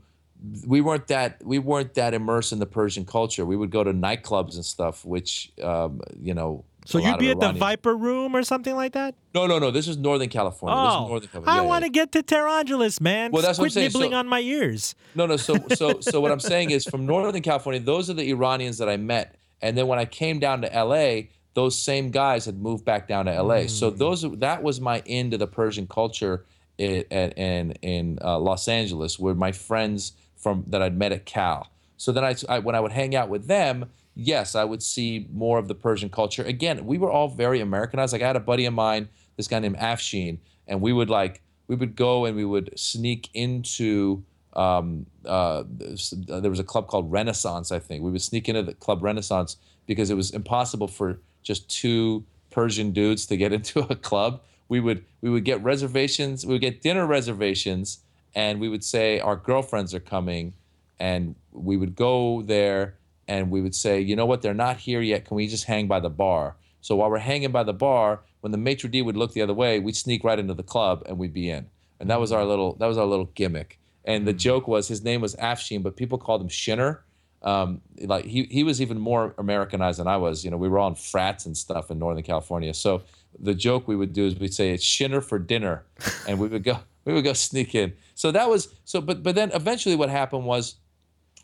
we 0.65 0.82
weren't 0.82 1.08
that 1.08 1.41
we 1.43 1.60
weren't 1.60 1.93
that 1.95 2.13
immersed 2.13 2.52
in 2.52 2.60
the 2.60 2.65
Persian 2.65 3.06
culture. 3.06 3.45
We 3.45 3.56
would 3.56 3.71
go 3.71 3.84
to 3.84 3.91
nightclubs 3.93 4.56
and 4.56 4.65
stuff, 4.65 5.04
which 5.06 5.52
um, 5.63 6.02
you 6.19 6.34
know. 6.34 6.63
So 6.86 6.97
you'd 6.97 7.19
be 7.19 7.30
at 7.30 7.39
the 7.39 7.52
Viper 7.54 7.95
Room 7.95 8.36
or 8.36 8.41
something 8.41 8.75
like 8.75 8.93
that? 8.93 9.13
No, 9.36 9.45
no, 9.45 9.60
no. 9.60 9.69
This 9.69 9.88
is 9.88 9.97
Northern 9.97 10.30
California. 10.30 10.75
this 10.82 10.91
is 10.91 10.95
Oh, 10.95 11.08
Northern 11.08 11.30
California. 11.30 11.62
I 11.62 11.63
Yeah, 11.63 11.67
want 11.67 11.84
to 11.84 11.89
yeah. 11.89 11.93
get 12.06 12.12
to 12.13 12.23
Tehrangeles, 12.23 12.99
man. 12.99 13.32
Well, 13.32 13.43
that's 13.43 13.60
what 13.60 13.65
I'm 13.65 13.69
saying. 13.71 13.88
nibbling 13.88 14.12
So- 14.12 14.17
on 14.17 14.28
my 14.28 14.39
ears. 14.39 14.95
No, 15.13 15.28
no. 15.28 15.38
So, 15.38 15.56
so, 15.75 15.99
so 16.02 16.19
what 16.19 16.32
I'm 16.32 16.39
saying 16.39 16.71
is, 16.71 16.86
from 16.86 17.06
Northern 17.06 17.43
California, 17.43 17.80
those 17.80 18.10
are 18.10 18.13
the 18.15 18.28
Iranians 18.32 18.80
that 18.80 18.89
I 18.89 18.97
met, 18.97 19.36
and 19.62 19.78
then 19.78 19.86
when 19.88 19.99
I 19.99 20.06
came 20.06 20.39
down 20.39 20.62
to 20.62 20.73
L.A., 20.73 21.30
those 21.54 21.78
same 21.78 22.10
guys 22.10 22.45
had 22.45 22.60
moved 22.60 22.86
back 22.86 23.08
down 23.08 23.25
to 23.25 23.34
L.A. 23.34 23.65
Mm. 23.65 23.69
So 23.69 23.89
those 23.91 24.25
that 24.39 24.63
was 24.63 24.80
my 24.82 25.04
end 25.06 25.34
of 25.34 25.39
the 25.39 25.47
Persian 25.47 25.86
culture 25.86 26.45
in 26.80 27.02
in, 27.12 27.71
in 27.84 28.17
uh, 28.23 28.39
Los 28.39 28.67
Angeles, 28.67 29.19
where 29.19 29.36
my 29.36 29.52
friends 29.52 30.13
from 30.39 30.63
that 30.67 30.82
I'd 30.82 30.97
met 30.97 31.12
at 31.12 31.25
Cal. 31.25 31.71
So 31.97 32.12
then 32.12 32.23
I, 32.23 32.36
I 32.47 32.60
when 32.60 32.75
I 32.75 32.80
would 32.80 32.91
hang 32.91 33.15
out 33.15 33.30
with 33.30 33.47
them, 33.47 33.89
yes, 34.15 34.56
I 34.56 34.63
would 34.63 34.82
see 34.82 35.28
more 35.32 35.60
of 35.60 35.67
the 35.67 35.75
Persian 35.75 36.10
culture. 36.10 36.43
Again, 36.43 36.86
we 36.86 36.97
were 36.97 37.12
all 37.12 37.28
very 37.28 37.60
Americanized. 37.60 38.13
Like 38.13 38.21
I 38.21 38.28
had 38.28 38.36
a 38.36 38.41
buddy 38.41 38.65
of 38.65 38.73
mine, 38.73 39.10
this 39.38 39.47
guy 39.47 39.60
named 39.60 39.78
Afshin, 39.78 40.39
and 40.67 40.82
we 40.82 40.93
would 40.93 41.10
like 41.10 41.41
we 41.67 41.75
would 41.75 41.95
go 41.95 42.25
and 42.25 42.36
we 42.36 42.45
would 42.45 42.78
sneak 42.78 43.30
into 43.34 44.23
um, 44.54 45.06
uh, 45.25 45.63
there 45.69 46.49
was 46.49 46.60
a 46.60 46.63
club 46.63 46.88
called 46.88 47.12
Renaissance, 47.12 47.71
I 47.71 47.80
think. 47.80 48.04
We 48.04 48.12
would 48.12 48.21
sneak 48.21 48.49
into 48.49 48.63
the 48.63 48.73
club 48.73 49.04
Renaissance 49.04 49.58
because 49.86 50.10
it 50.10 50.15
was 50.15 50.32
impossible 50.32 50.88
for 50.88 51.19
just 51.43 51.69
two 51.69 52.25
Persian 52.49 52.91
dudes 52.91 53.25
to 53.28 53.38
get 53.38 53.54
into 53.58 53.82
a 53.82 53.95
club. 53.95 54.41
we 54.67 54.80
would 54.80 55.06
we 55.21 55.30
would 55.30 55.45
get 55.45 55.62
reservations. 55.63 56.45
We 56.45 56.54
would 56.54 56.62
get 56.62 56.82
dinner 56.82 57.06
reservations, 57.06 57.99
and 58.35 58.59
we 58.59 58.69
would 58.69 58.83
say 58.83 59.19
our 59.19 59.35
girlfriends 59.35 59.93
are 59.93 59.99
coming, 59.99 60.53
and 60.99 61.35
we 61.51 61.77
would 61.77 61.95
go 61.95 62.41
there, 62.41 62.95
and 63.27 63.51
we 63.51 63.61
would 63.61 63.75
say, 63.75 63.99
you 63.99 64.15
know 64.15 64.25
what, 64.25 64.41
they're 64.41 64.53
not 64.53 64.77
here 64.77 65.01
yet. 65.01 65.25
Can 65.25 65.35
we 65.35 65.47
just 65.47 65.65
hang 65.65 65.87
by 65.87 65.99
the 65.99 66.09
bar? 66.09 66.55
So 66.81 66.95
while 66.95 67.09
we're 67.09 67.19
hanging 67.19 67.51
by 67.51 67.63
the 67.63 67.73
bar, 67.73 68.21
when 68.41 68.51
the 68.51 68.57
maitre 68.57 68.89
d 68.89 69.01
would 69.01 69.17
look 69.17 69.33
the 69.33 69.41
other 69.41 69.53
way, 69.53 69.79
we'd 69.79 69.95
sneak 69.95 70.23
right 70.23 70.39
into 70.39 70.53
the 70.53 70.63
club 70.63 71.03
and 71.05 71.17
we'd 71.17 71.33
be 71.33 71.49
in. 71.49 71.67
And 71.99 72.09
that 72.09 72.19
was 72.19 72.31
our 72.31 72.45
little 72.45 72.75
that 72.75 72.85
was 72.87 72.97
our 72.97 73.05
little 73.05 73.29
gimmick. 73.35 73.79
And 74.05 74.25
the 74.25 74.33
joke 74.33 74.67
was 74.67 74.87
his 74.87 75.03
name 75.03 75.21
was 75.21 75.35
Afshin, 75.35 75.83
but 75.83 75.95
people 75.95 76.17
called 76.17 76.41
him 76.41 76.47
Shinner. 76.47 77.03
Um, 77.41 77.81
like 78.01 78.25
he 78.25 78.43
he 78.45 78.63
was 78.63 78.81
even 78.81 78.99
more 78.99 79.33
Americanized 79.37 79.99
than 79.99 80.07
I 80.07 80.17
was. 80.17 80.43
You 80.43 80.51
know, 80.51 80.57
we 80.57 80.69
were 80.69 80.79
all 80.79 80.89
in 80.89 80.95
frats 80.95 81.45
and 81.45 81.55
stuff 81.55 81.91
in 81.91 81.99
Northern 81.99 82.23
California. 82.23 82.73
So 82.73 83.03
the 83.37 83.53
joke 83.53 83.87
we 83.87 83.95
would 83.95 84.13
do 84.13 84.25
is 84.25 84.35
we'd 84.39 84.53
say 84.53 84.71
it's 84.71 84.83
Shinner 84.83 85.21
for 85.21 85.39
dinner, 85.39 85.83
and 86.27 86.39
we 86.39 86.47
would 86.47 86.63
go 86.63 86.79
we 87.05 87.13
would 87.13 87.23
go 87.23 87.33
sneak 87.33 87.75
in. 87.75 87.93
So 88.19 88.34
that 88.34 88.49
was 88.49 88.67
so. 88.84 88.99
But 88.99 89.23
but 89.23 89.36
then 89.36 89.49
eventually 89.53 89.95
what 89.95 90.10
happened 90.10 90.43
was 90.43 90.75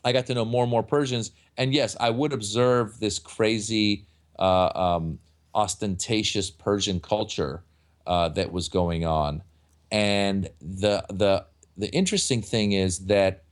I 0.03 0.11
got 0.11 0.25
to 0.25 0.33
know 0.33 0.43
more 0.43 0.63
and 0.63 0.69
more 0.69 0.83
Persians, 0.83 1.31
and 1.55 1.73
yes, 1.73 1.95
I 2.01 2.09
would 2.09 2.33
observe 2.33 2.99
this 2.99 3.17
crazy, 3.17 4.05
uh, 4.37 4.71
um, 4.75 5.19
ostentatious 5.53 6.51
Persian 6.51 6.99
culture 6.99 7.63
uh, 8.05 8.27
that 8.27 8.51
was 8.51 8.67
going 8.67 9.05
on, 9.05 9.41
and 9.89 10.49
the 10.59 11.05
the 11.09 11.45
the 11.77 11.89
interesting 11.93 12.41
thing 12.41 12.73
is 12.73 13.05
that 13.05 13.45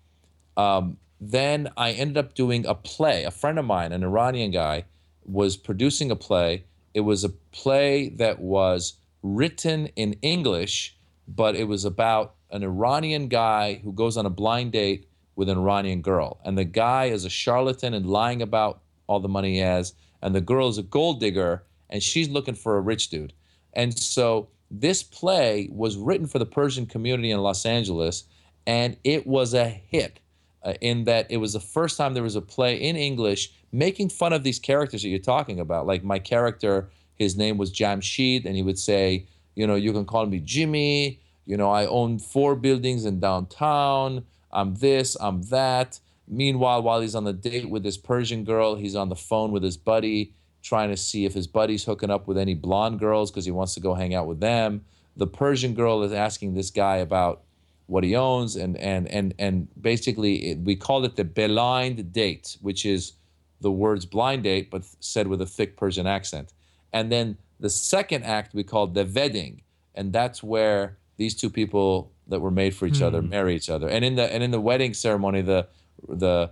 um, 0.58 0.98
then 1.22 1.72
I 1.78 1.94
ended 1.94 2.18
up 2.18 2.34
doing 2.34 2.66
a 2.66 2.76
play. 2.76 3.24
A 3.24 3.32
friend 3.32 3.58
of 3.58 3.64
mine, 3.64 3.94
an 3.94 4.04
Iranian 4.04 4.52
guy, 4.52 4.84
was 5.24 5.56
producing 5.56 6.12
a 6.12 6.18
play. 6.18 6.66
It 6.94 7.02
was 7.02 7.24
a 7.24 7.30
play 7.30 8.10
that 8.18 8.42
was 8.42 8.96
written 9.22 9.88
in 9.96 10.18
English, 10.22 10.98
but 11.26 11.56
it 11.56 11.70
was 11.70 11.86
about 11.86 12.36
an 12.54 12.64
Iranian 12.64 13.28
guy 13.28 13.82
who 13.84 13.92
goes 13.92 14.16
on 14.16 14.26
a 14.26 14.30
blind 14.30 14.72
date 14.72 15.10
with 15.36 15.50
an 15.50 15.58
Iranian 15.58 16.02
girl. 16.02 16.40
And 16.46 16.58
the 16.58 16.64
guy 16.64 17.06
is 17.06 17.26
a 17.26 17.30
charlatan 17.30 17.94
and 17.94 18.06
lying 18.06 18.42
about 18.42 18.82
all 19.08 19.20
the 19.20 19.28
money 19.28 19.54
he 19.54 19.60
has. 19.60 19.94
And 20.22 20.34
the 20.34 20.42
girl 20.42 20.70
is 20.70 20.78
a 20.78 20.84
gold 20.84 21.20
digger 21.20 21.64
and 21.90 22.02
she's 22.02 22.30
looking 22.30 22.56
for 22.56 22.78
a 22.78 22.82
rich 22.82 23.10
dude. 23.10 23.34
And 23.74 23.98
so 23.98 24.50
this 24.70 25.04
play 25.04 25.68
was 25.72 25.98
written 25.98 26.28
for 26.28 26.40
the 26.40 26.46
Persian 26.46 26.86
community 26.86 27.32
in 27.32 27.40
Los 27.42 27.66
Angeles 27.66 28.24
and 28.66 28.96
it 29.04 29.28
was 29.28 29.54
a 29.54 29.68
hit 29.68 30.20
uh, 30.64 30.74
in 30.80 31.04
that 31.06 31.30
it 31.30 31.38
was 31.38 31.54
the 31.54 31.60
first 31.60 31.98
time 31.98 32.14
there 32.14 32.24
was 32.24 32.36
a 32.36 32.42
play 32.42 32.76
in 32.76 32.96
English 32.96 33.52
making 33.72 34.10
fun 34.10 34.32
of 34.32 34.44
these 34.44 34.60
characters 34.60 35.02
that 35.02 35.10
you're 35.10 35.20
talking 35.20 35.60
about. 35.60 35.88
Like 35.88 36.04
my 36.04 36.20
character, 36.20 36.90
his 37.16 37.36
name 37.36 37.58
was 37.58 37.74
Jamshid, 37.74 38.46
and 38.46 38.56
he 38.56 38.62
would 38.62 38.80
say, 38.80 39.26
you 39.56 39.68
know, 39.68 39.76
you 39.76 39.92
can 39.92 40.06
call 40.06 40.26
me 40.28 40.40
Jimmy. 40.40 41.20
You 41.46 41.58
know, 41.58 41.72
I 41.72 41.86
own 41.86 42.20
four 42.20 42.56
buildings 42.56 43.06
in 43.06 43.20
downtown. 43.20 44.26
I'm 44.52 44.76
this, 44.76 45.18
I'm 45.20 45.42
that. 45.44 46.00
Meanwhile, 46.28 46.84
while 46.84 47.02
he's 47.02 47.16
on 47.16 47.26
the 47.26 47.34
date 47.34 47.70
with 47.70 47.84
this 47.84 47.98
Persian 47.98 48.44
girl, 48.44 48.76
he's 48.76 48.96
on 48.96 49.10
the 49.10 49.16
phone 49.16 49.52
with 49.52 49.64
his 49.64 49.76
buddy, 49.76 50.34
trying 50.62 50.90
to 50.90 50.98
see 50.98 51.26
if 51.26 51.34
his 51.34 51.48
buddy's 51.48 51.84
hooking 51.84 52.10
up 52.10 52.28
with 52.28 52.38
any 52.38 52.54
blonde 52.54 53.00
girls 53.00 53.30
because 53.30 53.46
he 53.46 53.52
wants 53.52 53.74
to 53.74 53.82
go 53.82 53.94
hang 53.94 54.14
out 54.14 54.28
with 54.28 54.40
them. 54.40 54.86
The 55.18 55.28
Persian 55.28 55.74
girl 55.74 56.02
is 56.04 56.14
asking 56.14 56.54
this 56.54 56.72
guy 56.72 56.98
about 56.98 57.42
what 57.88 58.04
he 58.04 58.16
owns, 58.16 58.56
and 58.56 58.78
and 58.78 59.08
and 59.10 59.34
and 59.38 59.68
basically 59.80 60.52
it, 60.52 60.60
we 60.60 60.76
called 60.76 61.04
it 61.04 61.18
the 61.18 61.26
blind 61.26 62.14
date, 62.14 62.58
which 62.62 62.86
is 62.86 63.14
the 63.60 63.72
words 63.72 64.06
blind 64.06 64.44
date, 64.44 64.72
but 64.72 64.84
said 65.00 65.28
with 65.28 65.42
a 65.42 65.46
thick 65.46 65.76
Persian 65.76 66.08
accent. 66.08 66.54
And 66.94 67.12
then 67.12 67.38
the 67.60 67.70
second 67.70 68.24
act 68.24 68.54
we 68.54 68.64
called 68.64 68.94
the 68.94 69.06
wedding, 69.06 69.62
and 69.94 70.14
that's 70.14 70.42
where 70.42 70.98
these 71.24 71.36
two 71.42 71.50
people 71.50 72.12
that 72.28 72.40
were 72.40 72.52
made 72.52 72.74
for 72.76 72.86
each 72.86 73.02
other 73.02 73.22
marry 73.22 73.56
each 73.56 73.70
other. 73.70 73.88
And 73.88 74.04
in 74.04 74.16
the 74.16 74.26
and 74.34 74.42
in 74.44 74.52
the 74.52 74.64
wedding 74.70 74.94
ceremony, 74.94 75.42
the 75.42 75.68
the 76.08 76.52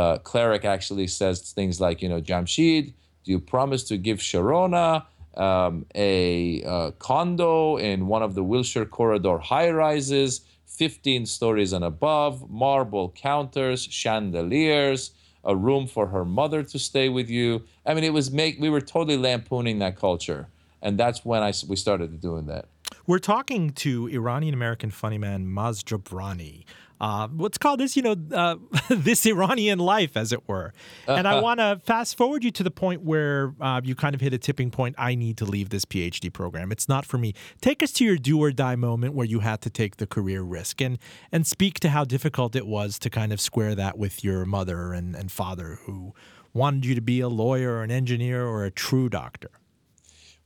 uh, 0.00 0.18
cleric 0.18 0.64
actually 0.64 1.06
says 1.06 1.52
things 1.52 1.80
like, 1.80 2.02
you 2.02 2.08
know, 2.08 2.20
Jamshid, 2.20 2.84
do 3.24 3.28
you 3.32 3.40
promise 3.40 3.82
to 3.84 3.96
give 3.96 4.18
Sharona 4.18 5.06
um, 5.36 5.86
a 5.94 6.62
uh, 6.64 6.90
condo 7.08 7.76
in 7.76 8.06
one 8.06 8.22
of 8.22 8.34
the 8.34 8.44
Wilshire 8.44 8.84
corridor 8.84 9.38
high 9.38 9.70
rises, 9.70 10.42
15 10.66 11.26
stories 11.26 11.72
and 11.72 11.84
above, 11.84 12.50
marble 12.50 13.10
counters, 13.10 13.82
chandeliers, 13.84 15.12
a 15.44 15.56
room 15.56 15.86
for 15.86 16.06
her 16.08 16.24
mother 16.24 16.62
to 16.62 16.78
stay 16.78 17.08
with 17.08 17.28
you. 17.30 17.62
I 17.86 17.94
mean, 17.94 18.04
it 18.04 18.12
was 18.12 18.30
make 18.30 18.60
we 18.60 18.70
were 18.70 18.82
totally 18.82 19.16
lampooning 19.16 19.78
that 19.78 19.96
culture, 19.96 20.48
and 20.82 20.98
that's 20.98 21.24
when 21.24 21.42
I 21.42 21.52
we 21.66 21.76
started 21.76 22.20
doing 22.20 22.46
that. 22.46 22.66
We're 23.06 23.18
talking 23.18 23.70
to 23.70 24.08
Iranian 24.08 24.54
American 24.54 24.90
funny 24.90 25.18
man 25.18 25.46
Maz 25.46 25.82
Jobrani. 25.82 26.64
Uh, 27.00 27.28
what's 27.28 27.56
called 27.56 27.80
this, 27.80 27.96
you 27.96 28.02
know, 28.02 28.14
uh, 28.32 28.56
this 28.90 29.24
Iranian 29.24 29.78
life, 29.78 30.18
as 30.18 30.32
it 30.32 30.46
were. 30.46 30.74
And 31.08 31.26
I 31.26 31.40
want 31.42 31.58
to 31.60 31.80
fast 31.82 32.16
forward 32.16 32.44
you 32.44 32.50
to 32.50 32.62
the 32.62 32.70
point 32.70 33.02
where 33.02 33.54
uh, 33.58 33.80
you 33.82 33.94
kind 33.94 34.14
of 34.14 34.20
hit 34.20 34.34
a 34.34 34.38
tipping 34.38 34.70
point. 34.70 34.94
I 34.98 35.14
need 35.14 35.38
to 35.38 35.46
leave 35.46 35.70
this 35.70 35.86
PhD 35.86 36.30
program. 36.30 36.70
It's 36.70 36.88
not 36.88 37.06
for 37.06 37.16
me. 37.16 37.32
Take 37.62 37.82
us 37.82 37.90
to 37.92 38.04
your 38.04 38.18
do 38.18 38.38
or 38.42 38.52
die 38.52 38.76
moment 38.76 39.14
where 39.14 39.26
you 39.26 39.40
had 39.40 39.62
to 39.62 39.70
take 39.70 39.96
the 39.96 40.06
career 40.06 40.42
risk 40.42 40.82
and 40.82 40.98
and 41.32 41.46
speak 41.46 41.80
to 41.80 41.88
how 41.88 42.04
difficult 42.04 42.54
it 42.54 42.66
was 42.66 42.98
to 42.98 43.08
kind 43.08 43.32
of 43.32 43.40
square 43.40 43.74
that 43.74 43.96
with 43.96 44.22
your 44.22 44.44
mother 44.44 44.92
and, 44.92 45.16
and 45.16 45.32
father 45.32 45.78
who 45.86 46.12
wanted 46.52 46.84
you 46.84 46.94
to 46.94 47.00
be 47.00 47.20
a 47.20 47.28
lawyer 47.28 47.76
or 47.76 47.82
an 47.82 47.90
engineer 47.90 48.44
or 48.46 48.64
a 48.64 48.70
true 48.70 49.08
doctor. 49.08 49.50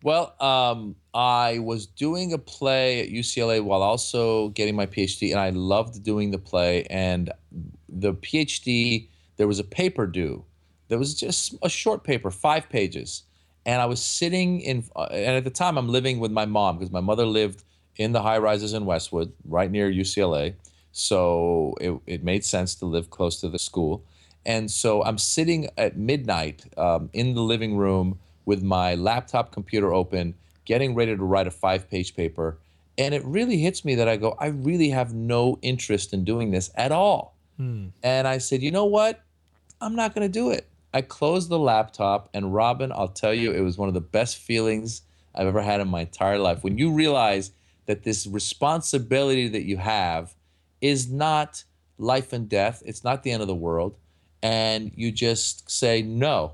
Well, 0.04 0.34
um, 0.38 0.96
I 1.14 1.60
was 1.60 1.86
doing 1.86 2.34
a 2.34 2.38
play 2.38 3.00
at 3.00 3.08
UCLA 3.08 3.64
while 3.64 3.80
also 3.80 4.50
getting 4.50 4.76
my 4.76 4.84
PhD, 4.84 5.30
and 5.30 5.40
I 5.40 5.48
loved 5.48 6.02
doing 6.02 6.30
the 6.30 6.36
play. 6.36 6.84
And 6.90 7.32
the 7.88 8.12
PhD, 8.12 9.08
there 9.38 9.48
was 9.48 9.58
a 9.58 9.64
paper 9.64 10.06
due. 10.06 10.44
There 10.88 10.98
was 10.98 11.14
just 11.14 11.54
a 11.62 11.70
short 11.70 12.04
paper, 12.04 12.30
five 12.30 12.68
pages, 12.68 13.22
and 13.64 13.80
I 13.80 13.86
was 13.86 14.02
sitting 14.02 14.60
in. 14.60 14.84
Uh, 14.94 15.04
and 15.04 15.36
at 15.36 15.44
the 15.44 15.50
time, 15.50 15.78
I'm 15.78 15.88
living 15.88 16.20
with 16.20 16.30
my 16.30 16.44
mom 16.44 16.76
because 16.76 16.92
my 16.92 17.00
mother 17.00 17.24
lived 17.24 17.64
in 17.96 18.12
the 18.12 18.20
high 18.20 18.36
rises 18.36 18.74
in 18.74 18.84
Westwood, 18.84 19.32
right 19.46 19.70
near 19.70 19.90
UCLA. 19.90 20.52
So 20.92 21.76
it, 21.80 21.98
it 22.06 22.22
made 22.22 22.44
sense 22.44 22.74
to 22.74 22.84
live 22.84 23.08
close 23.08 23.40
to 23.40 23.48
the 23.48 23.58
school. 23.58 24.04
And 24.44 24.70
so 24.70 25.02
I'm 25.02 25.16
sitting 25.16 25.70
at 25.78 25.96
midnight 25.96 26.62
um, 26.76 27.08
in 27.14 27.32
the 27.32 27.40
living 27.40 27.78
room 27.78 28.18
with 28.44 28.62
my 28.62 28.94
laptop 28.94 29.52
computer 29.52 29.92
open, 29.92 30.34
getting 30.64 30.94
ready 30.94 31.16
to 31.16 31.24
write 31.24 31.46
a 31.46 31.50
five 31.50 31.88
page 31.90 32.14
paper. 32.14 32.58
And 32.96 33.14
it 33.14 33.24
really 33.24 33.58
hits 33.58 33.84
me 33.84 33.94
that 33.96 34.08
I 34.08 34.16
go, 34.16 34.36
I 34.38 34.46
really 34.46 34.90
have 34.90 35.14
no 35.14 35.58
interest 35.62 36.12
in 36.12 36.24
doing 36.24 36.50
this 36.50 36.70
at 36.76 36.92
all. 36.92 37.34
Hmm. 37.56 37.88
And 38.02 38.28
I 38.28 38.38
said, 38.38 38.62
you 38.62 38.70
know 38.70 38.84
what? 38.84 39.20
I'm 39.80 39.96
not 39.96 40.14
going 40.14 40.26
to 40.26 40.32
do 40.32 40.50
it. 40.50 40.68
I 40.92 41.02
closed 41.02 41.48
the 41.48 41.58
laptop, 41.58 42.28
and 42.32 42.46
Roben, 42.46 42.92
I'll 42.92 43.08
tell 43.08 43.34
you, 43.34 43.50
it 43.50 43.60
was 43.60 43.76
one 43.76 43.88
of 43.88 43.94
the 43.94 44.00
best 44.00 44.36
feelings 44.36 45.02
I've 45.34 45.48
ever 45.48 45.60
had 45.60 45.80
in 45.80 45.88
my 45.88 46.02
entire 46.02 46.38
life. 46.38 46.62
When 46.62 46.78
you 46.78 46.92
realize 46.92 47.50
that 47.86 48.04
this 48.04 48.28
responsibility 48.28 49.48
that 49.48 49.64
you 49.64 49.76
have 49.76 50.34
is 50.80 51.10
not 51.10 51.64
life 51.98 52.32
and 52.32 52.48
death, 52.48 52.80
it's 52.86 53.02
not 53.02 53.24
the 53.24 53.32
end 53.32 53.42
of 53.42 53.48
the 53.48 53.54
world, 53.54 53.96
and 54.40 54.92
you 54.94 55.10
just 55.10 55.68
say 55.68 56.00
no. 56.00 56.52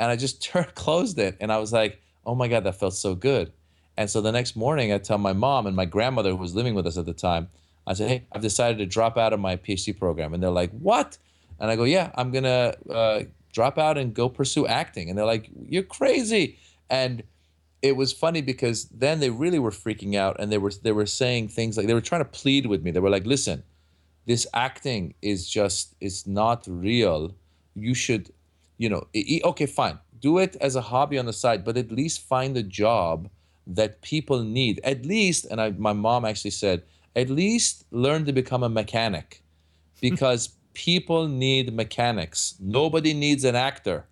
And 0.00 0.10
I 0.10 0.16
just 0.16 0.42
turned, 0.50 0.74
closed 0.74 1.20
it, 1.20 1.36
and 1.40 1.52
I 1.52 1.58
was 1.58 1.72
like, 1.72 2.00
oh 2.26 2.34
my 2.34 2.48
God, 2.48 2.64
that 2.64 2.74
felt 2.74 2.94
so 2.94 3.14
good. 3.14 3.52
And 3.96 4.10
so 4.10 4.20
the 4.20 4.32
next 4.32 4.56
morning, 4.56 4.92
I 4.92 4.98
tell 4.98 5.18
my 5.18 5.32
mom 5.32 5.66
and 5.66 5.76
my 5.76 5.84
grandmother, 5.84 6.30
who 6.30 6.36
was 6.36 6.54
living 6.54 6.74
with 6.74 6.86
us 6.86 6.96
at 6.96 7.06
the 7.06 7.12
time, 7.12 7.48
I 7.86 7.92
said, 7.94 8.08
hey, 8.08 8.24
I've 8.32 8.42
decided 8.42 8.78
to 8.78 8.86
drop 8.86 9.16
out 9.16 9.32
of 9.32 9.40
my 9.40 9.56
PhD 9.56 9.96
program. 9.98 10.32
And 10.32 10.42
they're 10.42 10.50
like, 10.50 10.70
what? 10.72 11.18
And 11.58 11.70
I 11.70 11.76
go, 11.76 11.84
yeah, 11.84 12.10
I'm 12.14 12.32
to 12.32 12.76
uh, 12.90 13.22
drop 13.52 13.78
out 13.78 13.98
and 13.98 14.14
go 14.14 14.28
pursue 14.28 14.66
acting. 14.66 15.08
And 15.08 15.18
they're 15.18 15.26
like, 15.26 15.50
you're 15.68 15.82
crazy. 15.82 16.58
And 16.88 17.22
it 17.82 17.96
was 17.96 18.12
funny 18.12 18.42
because 18.42 18.84
then 18.86 19.20
they 19.20 19.30
really 19.30 19.58
were 19.58 19.70
freaking 19.70 20.14
out 20.14 20.36
and 20.38 20.52
they 20.52 20.58
were 20.58 20.72
they 20.82 20.92
were 20.92 21.06
saying 21.06 21.48
things 21.48 21.76
like 21.76 21.86
they 21.86 21.94
were 21.94 22.00
trying 22.00 22.20
to 22.20 22.30
plead 22.30 22.66
with 22.66 22.82
me. 22.82 22.90
They 22.90 23.00
were 23.00 23.10
like, 23.10 23.26
listen, 23.26 23.62
this 24.26 24.46
acting 24.54 25.14
is 25.22 25.48
just 25.48 25.94
it's 26.00 26.26
not 26.26 26.64
real. 26.68 27.34
You 27.74 27.94
should, 27.94 28.30
you 28.80 28.88
know, 28.88 29.06
okay, 29.44 29.66
fine, 29.66 29.98
do 30.20 30.38
it 30.38 30.56
as 30.58 30.74
a 30.74 30.80
hobby 30.80 31.18
on 31.18 31.26
the 31.26 31.34
side, 31.34 31.66
but 31.66 31.76
at 31.76 31.92
least 31.92 32.22
find 32.22 32.56
a 32.56 32.62
job 32.62 33.28
that 33.66 34.00
people 34.00 34.42
need. 34.42 34.80
At 34.82 35.04
least, 35.04 35.44
and 35.44 35.60
I, 35.60 35.72
my 35.72 35.92
mom 35.92 36.24
actually 36.24 36.52
said, 36.52 36.82
at 37.14 37.28
least 37.28 37.84
learn 37.90 38.24
to 38.24 38.32
become 38.32 38.62
a 38.62 38.70
mechanic 38.70 39.42
because 40.00 40.54
people 40.72 41.28
need 41.28 41.74
mechanics. 41.74 42.54
Nobody 42.58 43.12
needs 43.12 43.44
an 43.44 43.54
actor. 43.54 44.06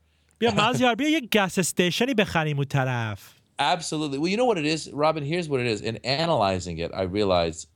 Absolutely. 3.58 4.18
Well, 4.18 4.28
you 4.28 4.36
know 4.36 4.44
what 4.44 4.58
it 4.58 4.66
is, 4.66 4.88
Roben? 4.88 5.24
Here's 5.24 5.48
what 5.48 5.60
it 5.60 5.66
is. 5.66 5.80
In 5.80 5.96
analyzing 6.04 6.76
it, 6.76 6.90
I 6.94 7.02
realized, 7.02 7.68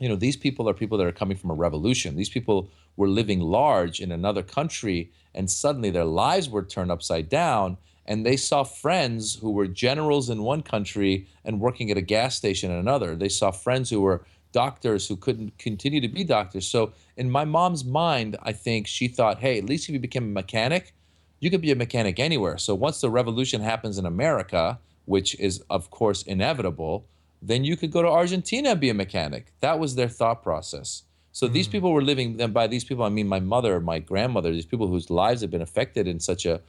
you 0.00 0.08
know, 0.08 0.16
these 0.16 0.36
people 0.36 0.68
are 0.68 0.74
people 0.74 0.98
that 0.98 1.06
are 1.06 1.12
coming 1.12 1.36
from 1.36 1.50
a 1.50 1.54
revolution. 1.54 2.16
These 2.16 2.28
people 2.28 2.70
were 2.96 3.08
living 3.08 3.40
large 3.40 4.00
in 4.00 4.12
another 4.12 4.42
country, 4.42 5.10
and 5.34 5.50
suddenly 5.50 5.90
their 5.90 6.04
lives 6.04 6.48
were 6.48 6.62
turned 6.64 6.90
upside 6.90 7.28
down. 7.28 7.76
and 8.06 8.24
they 8.24 8.36
saw 8.36 8.64
friends 8.64 9.36
who 9.36 9.50
were 9.50 9.66
generals 9.66 10.28
in 10.30 10.42
one 10.42 10.62
country 10.62 11.26
and 11.44 11.60
working 11.60 11.90
at 11.90 11.96
a 11.96 12.02
gas 12.02 12.36
station 12.36 12.70
in 12.70 12.76
another. 12.76 13.16
They 13.16 13.28
saw 13.28 13.50
friends 13.50 13.90
who 13.90 14.00
were 14.00 14.24
doctors 14.52 15.08
who 15.08 15.16
couldn't 15.16 15.56
continue 15.58 16.00
to 16.00 16.08
be 16.08 16.22
doctors. 16.22 16.66
So 16.66 16.92
in 17.16 17.30
my 17.30 17.44
mom's 17.44 17.84
mind, 17.84 18.36
I 18.42 18.52
think 18.52 18.86
she 18.86 19.08
thought, 19.08 19.40
hey, 19.40 19.58
at 19.58 19.64
least 19.64 19.88
if 19.88 19.92
you 19.92 19.98
became 19.98 20.24
a 20.24 20.26
mechanic, 20.28 20.94
you 21.40 21.50
could 21.50 21.60
be 21.60 21.72
a 21.72 21.76
mechanic 21.76 22.20
anywhere. 22.20 22.58
So 22.58 22.74
once 22.74 23.00
the 23.00 23.10
revolution 23.10 23.60
happens 23.60 23.98
in 23.98 24.06
America, 24.06 24.78
which 25.06 25.34
is 25.40 25.62
of 25.70 25.90
course 25.90 26.22
inevitable, 26.22 27.06
then 27.42 27.64
you 27.64 27.76
could 27.76 27.90
go 27.90 28.02
to 28.02 28.08
Argentina 28.08 28.70
and 28.70 28.80
be 28.80 28.90
a 28.90 28.94
mechanic. 28.94 29.52
That 29.60 29.78
was 29.78 29.94
their 29.94 30.08
thought 30.08 30.42
process. 30.42 31.02
So 31.34 31.48
these 31.48 31.66
people 31.66 31.92
were 31.92 32.00
living, 32.00 32.40
and 32.40 32.54
by 32.54 32.68
these 32.68 32.84
people 32.84 33.02
I 33.02 33.08
mean 33.08 33.26
my 33.26 33.40
mother, 33.40 33.80
my 33.80 33.98
grandmother, 33.98 34.52
these 34.52 34.64
people 34.64 34.86
whose 34.86 35.10
lives 35.10 35.40
have 35.40 35.50
been 35.50 35.60
affected 35.60 36.06
in 36.06 36.20
such 36.20 36.46
a 36.46 36.60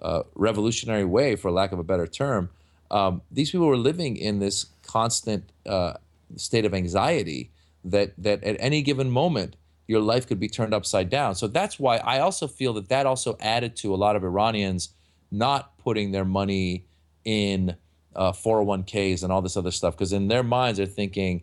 uh, 0.00 0.22
revolutionary 0.34 1.04
way, 1.04 1.36
for 1.36 1.50
lack 1.50 1.72
of 1.72 1.78
a 1.78 1.84
better 1.84 2.06
term. 2.06 2.48
Um, 2.90 3.20
these 3.30 3.50
people 3.50 3.66
were 3.66 3.76
living 3.76 4.16
in 4.16 4.38
this 4.38 4.66
constant 4.86 5.44
uh, 5.66 5.94
state 6.36 6.64
of 6.64 6.72
anxiety 6.72 7.50
that 7.84 8.14
that 8.16 8.42
at 8.44 8.56
any 8.58 8.80
given 8.80 9.10
moment 9.10 9.56
your 9.86 10.00
life 10.00 10.26
could 10.26 10.40
be 10.40 10.48
turned 10.48 10.72
upside 10.72 11.10
down. 11.10 11.34
So 11.34 11.46
that's 11.46 11.78
why 11.78 11.98
I 11.98 12.20
also 12.20 12.48
feel 12.48 12.72
that 12.74 12.88
that 12.88 13.04
also 13.04 13.36
added 13.40 13.76
to 13.76 13.94
a 13.94 13.96
lot 13.96 14.16
of 14.16 14.24
Iranians 14.24 14.88
not 15.30 15.76
putting 15.76 16.12
their 16.12 16.24
money 16.24 16.86
in 17.26 17.76
uh, 18.16 18.32
401ks 18.32 19.22
and 19.22 19.30
all 19.30 19.42
this 19.42 19.58
other 19.58 19.70
stuff 19.70 19.94
because 19.94 20.14
in 20.14 20.28
their 20.28 20.42
minds 20.42 20.78
they're 20.78 20.86
thinking 20.86 21.42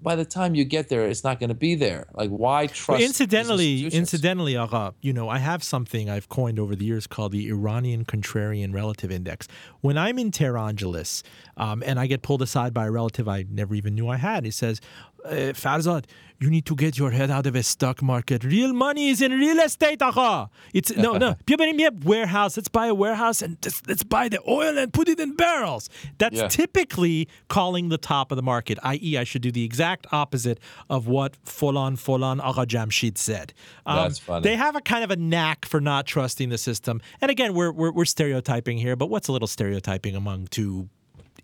by 0.00 0.14
the 0.14 0.24
time 0.24 0.54
you 0.54 0.64
get 0.64 0.88
there 0.88 1.06
it's 1.06 1.24
not 1.24 1.40
going 1.40 1.48
to 1.48 1.54
be 1.54 1.74
there 1.74 2.06
like 2.14 2.30
why 2.30 2.66
trust 2.66 2.88
Well, 2.88 3.00
incidentally, 3.00 3.86
incidentally, 3.86 4.56
Agha, 4.56 4.94
you 5.00 5.12
know, 5.12 5.28
I 5.28 5.38
have 5.38 5.62
something 5.62 6.08
I've 6.08 6.28
coined 6.28 6.58
over 6.58 6.76
the 6.76 6.84
years 6.84 7.06
called 7.06 7.32
the 7.32 7.48
Iranian 7.48 8.04
Contrarian 8.04 8.74
Relative 8.74 9.10
Index. 9.10 9.48
When 9.80 9.98
I'm 9.98 10.18
in 10.18 10.30
Tehrangeles 10.30 11.22
um, 11.56 11.82
and 11.84 11.98
I 11.98 12.06
get 12.06 12.22
pulled 12.22 12.42
aside 12.42 12.72
by 12.72 12.86
a 12.86 12.90
relative 12.90 13.28
I 13.28 13.44
never 13.50 13.74
even 13.74 13.94
knew 13.94 14.08
I 14.08 14.16
had, 14.16 14.44
he 14.44 14.50
says, 14.50 14.80
uh, 15.24 15.52
Farzad, 15.54 16.04
you 16.40 16.50
need 16.50 16.66
to 16.66 16.76
get 16.76 16.96
your 16.96 17.10
head 17.10 17.30
out 17.30 17.46
of 17.46 17.56
a 17.56 17.62
stock 17.62 18.00
market. 18.00 18.44
Real 18.44 18.72
money 18.72 19.08
is 19.08 19.20
in 19.20 19.32
real 19.32 19.58
estate, 19.58 20.00
aha. 20.00 20.48
It's 20.72 20.94
no, 20.96 21.14
no. 21.14 21.34
People 21.46 21.72
me 21.72 21.84
a 21.84 21.90
warehouse. 21.90 22.56
Let's 22.56 22.68
buy 22.68 22.86
a 22.86 22.94
warehouse 22.94 23.42
and 23.42 23.60
just, 23.60 23.88
let's 23.88 24.04
buy 24.04 24.28
the 24.28 24.40
oil 24.48 24.78
and 24.78 24.92
put 24.92 25.08
it 25.08 25.18
in 25.18 25.34
barrels. 25.34 25.90
That's 26.18 26.36
yeah. 26.36 26.48
typically 26.48 27.28
calling 27.48 27.88
the 27.88 27.98
top 27.98 28.30
of 28.30 28.36
the 28.36 28.42
market. 28.42 28.78
I.e., 28.82 29.18
I 29.18 29.24
should 29.24 29.42
do 29.42 29.50
the 29.50 29.64
exact 29.64 30.06
opposite 30.12 30.60
of 30.88 31.08
what 31.08 31.36
Folan 31.44 31.98
Folan 31.98 32.40
Aga 32.42 32.66
Jamshid 32.66 33.18
said. 33.18 33.52
Um, 33.84 33.96
That's 33.96 34.18
funny. 34.20 34.42
They 34.44 34.56
have 34.56 34.76
a 34.76 34.80
kind 34.80 35.02
of 35.02 35.10
a 35.10 35.16
knack 35.16 35.64
for 35.64 35.80
not 35.80 36.06
trusting 36.06 36.50
the 36.50 36.58
system. 36.58 37.00
And 37.20 37.30
again, 37.30 37.54
we're, 37.54 37.72
we're 37.72 37.90
we're 37.90 38.04
stereotyping 38.04 38.78
here, 38.78 38.94
but 38.94 39.10
what's 39.10 39.26
a 39.28 39.32
little 39.32 39.48
stereotyping 39.48 40.14
among 40.14 40.46
two 40.46 40.88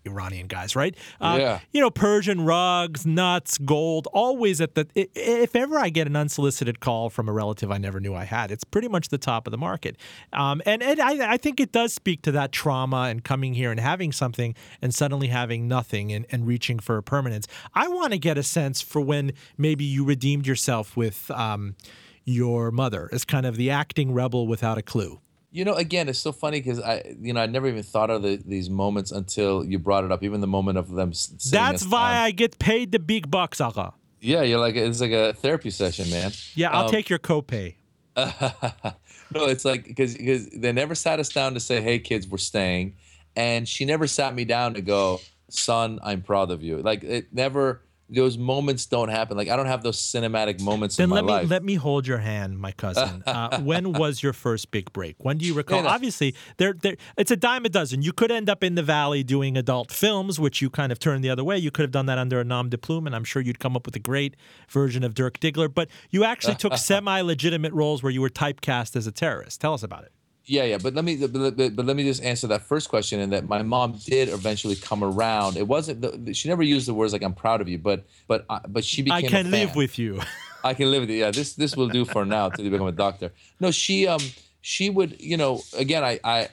Iranian 0.05 0.47
guys, 0.47 0.75
right? 0.75 0.95
Uh, 1.19 1.37
Yeah. 1.39 1.59
You 1.71 1.81
know, 1.81 1.89
Persian 1.89 2.41
rugs, 2.41 3.05
nuts, 3.05 3.57
gold, 3.57 4.07
always 4.13 4.61
at 4.61 4.75
the. 4.75 4.87
If 4.95 5.55
ever 5.55 5.77
I 5.77 5.89
get 5.89 6.07
an 6.07 6.15
unsolicited 6.15 6.79
call 6.79 7.09
from 7.09 7.27
a 7.27 7.33
relative 7.33 7.71
I 7.71 7.77
never 7.77 7.99
knew 7.99 8.13
I 8.13 8.23
had, 8.23 8.51
it's 8.51 8.63
pretty 8.63 8.87
much 8.87 9.09
the 9.09 9.17
top 9.17 9.47
of 9.47 9.51
the 9.51 9.57
market. 9.57 9.97
Um, 10.33 10.61
and 10.65 10.81
and 10.81 10.99
I, 10.99 11.33
I 11.33 11.37
think 11.37 11.59
it 11.59 11.71
does 11.71 11.93
speak 11.93 12.21
to 12.23 12.31
that 12.33 12.51
trauma 12.51 13.03
and 13.09 13.23
coming 13.23 13.53
here 13.53 13.71
and 13.71 13.79
having 13.79 14.11
something 14.11 14.55
and 14.81 14.93
suddenly 14.93 15.27
having 15.27 15.67
nothing 15.67 16.11
and, 16.11 16.25
and 16.31 16.47
reaching 16.47 16.79
for 16.79 16.97
a 16.97 17.03
permanence. 17.03 17.47
I 17.73 17.87
want 17.87 18.13
to 18.13 18.19
get 18.19 18.37
a 18.37 18.43
sense 18.43 18.81
for 18.81 19.01
when 19.01 19.33
maybe 19.57 19.83
you 19.83 20.05
redeemed 20.05 20.47
yourself 20.47 20.95
with 20.95 21.29
um, 21.31 21.75
your 22.23 22.71
mother 22.71 23.09
as 23.11 23.25
kind 23.25 23.45
of 23.45 23.55
the 23.55 23.69
acting 23.69 24.13
rebel 24.13 24.47
without 24.47 24.77
a 24.77 24.81
clue. 24.81 25.19
You 25.55 25.63
know, 25.63 25.75
again, 25.75 26.09
it's 26.09 26.19
so 26.19 26.33
funny 26.33 26.59
because 26.59 26.81
I, 26.81 27.15
you 27.21 27.31
know, 27.31 27.39
I 27.39 27.45
never 27.45 27.65
even 27.67 27.81
thought 27.81 28.09
of 28.09 28.21
the, 28.23 28.35
these 28.45 28.69
moments 28.69 29.13
until 29.13 29.63
you 29.63 29.79
brought 29.79 30.03
it 30.03 30.11
up. 30.11 30.21
Even 30.21 30.41
the 30.41 30.47
moment 30.47 30.77
of 30.77 30.91
them. 30.91 31.13
That's 31.49 31.87
why. 31.87 32.17
I 32.17 32.31
get 32.31 32.59
paid 32.59 32.91
the 32.91 32.99
big 32.99 33.31
bucks, 33.31 33.61
Agha. 33.61 33.93
Yeah, 34.19 34.41
you're 34.41 34.59
like 34.59 34.75
it's 34.75 34.99
like 34.99 35.13
a 35.13 35.31
therapy 35.31 35.69
session, 35.69 36.09
man. 36.09 36.33
Yeah, 36.55 36.71
I'll 36.71 36.85
Um, 36.87 36.91
take 36.91 37.09
your 37.09 37.19
copay. 37.19 37.75
no, 38.17 39.45
it's 39.45 39.63
like 39.63 39.85
because 39.85 40.17
because 40.17 40.49
they 40.49 40.73
never 40.73 40.93
sat 40.93 41.19
us 41.21 41.29
down 41.29 41.53
to 41.53 41.61
say, 41.61 41.81
"Hey, 41.81 41.99
kids, 41.99 42.27
we're 42.27 42.37
staying," 42.37 42.95
and 43.37 43.65
she 43.65 43.85
never 43.85 44.07
sat 44.07 44.35
me 44.35 44.43
down 44.43 44.73
to 44.73 44.81
go, 44.81 45.21
"Son, 45.49 45.99
I'm 46.03 46.21
proud 46.21 46.51
of 46.51 46.63
you." 46.63 46.79
Like 46.81 47.03
it 47.03 47.33
never. 47.33 47.81
Those 48.07 48.37
moments 48.37 48.85
don't 48.85 49.09
happen. 49.09 49.35
Like 49.35 49.49
I 49.49 49.55
don't 49.55 49.65
have 49.65 49.81
those 49.81 49.99
cinematic 49.99 50.61
moments 50.61 50.97
Then 50.97 51.05
in 51.05 51.09
my 51.09 51.15
let 51.15 51.25
me 51.25 51.31
life. 51.31 51.49
let 51.49 51.63
me 51.63 51.75
hold 51.75 52.05
your 52.05 52.19
hand, 52.19 52.59
my 52.59 52.71
cousin. 52.71 53.23
Uh, 53.35 53.59
when 53.61 53.91
was 53.93 54.21
your 54.21 54.33
first 54.33 54.71
big 54.71 54.93
break? 54.93 55.15
When 55.23 55.37
do 55.37 55.45
you 55.45 55.53
recall? 55.53 55.81
no. 55.83 55.89
Obviously, 55.89 56.35
there, 56.57 56.73
there, 56.73 56.95
it's 57.17 57.31
a 57.31 57.35
dime 57.35 57.65
a 57.65 57.69
dozen. 57.69 58.01
You 58.01 58.13
could 58.13 58.31
end 58.31 58.49
up 58.49 58.63
in 58.63 58.75
the 58.75 58.83
valley 58.83 59.23
doing 59.23 59.57
adult 59.57 59.91
films, 59.91 60.39
which 60.39 60.61
you 60.61 60.69
kind 60.69 60.91
of 60.91 60.99
turned 60.99 61.23
the 61.23 61.29
other 61.29 61.43
way. 61.43 61.57
You 61.57 61.71
could 61.71 61.81
have 61.83 61.91
done 61.91 62.05
that 62.05 62.17
under 62.17 62.39
a 62.39 62.43
nom 62.43 62.69
de 62.69 62.77
plume, 62.77 63.07
and 63.07 63.15
I'm 63.15 63.23
sure 63.23 63.41
you'd 63.41 63.59
come 63.59 63.75
up 63.75 63.85
with 63.85 63.95
a 63.95 63.99
great 63.99 64.35
version 64.69 65.03
of 65.03 65.13
Dirk 65.15 65.39
Diggler. 65.39 65.73
But 65.73 65.89
you 66.11 66.23
actually 66.23 66.55
took 66.55 66.77
semi-legitimate 66.77 67.73
roles 67.73 68.03
where 68.03 68.11
you 68.11 68.21
were 68.21 68.29
typecast 68.29 68.95
as 68.95 69.07
a 69.07 69.11
terrorist. 69.11 69.59
Tell 69.59 69.73
us 69.73 69.83
about 69.83 70.03
it. 70.03 70.11
Yeah, 70.47 70.63
yeah, 70.63 70.77
but 70.77 70.93
let 70.93 71.03
me 71.03 71.15
but, 71.15 71.57
but, 71.57 71.75
but 71.75 71.85
let 71.85 71.95
me 71.95 72.03
just 72.03 72.23
answer 72.23 72.47
that 72.47 72.61
first 72.61 72.89
question. 72.89 73.19
And 73.19 73.33
that 73.33 73.49
my 73.49 73.63
mom 73.63 73.99
did 74.05 74.29
eventually 74.29 74.75
come 74.75 75.03
around. 75.03 75.57
It 75.57 75.67
wasn't 75.67 76.01
the, 76.01 76.33
she 76.33 76.49
never 76.49 76.61
used 76.61 76.87
the 76.87 76.93
words 76.93 77.13
like 77.13 77.23
"I'm 77.23 77.33
proud 77.33 77.61
of 77.61 77.67
you," 77.67 77.79
but 77.79 78.05
but 78.27 78.45
uh, 78.49 78.59
but 78.67 78.85
she 78.85 79.01
became. 79.01 79.25
I 79.25 79.27
can 79.27 79.49
live 79.49 79.75
with 79.75 79.97
you. 79.97 80.21
I 80.63 80.73
can 80.73 80.91
live 80.91 81.01
with 81.01 81.09
it. 81.09 81.15
Yeah, 81.15 81.31
this 81.31 81.53
this 81.53 81.75
will 81.75 81.89
do 81.89 82.05
for 82.05 82.25
now 82.25 82.47
until 82.47 82.65
you 82.65 82.71
become 82.71 82.87
a 82.87 82.91
doctor. 82.91 83.31
No, 83.59 83.71
she 83.71 84.07
um 84.07 84.21
she 84.61 84.89
would 84.89 85.21
you 85.21 85.37
know 85.37 85.61
again 85.77 86.03
I 86.03 86.19
I 86.23 86.49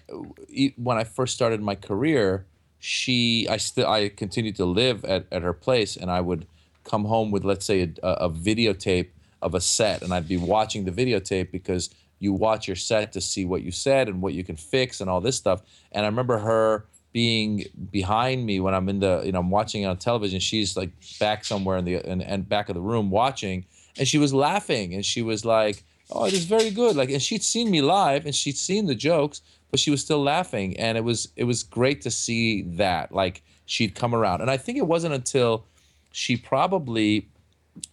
when 0.76 0.98
I 0.98 1.04
first 1.04 1.34
started 1.34 1.62
my 1.62 1.74
career 1.74 2.44
she 2.78 3.46
I 3.48 3.56
still 3.56 3.86
I 3.86 4.10
continued 4.10 4.56
to 4.56 4.66
live 4.66 5.02
at, 5.06 5.24
at 5.32 5.40
her 5.40 5.54
place 5.54 5.96
and 5.96 6.10
I 6.10 6.20
would 6.20 6.46
come 6.84 7.06
home 7.06 7.30
with 7.30 7.42
let's 7.42 7.64
say 7.64 7.90
a, 8.02 8.08
a 8.26 8.28
videotape 8.28 9.08
of 9.40 9.54
a 9.54 9.62
set 9.62 10.02
and 10.02 10.12
I'd 10.12 10.28
be 10.28 10.36
watching 10.36 10.84
the 10.84 10.90
videotape 10.90 11.50
because 11.50 11.88
you 12.22 12.32
watch 12.32 12.68
your 12.68 12.76
set 12.76 13.12
to 13.12 13.20
see 13.20 13.44
what 13.44 13.62
you 13.62 13.72
said 13.72 14.08
and 14.08 14.22
what 14.22 14.32
you 14.32 14.44
can 14.44 14.54
fix 14.54 15.00
and 15.00 15.10
all 15.10 15.20
this 15.20 15.36
stuff. 15.36 15.60
And 15.90 16.06
I 16.06 16.08
remember 16.08 16.38
her 16.38 16.86
being 17.12 17.64
behind 17.90 18.46
me 18.46 18.60
when 18.60 18.74
I'm 18.74 18.88
in 18.88 19.00
the 19.00 19.22
you 19.24 19.32
know 19.32 19.40
I'm 19.40 19.50
watching 19.50 19.84
on 19.84 19.96
television. 19.96 20.38
She's 20.38 20.76
like 20.76 20.90
back 21.18 21.44
somewhere 21.44 21.76
in 21.78 21.84
the 21.84 21.96
in 22.08 22.42
back 22.42 22.68
of 22.68 22.76
the 22.76 22.80
room 22.80 23.10
watching. 23.10 23.66
And 23.98 24.06
she 24.06 24.18
was 24.18 24.32
laughing 24.32 24.94
and 24.94 25.04
she 25.04 25.20
was 25.20 25.44
like 25.44 25.82
oh 26.12 26.24
it 26.26 26.32
is 26.32 26.44
very 26.44 26.70
good. 26.70 26.94
Like 26.94 27.10
and 27.10 27.20
she'd 27.20 27.42
seen 27.42 27.72
me 27.72 27.82
live 27.82 28.24
and 28.24 28.34
she'd 28.34 28.56
seen 28.56 28.86
the 28.86 28.94
jokes 28.94 29.42
but 29.72 29.80
she 29.80 29.90
was 29.90 30.00
still 30.00 30.22
laughing. 30.22 30.78
And 30.78 30.96
it 30.96 31.02
was 31.02 31.28
it 31.34 31.44
was 31.44 31.64
great 31.64 32.02
to 32.02 32.10
see 32.10 32.62
that 32.76 33.10
like 33.10 33.42
she'd 33.66 33.96
come 33.96 34.14
around. 34.14 34.42
And 34.42 34.50
I 34.50 34.58
think 34.58 34.78
it 34.78 34.86
wasn't 34.86 35.14
until 35.14 35.66
she 36.12 36.36
probably 36.36 37.28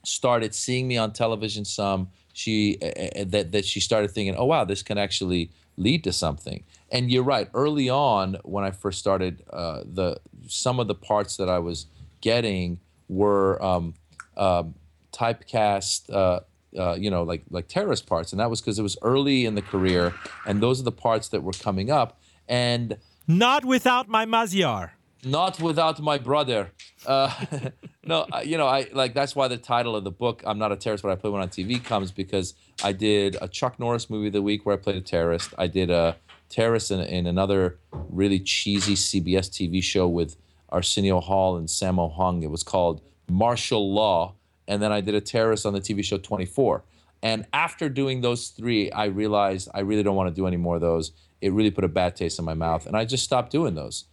started 0.03 0.53
seeing 0.53 0.88
me 0.88 0.97
on 0.97 1.13
television 1.13 1.65
some 1.65 2.09
she 2.40 2.78
uh, 2.82 3.26
that 3.26 3.52
that 3.52 3.66
she 3.66 3.80
started 3.80 4.10
thinking 4.12 4.36
oh 4.38 4.46
wow 4.46 4.64
this 4.64 4.82
can 4.82 4.98
actually 4.98 5.52
lead 5.78 6.04
to 6.04 6.12
something. 6.12 6.64
And 6.92 7.10
you're 7.12 7.24
right 7.24 7.50
early 7.54 7.90
on 7.90 8.38
when 8.44 8.64
i 8.64 8.72
first 8.72 9.00
started 9.00 9.44
uh, 9.52 9.84
the 9.86 10.20
some 10.48 10.80
of 10.80 10.88
the 10.88 10.96
parts 10.96 11.38
that 11.38 11.50
i 11.50 11.60
was 11.60 11.88
getting 12.22 12.80
were 13.08 13.62
um, 13.64 13.94
um, 14.38 14.76
typecast 15.12 16.14
uh, 16.14 16.40
uh, 16.78 16.96
you 16.96 17.10
know 17.10 17.24
like 17.24 17.44
like 17.50 17.68
terrorist 17.68 18.08
parts. 18.08 18.32
And 18.34 18.40
that 18.40 18.50
was 18.50 18.62
because 18.62 18.80
it 18.80 18.84
was 18.84 18.98
early 19.02 19.46
in 19.46 19.56
the 19.56 19.62
career 19.62 20.14
and 20.46 20.62
those 20.62 20.80
are 20.80 20.88
the 20.94 21.00
parts 21.08 21.28
that 21.30 21.44
were 21.44 21.58
coming 21.68 21.92
up. 21.92 22.20
And 22.48 22.98
Not 23.28 23.66
without 23.66 24.08
my 24.08 24.26
Maziar. 24.26 24.92
Not 25.24 25.61
without 25.61 25.99
my 26.01 26.17
brother. 26.17 26.72
Uh, 27.05 27.34
no, 28.05 28.26
you 28.43 28.57
know, 28.57 28.67
I 28.67 28.88
like 28.93 29.13
that's 29.13 29.36
why 29.36 29.47
the 29.47 29.57
title 29.57 29.95
of 29.95 30.03
the 30.03 30.11
book 30.11 30.43
"I'm 30.45 30.57
Not 30.57 30.72
a 30.72 30.76
Terrorist, 30.76 31.03
but 31.03 31.11
I 31.11 31.15
Play 31.15 31.30
One 31.30 31.41
on 31.41 31.49
TV" 31.49 31.84
comes 31.84 32.11
because 32.11 32.53
I 32.84 32.93
did 32.93 33.38
a 33.41 33.47
Chuck 33.47 33.80
Norris 33.80 34.09
movie 34.09 34.28
of 34.28 34.34
the 34.34 34.41
week 34.41 34.65
where 34.65 34.76
I 34.76 34.78
played 34.80 34.95
a 34.95 35.01
terrorist. 35.01 35.53
I 35.57 35.67
did 35.67 35.89
a 35.89 36.15
terrorist 36.49 36.91
in, 36.91 36.99
in 37.01 37.28
another 37.28 37.78
really 37.91 38.39
cheesy 38.39 38.95
CBS 38.95 39.49
TV 39.49 39.84
show 39.84 40.07
with 40.07 40.36
Arsenio 40.70 41.20
Hall 41.20 41.57
and 41.57 41.67
Sammo 41.67 42.13
Hung. 42.13 42.43
It 42.43 42.51
was 42.51 42.63
called 42.63 43.01
Martial 43.30 43.93
Law, 43.93 44.36
and 44.67 44.82
then 44.82 44.91
I 44.91 45.01
did 45.01 45.15
a 45.15 45.22
terrorist 45.22 45.65
on 45.65 45.74
the 45.74 45.82
TV 45.82 46.03
show 46.03 46.17
24. 46.17 46.84
And 47.22 47.45
after 47.51 47.89
doing 47.89 48.22
those 48.22 48.47
three, 48.47 48.89
I 48.91 49.05
realized 49.05 49.67
I 49.74 49.82
really 49.82 50.03
don't 50.03 50.15
want 50.15 50.34
to 50.34 50.36
do 50.36 50.47
any 50.47 50.55
more 50.55 50.76
of 50.76 50.82
those. 50.82 51.11
It 51.41 51.51
really 51.51 51.72
put 51.72 51.84
a 51.84 51.89
bad 51.89 52.15
taste 52.15 52.39
in 52.39 52.45
my 52.45 52.53
mouth, 52.53 52.86
and 52.86 52.95
I 52.95 53.05
just 53.05 53.24
stopped 53.24 53.51
doing 53.51 53.76
those 53.76 54.05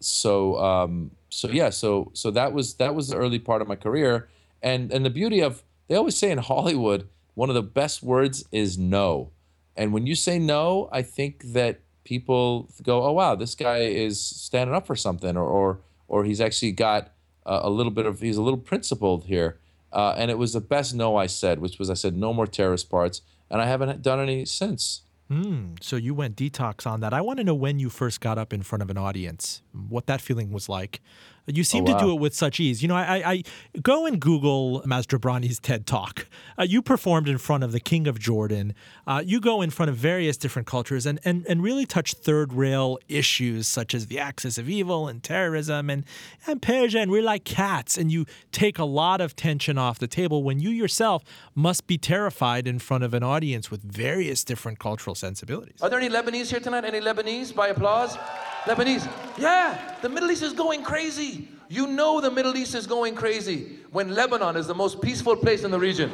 so 0.00 0.58
um, 0.58 1.10
so 1.28 1.48
yeah 1.48 1.70
so 1.70 2.10
so 2.14 2.30
that 2.30 2.52
was 2.52 2.74
that 2.74 2.94
was 2.94 3.08
the 3.08 3.16
early 3.16 3.38
part 3.38 3.62
of 3.62 3.68
my 3.68 3.76
career. 3.76 4.28
And 4.62 4.92
and 4.92 5.04
the 5.04 5.10
beauty 5.10 5.40
of 5.40 5.62
they 5.88 5.96
always 5.96 6.16
say 6.16 6.30
in 6.30 6.38
hollywood 6.52 7.08
one 7.34 7.50
of 7.50 7.54
the 7.54 7.62
best 7.62 8.02
words 8.02 8.44
is 8.50 8.78
no. 8.78 9.30
And 9.76 9.92
when 9.92 10.06
you 10.06 10.14
say 10.14 10.38
no 10.38 10.88
i 10.92 11.02
think 11.02 11.42
that 11.52 11.80
people 12.04 12.68
go 12.82 13.02
oh 13.02 13.12
wow 13.12 13.34
this 13.34 13.54
guy 13.54 13.78
is 13.78 14.20
standing 14.20 14.74
up 14.74 14.86
for 14.86 14.96
something 14.96 15.36
or 15.36 15.44
or, 15.44 15.80
or 16.08 16.24
he's 16.24 16.40
actually 16.40 16.72
got 16.72 17.12
a, 17.44 17.60
a 17.64 17.70
little 17.70 17.92
bit 17.92 18.06
of 18.06 18.20
he's 18.20 18.36
a 18.36 18.42
little 18.42 18.58
principled 18.58 19.24
here. 19.24 19.58
Uh, 19.92 20.14
and 20.18 20.30
it 20.30 20.36
was 20.36 20.52
the 20.52 20.60
best 20.60 20.94
no 20.94 21.16
i 21.16 21.26
said 21.26 21.58
which 21.58 21.78
was 21.78 21.88
i 21.88 21.94
said 21.94 22.16
no 22.16 22.32
more 22.32 22.46
terrorist 22.46 22.90
parts 22.90 23.22
and 23.48 23.62
i 23.62 23.66
haven't 23.66 24.02
done 24.02 24.20
any 24.20 24.44
since 24.44 25.02
Hmm, 25.28 25.74
so 25.80 25.96
you 25.96 26.14
went 26.14 26.36
detox 26.36 26.86
on 26.86 27.00
that. 27.00 27.12
I 27.12 27.20
want 27.20 27.38
to 27.38 27.44
know 27.44 27.54
when 27.54 27.78
you 27.78 27.90
first 27.90 28.20
got 28.20 28.38
up 28.38 28.52
in 28.52 28.62
front 28.62 28.82
of 28.82 28.90
an 28.90 28.96
audience, 28.96 29.62
what 29.88 30.06
that 30.06 30.20
feeling 30.20 30.52
was 30.52 30.68
like. 30.68 31.00
You 31.48 31.62
seem 31.62 31.84
Oh, 31.84 31.92
to 31.92 31.98
do 32.00 32.10
it 32.10 32.18
with 32.18 32.34
such 32.34 32.58
ease. 32.58 32.82
You 32.82 32.88
know, 32.88 32.96
I, 32.96 33.18
I, 33.18 33.30
I 33.30 33.42
go 33.80 34.04
and 34.04 34.20
Google 34.20 34.82
Maz 34.84 35.04
Jobrani's 35.06 35.60
TED 35.60 35.86
Talk. 35.86 36.26
Uh, 36.58 36.64
you 36.64 36.82
performed 36.82 37.28
in 37.28 37.38
front 37.38 37.62
of 37.62 37.70
the 37.70 37.78
King 37.78 38.08
of 38.08 38.18
Jordan. 38.18 38.74
Uh, 39.06 39.22
you 39.24 39.40
go 39.40 39.62
in 39.62 39.70
front 39.70 39.88
of 39.88 39.94
various 39.96 40.36
different 40.36 40.66
cultures 40.66 41.06
and, 41.06 41.20
and, 41.24 41.46
and 41.46 41.62
really 41.62 41.86
touch 41.86 42.14
third 42.14 42.52
rail 42.52 42.98
issues 43.08 43.68
such 43.68 43.94
as 43.94 44.08
the 44.08 44.18
axis 44.18 44.58
of 44.58 44.68
evil 44.68 45.06
and 45.06 45.22
terrorism 45.22 45.88
and, 45.88 46.04
and 46.48 46.60
Persia 46.60 46.98
and 46.98 47.12
we're 47.12 47.22
like 47.22 47.44
cats. 47.44 47.96
And 47.96 48.10
you 48.10 48.26
take 48.50 48.76
a 48.80 48.84
lot 48.84 49.20
of 49.20 49.36
tension 49.36 49.78
off 49.78 50.00
the 50.00 50.08
table 50.08 50.42
when 50.42 50.58
you 50.58 50.70
yourself 50.70 51.22
must 51.54 51.86
be 51.86 51.96
terrified 51.96 52.66
in 52.66 52.80
front 52.80 53.04
of 53.04 53.14
an 53.14 53.22
audience 53.22 53.70
with 53.70 53.82
various 53.84 54.42
different 54.42 54.80
cultural 54.80 55.14
sensibilities. 55.14 55.80
Are 55.80 55.88
there 55.88 56.00
any 56.00 56.08
Lebanese 56.12 56.50
here 56.50 56.58
tonight? 56.58 56.84
Any 56.84 57.00
Lebanese 57.00 57.54
by 57.54 57.68
applause? 57.68 58.16
Lebanese. 58.64 59.08
Yeah, 59.38 59.65
the 60.02 60.08
Middle 60.08 60.30
East 60.30 60.42
is 60.42 60.52
going 60.52 60.82
crazy. 60.82 61.48
You 61.68 61.86
know 61.86 62.20
the 62.20 62.30
Middle 62.30 62.56
East 62.56 62.74
is 62.74 62.86
going 62.86 63.14
crazy 63.14 63.78
when 63.90 64.14
Lebanon 64.14 64.56
is 64.56 64.66
the 64.66 64.74
most 64.74 65.00
peaceful 65.00 65.36
place 65.36 65.64
in 65.64 65.70
the 65.70 65.78
region. 65.78 66.10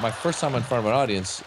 my 0.00 0.10
first 0.10 0.40
time 0.40 0.54
in 0.54 0.62
front 0.62 0.80
of 0.84 0.92
an 0.92 0.96
audience 0.98 1.42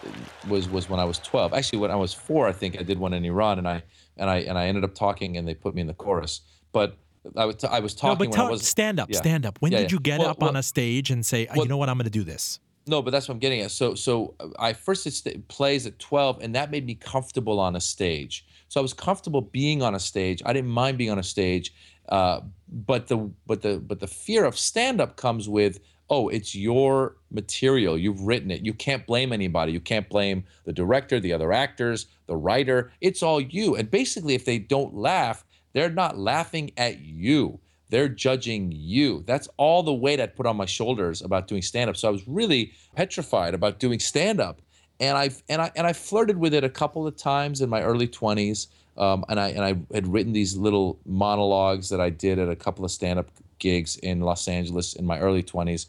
was 0.48 0.68
was 0.68 0.88
when 0.88 1.00
I 1.00 1.04
was 1.04 1.18
12. 1.20 1.52
Actually, 1.54 1.78
when 1.80 1.90
I 1.90 1.96
was 1.96 2.12
four, 2.12 2.48
I 2.48 2.52
think 2.52 2.78
I 2.78 2.82
did 2.82 2.98
one 2.98 3.12
in 3.12 3.24
Iran, 3.24 3.58
and 3.58 3.68
I 3.68 3.82
and 4.16 4.28
I 4.30 4.36
and 4.48 4.56
I 4.58 4.66
ended 4.66 4.84
up 4.84 4.94
talking, 4.94 5.36
and 5.36 5.46
they 5.46 5.54
put 5.54 5.74
me 5.74 5.80
in 5.80 5.86
the 5.86 5.94
chorus. 5.94 6.40
But 6.72 6.96
I 7.36 7.44
was 7.44 7.62
I 7.64 7.80
was 7.80 7.94
talking. 7.94 8.30
No, 8.30 8.30
talking 8.30 8.30
but 8.30 8.30
when 8.30 8.40
I 8.40 8.42
tell, 8.44 8.50
was 8.52 8.66
stand 8.66 9.00
up, 9.00 9.08
yeah. 9.10 9.18
stand 9.18 9.46
up. 9.46 9.58
When 9.60 9.72
Yeah, 9.72 9.78
did 9.78 9.90
yeah. 9.90 9.96
you 9.96 10.00
get 10.00 10.18
Well, 10.20 10.28
up 10.30 10.42
on 10.42 10.56
a 10.56 10.62
stage 10.62 11.10
and 11.10 11.24
say, 11.26 11.46
"Uh, 11.46 11.54
you 11.62 11.66
know 11.68 11.76
what, 11.76 11.88
I'm 11.88 11.96
going 11.98 12.04
to 12.04 12.10
do 12.10 12.24
this? 12.24 12.60
No, 12.88 13.02
but 13.02 13.10
that's 13.10 13.26
what 13.28 13.34
I'm 13.34 13.40
getting 13.40 13.62
at. 13.62 13.72
So, 13.72 13.96
so 13.96 14.34
I 14.60 14.72
first 14.72 15.02
did 15.02 15.12
st- 15.12 15.48
plays 15.48 15.86
at 15.86 15.98
12, 15.98 16.38
and 16.40 16.54
that 16.54 16.70
made 16.70 16.86
me 16.86 16.94
comfortable 16.94 17.58
on 17.58 17.74
a 17.74 17.80
stage. 17.80 18.46
So 18.68 18.80
I 18.80 18.82
was 18.82 18.92
comfortable 18.92 19.40
being 19.40 19.82
on 19.82 19.94
a 19.94 20.00
stage. 20.00 20.42
I 20.44 20.52
didn't 20.52 20.70
mind 20.70 20.98
being 20.98 21.10
on 21.10 21.18
a 21.18 21.22
stage, 21.22 21.72
uh, 22.08 22.40
but 22.68 23.08
the 23.08 23.30
but 23.46 23.62
the 23.62 23.78
but 23.78 24.00
the 24.00 24.06
fear 24.06 24.44
of 24.44 24.58
stand 24.58 25.00
up 25.00 25.16
comes 25.16 25.48
with 25.48 25.80
oh, 26.08 26.28
it's 26.28 26.54
your 26.54 27.16
material. 27.32 27.98
You've 27.98 28.20
written 28.20 28.52
it. 28.52 28.64
You 28.64 28.72
can't 28.72 29.04
blame 29.06 29.32
anybody. 29.32 29.72
You 29.72 29.80
can't 29.80 30.08
blame 30.08 30.44
the 30.64 30.72
director, 30.72 31.18
the 31.18 31.32
other 31.32 31.52
actors, 31.52 32.06
the 32.28 32.36
writer. 32.36 32.92
It's 33.00 33.24
all 33.24 33.40
you. 33.40 33.74
And 33.74 33.90
basically, 33.90 34.34
if 34.34 34.44
they 34.44 34.60
don't 34.60 34.94
laugh, 34.94 35.44
they're 35.72 35.90
not 35.90 36.16
laughing 36.16 36.70
at 36.76 37.00
you 37.00 37.58
they're 37.88 38.08
judging 38.08 38.72
you. 38.72 39.22
That's 39.26 39.48
all 39.56 39.82
the 39.82 39.94
weight 39.94 40.20
I'd 40.20 40.34
put 40.34 40.46
on 40.46 40.56
my 40.56 40.66
shoulders 40.66 41.22
about 41.22 41.48
doing 41.48 41.62
stand 41.62 41.88
up. 41.88 41.96
So 41.96 42.08
I 42.08 42.10
was 42.10 42.26
really 42.26 42.72
petrified 42.94 43.54
about 43.54 43.78
doing 43.78 44.00
stand 44.00 44.40
up. 44.40 44.60
And 45.00 45.16
I've 45.16 45.42
and 45.48 45.60
I 45.60 45.70
and 45.76 45.86
I 45.86 45.92
flirted 45.92 46.38
with 46.38 46.54
it 46.54 46.64
a 46.64 46.68
couple 46.68 47.06
of 47.06 47.16
times 47.16 47.60
in 47.60 47.68
my 47.68 47.82
early 47.82 48.08
20s. 48.08 48.68
Um, 48.96 49.24
and 49.28 49.38
I 49.38 49.48
and 49.48 49.64
I 49.64 49.94
had 49.94 50.06
written 50.06 50.32
these 50.32 50.56
little 50.56 50.98
monologues 51.04 51.88
that 51.90 52.00
I 52.00 52.10
did 52.10 52.38
at 52.38 52.48
a 52.48 52.56
couple 52.56 52.84
of 52.84 52.90
stand 52.90 53.18
up 53.18 53.30
gigs 53.58 53.96
in 53.98 54.20
Los 54.20 54.48
Angeles 54.48 54.94
in 54.94 55.04
my 55.04 55.18
early 55.18 55.42
20s. 55.42 55.86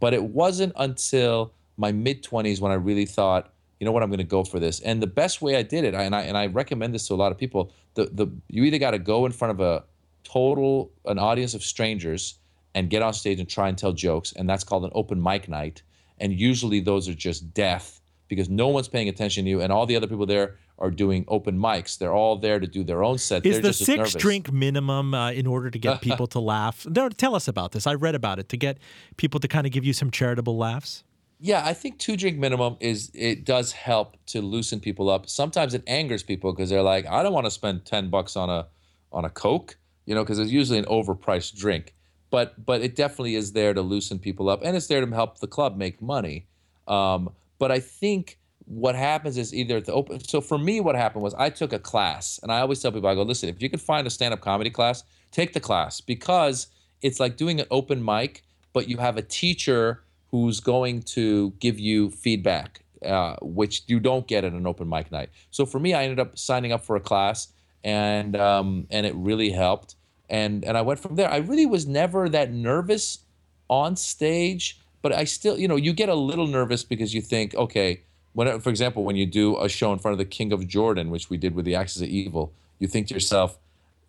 But 0.00 0.14
it 0.14 0.22
wasn't 0.22 0.72
until 0.76 1.52
my 1.76 1.92
mid 1.92 2.22
20s 2.22 2.60
when 2.60 2.72
I 2.72 2.76
really 2.76 3.04
thought, 3.04 3.52
you 3.78 3.84
know 3.84 3.92
what, 3.92 4.02
I'm 4.02 4.08
going 4.08 4.18
to 4.18 4.24
go 4.24 4.42
for 4.42 4.58
this. 4.58 4.80
And 4.80 5.02
the 5.02 5.06
best 5.06 5.42
way 5.42 5.56
I 5.56 5.62
did 5.62 5.84
it, 5.84 5.94
and 5.94 6.14
I 6.14 6.22
and 6.22 6.36
I 6.36 6.46
recommend 6.46 6.94
this 6.94 7.06
to 7.08 7.14
a 7.14 7.16
lot 7.16 7.32
of 7.32 7.38
people, 7.38 7.72
the 7.94 8.06
the 8.06 8.26
you 8.48 8.64
either 8.64 8.78
got 8.78 8.92
to 8.92 8.98
go 8.98 9.26
in 9.26 9.32
front 9.32 9.50
of 9.50 9.60
a 9.60 9.84
total 10.26 10.90
an 11.04 11.18
audience 11.18 11.54
of 11.54 11.62
strangers 11.62 12.38
and 12.74 12.90
get 12.90 13.00
on 13.00 13.14
stage 13.14 13.38
and 13.38 13.48
try 13.48 13.68
and 13.68 13.78
tell 13.78 13.92
jokes 13.92 14.32
and 14.32 14.48
that's 14.50 14.64
called 14.64 14.84
an 14.84 14.90
open 14.92 15.22
mic 15.22 15.48
night 15.48 15.82
and 16.18 16.32
usually 16.38 16.80
those 16.80 17.08
are 17.08 17.14
just 17.14 17.54
death 17.54 18.00
because 18.28 18.48
no 18.48 18.68
one's 18.68 18.88
paying 18.88 19.08
attention 19.08 19.44
to 19.44 19.50
you 19.50 19.60
and 19.60 19.72
all 19.72 19.86
the 19.86 19.96
other 19.96 20.06
people 20.06 20.26
there 20.26 20.56
are 20.78 20.90
doing 20.90 21.24
open 21.28 21.58
mics 21.58 21.96
they're 21.98 22.12
all 22.12 22.36
there 22.36 22.58
to 22.58 22.66
do 22.66 22.84
their 22.84 23.02
own 23.02 23.18
set 23.18 23.44
Is 23.46 23.56
they're 23.56 23.62
the 23.62 23.72
six 23.72 24.14
drink 24.14 24.52
minimum 24.52 25.14
uh, 25.14 25.30
in 25.30 25.46
order 25.46 25.70
to 25.70 25.78
get 25.78 26.00
people 26.08 26.26
to 26.28 26.40
laugh? 26.40 26.86
No, 26.86 27.08
tell 27.08 27.34
us 27.34 27.48
about 27.48 27.72
this. 27.72 27.86
I 27.86 27.94
read 27.94 28.14
about 28.14 28.38
it 28.38 28.48
to 28.50 28.56
get 28.56 28.78
people 29.16 29.40
to 29.40 29.48
kind 29.48 29.66
of 29.66 29.72
give 29.72 29.84
you 29.84 29.92
some 29.92 30.10
charitable 30.10 30.56
laughs. 30.56 31.04
Yeah, 31.38 31.62
I 31.64 31.74
think 31.74 31.98
two 31.98 32.16
drink 32.16 32.38
minimum 32.38 32.76
is 32.80 33.10
it 33.14 33.44
does 33.44 33.72
help 33.72 34.16
to 34.26 34.40
loosen 34.40 34.80
people 34.80 35.10
up. 35.10 35.28
Sometimes 35.28 35.74
it 35.74 35.82
angers 35.86 36.22
people 36.22 36.52
because 36.52 36.70
they're 36.70 36.82
like, 36.82 37.06
I 37.06 37.22
don't 37.22 37.32
want 37.32 37.44
to 37.46 37.50
spend 37.50 37.84
ten 37.84 38.08
bucks 38.08 38.36
on 38.36 38.48
a 38.48 38.66
on 39.12 39.24
a 39.24 39.30
Coke, 39.30 39.76
you 40.06 40.14
know, 40.14 40.22
because 40.22 40.38
it's 40.38 40.50
usually 40.50 40.78
an 40.78 40.86
overpriced 40.86 41.54
drink. 41.56 41.94
But 42.30 42.64
but 42.64 42.80
it 42.80 42.96
definitely 42.96 43.34
is 43.34 43.52
there 43.52 43.74
to 43.74 43.82
loosen 43.82 44.18
people 44.18 44.48
up, 44.48 44.62
and 44.64 44.76
it's 44.76 44.86
there 44.86 45.04
to 45.04 45.14
help 45.14 45.38
the 45.38 45.46
club 45.46 45.76
make 45.76 46.00
money. 46.00 46.46
Um, 46.88 47.30
but 47.58 47.70
I 47.72 47.80
think 47.80 48.38
what 48.66 48.96
happens 48.96 49.38
is 49.38 49.54
either 49.54 49.76
at 49.76 49.84
the 49.84 49.92
open. 49.92 50.20
So 50.20 50.40
for 50.40 50.58
me, 50.58 50.80
what 50.80 50.96
happened 50.96 51.22
was 51.22 51.34
I 51.34 51.50
took 51.50 51.72
a 51.72 51.78
class, 51.78 52.40
and 52.42 52.50
I 52.50 52.60
always 52.60 52.82
tell 52.82 52.92
people, 52.92 53.08
I 53.08 53.14
go, 53.14 53.22
listen, 53.22 53.48
if 53.48 53.62
you 53.62 53.70
can 53.70 53.78
find 53.78 54.06
a 54.06 54.10
stand 54.10 54.34
up 54.34 54.40
comedy 54.40 54.70
class, 54.70 55.04
take 55.30 55.52
the 55.52 55.60
class 55.60 56.00
because 56.00 56.66
it's 57.02 57.20
like 57.20 57.36
doing 57.36 57.60
an 57.60 57.66
open 57.70 58.04
mic, 58.04 58.42
but 58.72 58.88
you 58.88 58.96
have 58.98 59.16
a 59.16 59.22
teacher 59.22 60.02
who's 60.30 60.60
going 60.60 61.02
to 61.02 61.50
give 61.60 61.78
you 61.78 62.10
feedback, 62.10 62.82
uh, 63.04 63.36
which 63.40 63.82
you 63.86 64.00
don't 64.00 64.26
get 64.26 64.44
at 64.44 64.52
an 64.52 64.66
open 64.66 64.88
mic 64.88 65.12
night. 65.12 65.30
So 65.50 65.64
for 65.64 65.78
me, 65.78 65.94
I 65.94 66.02
ended 66.02 66.18
up 66.18 66.36
signing 66.36 66.72
up 66.72 66.84
for 66.84 66.96
a 66.96 67.00
class, 67.00 67.48
and 67.84 68.34
um, 68.36 68.86
and 68.90 69.06
it 69.06 69.14
really 69.14 69.50
helped. 69.50 69.94
And 70.28 70.64
and 70.64 70.76
I 70.76 70.82
went 70.82 70.98
from 70.98 71.14
there. 71.14 71.30
I 71.30 71.36
really 71.36 71.66
was 71.66 71.86
never 71.86 72.28
that 72.30 72.52
nervous 72.52 73.20
on 73.68 73.94
stage, 73.94 74.80
but 75.06 75.14
I 75.14 75.22
still, 75.22 75.56
you 75.56 75.68
know, 75.68 75.76
you 75.76 75.92
get 75.92 76.08
a 76.08 76.16
little 76.16 76.48
nervous 76.48 76.82
because 76.82 77.14
you 77.14 77.22
think, 77.22 77.54
okay, 77.54 78.00
when, 78.32 78.58
for 78.58 78.70
example, 78.70 79.04
when 79.04 79.14
you 79.14 79.24
do 79.24 79.56
a 79.56 79.68
show 79.68 79.92
in 79.92 80.00
front 80.00 80.14
of 80.14 80.18
the 80.18 80.24
King 80.24 80.52
of 80.52 80.66
Jordan, 80.66 81.10
which 81.10 81.30
we 81.30 81.36
did 81.36 81.54
with 81.54 81.64
the 81.64 81.76
Axis 81.76 82.02
of 82.02 82.08
Evil, 82.08 82.52
you 82.80 82.88
think 82.88 83.06
to 83.06 83.14
yourself, 83.14 83.56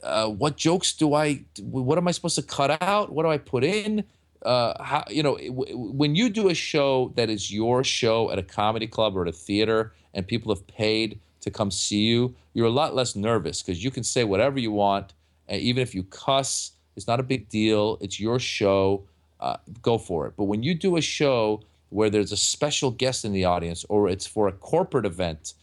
uh, 0.02 0.28
what 0.28 0.58
jokes 0.58 0.94
do 0.94 1.14
I, 1.14 1.46
what 1.62 2.00
am 2.00 2.08
I 2.08 2.12
supposed 2.12 2.36
to 2.38 2.42
cut 2.42 2.82
out? 2.82 3.12
What 3.12 3.26
do 3.26 3.30
I 3.30 3.38
put 3.38 3.64
in? 3.64 4.06
Uh, 4.42 4.84
how, 4.84 5.04
you 5.08 5.22
know, 5.22 5.38
when 5.46 6.16
you 6.16 6.32
do 6.32 6.50
a 6.50 6.56
show 6.56 7.14
that 7.16 7.30
is 7.30 7.54
your 7.54 7.84
show 7.84 8.32
at 8.32 8.40
a 8.40 8.44
comedy 8.44 8.88
club 8.88 9.16
or 9.16 9.22
at 9.22 9.28
a 9.28 9.32
theater 9.32 9.94
and 10.16 10.28
people 10.28 10.52
have 10.52 10.66
paid 10.66 11.20
to 11.42 11.52
come 11.52 11.70
see 11.70 12.08
you, 12.08 12.34
you're 12.56 12.66
a 12.66 12.72
lot 12.72 12.96
less 12.96 13.16
nervous 13.16 13.62
because 13.62 13.84
you 13.84 13.92
can 13.92 14.04
say 14.04 14.24
whatever 14.24 14.58
you 14.58 14.72
want. 14.72 15.14
And 15.48 15.62
even 15.62 15.84
if 15.84 15.94
you 15.94 16.02
cuss, 16.06 16.72
it's 16.96 17.06
not 17.06 17.20
a 17.20 17.24
big 17.24 17.50
deal. 17.50 18.00
It's 18.02 18.20
your 18.20 18.40
show. 18.40 19.04
Uh, 19.40 19.58
go 19.82 19.98
for 19.98 20.28
it. 20.28 20.34
But 20.36 20.46
when 20.46 20.64
you 20.64 20.74
do 20.74 20.98
a 20.98 21.02
show 21.02 21.62
where 21.90 22.10
there's 22.10 22.32
a 22.32 22.38
special 22.38 22.92
guest 22.92 23.24
in 23.24 23.32
the 23.34 23.46
audience 23.46 23.86
or 23.88 24.10
it's 24.10 24.26
for 24.26 24.48
a 24.48 24.52
corporate 24.52 25.06
event, 25.06 25.54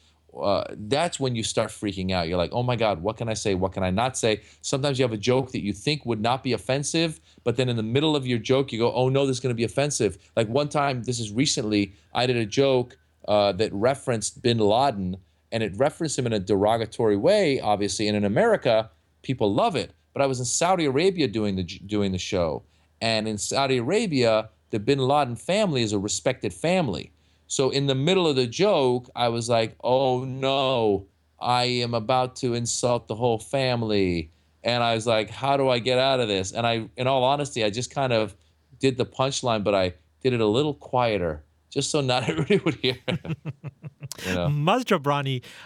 uh, 0.41 0.65
that's 0.71 1.21
when 1.21 1.35
you 1.37 1.43
start 1.43 1.71
freaking 1.71 2.11
out. 2.13 2.29
You're 2.29 2.39
like, 2.39 2.53
oh 2.53 2.63
my 2.63 2.77
God, 2.77 3.03
what 3.03 3.17
can 3.17 3.29
I 3.29 3.35
say? 3.35 3.55
What 3.55 3.73
can 3.73 3.83
I 3.83 3.91
not 3.91 4.17
say? 4.17 4.43
Sometimes 4.63 4.99
you 4.99 5.05
have 5.05 5.13
a 5.13 5.19
joke 5.19 5.53
that 5.53 5.63
you 5.63 5.73
think 5.73 6.05
would 6.07 6.21
not 6.21 6.43
be 6.43 6.53
offensive, 6.53 7.21
but 7.45 7.57
then 7.57 7.69
in 7.69 7.77
the 7.77 7.83
middle 7.83 8.17
of 8.17 8.27
your 8.27 8.39
joke, 8.39 8.73
you 8.73 8.79
go, 8.79 8.93
oh 8.93 9.09
no, 9.09 9.27
this 9.27 9.37
is 9.37 9.41
going 9.41 9.55
to 9.55 9.57
be 9.57 9.65
offensive. 9.65 10.19
Like 10.37 10.49
one 10.49 10.69
time, 10.69 11.03
this 11.05 11.21
is 11.21 11.31
recently, 11.31 11.95
I 12.13 12.27
did 12.27 12.37
a 12.37 12.47
joke 12.47 12.97
uh, 13.29 13.53
that 13.53 13.73
referenced 13.73 14.43
bin 14.43 14.59
Laden 14.59 15.17
and 15.53 15.63
it 15.63 15.73
referenced 15.77 16.19
him 16.19 16.27
in 16.27 16.33
a 16.33 16.41
derogatory 16.41 17.17
way, 17.17 17.61
obviously. 17.61 18.09
And 18.09 18.17
in 18.17 18.25
America, 18.25 18.91
people 19.23 19.55
love 19.55 19.77
it. 19.77 19.93
But 20.13 20.23
I 20.23 20.27
was 20.27 20.41
in 20.41 20.45
Saudi 20.45 20.85
Arabia 20.85 21.29
doing 21.29 21.55
the 21.55 21.63
doing 21.63 22.13
the 22.13 22.19
show, 22.19 22.65
and 23.05 23.29
in 23.29 23.37
Saudi 23.37 23.77
Arabia, 23.77 24.49
the 24.71 24.81
bin 24.81 24.99
Laden 24.99 25.37
family 25.37 25.83
is 25.83 25.93
a 25.93 25.99
respected 25.99 26.55
family. 26.55 27.13
So 27.49 27.69
in 27.69 27.87
the 27.87 27.95
middle 27.95 28.27
of 28.27 28.35
the 28.35 28.47
joke, 28.47 29.11
I 29.15 29.29
was 29.29 29.47
like, 29.51 29.77
"Oh 29.85 30.25
no, 30.25 31.05
I 31.39 31.65
am 31.85 31.93
about 31.93 32.35
to 32.37 32.55
insult 32.55 33.07
the 33.07 33.15
whole 33.15 33.39
family." 33.39 34.31
And 34.63 34.83
I 34.83 34.95
was 34.95 35.07
like, 35.07 35.29
"How 35.29 35.59
do 35.59 35.69
I 35.69 35.81
get 35.81 35.99
out 35.99 36.19
of 36.19 36.29
this?" 36.29 36.53
And 36.53 36.67
I, 36.67 36.89
in 36.97 37.07
all 37.07 37.25
honesty, 37.25 37.63
I 37.63 37.69
just 37.69 37.91
kind 37.91 38.15
of 38.15 38.35
did 38.79 38.97
the 38.97 39.05
punchline, 39.05 39.65
but 39.65 39.75
I 39.75 39.93
did 40.23 40.33
it 40.33 40.41
a 40.41 40.47
little 40.47 40.73
quieter, 40.73 41.45
just 41.69 41.91
so 41.91 42.01
not 42.01 42.27
everybody 42.31 42.57
would 42.65 42.77
hear. 42.77 42.97
you? 44.27 44.49
Mazda 44.49 45.01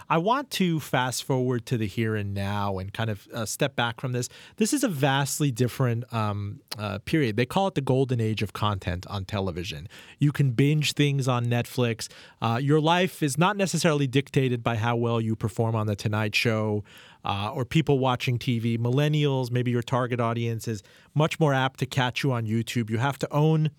I 0.09 0.19
want 0.19 0.51
to 0.53 0.81
fast 0.81 1.25
forward 1.25 1.67
to 1.67 1.77
the 1.77 1.87
here 1.87 2.17
and 2.17 2.35
now 2.35 2.79
and 2.79 2.93
kind 2.93 3.11
of 3.11 3.27
uh, 3.33 3.47
step 3.47 3.77
back 3.77 4.01
from 4.01 4.13
this. 4.13 4.29
This 4.57 4.73
is 4.73 4.85
a 4.85 4.89
vastly 4.89 5.51
different 5.51 6.13
um, 6.13 6.61
uh, 6.79 6.99
period. 7.01 7.37
They 7.37 7.47
call 7.47 7.69
it 7.69 7.75
the 7.75 7.81
golden 7.81 8.21
age 8.21 8.43
of 8.43 8.53
content 8.53 9.07
on 9.09 9.25
television. 9.25 9.89
You 10.19 10.33
can 10.33 10.53
binge 10.53 10.95
things 10.95 11.29
on 11.29 11.47
Netflix. 11.47 12.09
Uh, 12.41 12.59
your 12.63 12.81
life 12.81 13.23
is 13.23 13.37
not 13.37 13.57
necessarily 13.57 14.07
dictated 14.07 14.63
by 14.63 14.77
how 14.77 14.97
well 14.97 15.21
you 15.21 15.37
perform 15.37 15.75
on 15.75 15.87
The 15.87 15.97
Tonight 15.97 16.35
Show. 16.35 16.85
Uh, 17.25 17.51
or 17.53 17.65
people 17.65 17.99
watching 17.99 18.39
TV, 18.39 18.79
millennials, 18.79 19.51
maybe 19.51 19.73
your 19.73 19.83
target 19.83 20.21
audience 20.21 20.69
is 20.69 20.85
much 21.15 21.41
more 21.41 21.53
apt 21.53 21.81
to 21.81 21.85
catch 21.85 22.23
you 22.23 22.31
on 22.31 22.47
YouTube. 22.47 22.89
You 22.89 22.99
have 22.99 23.19
to 23.19 23.33
own 23.33 23.71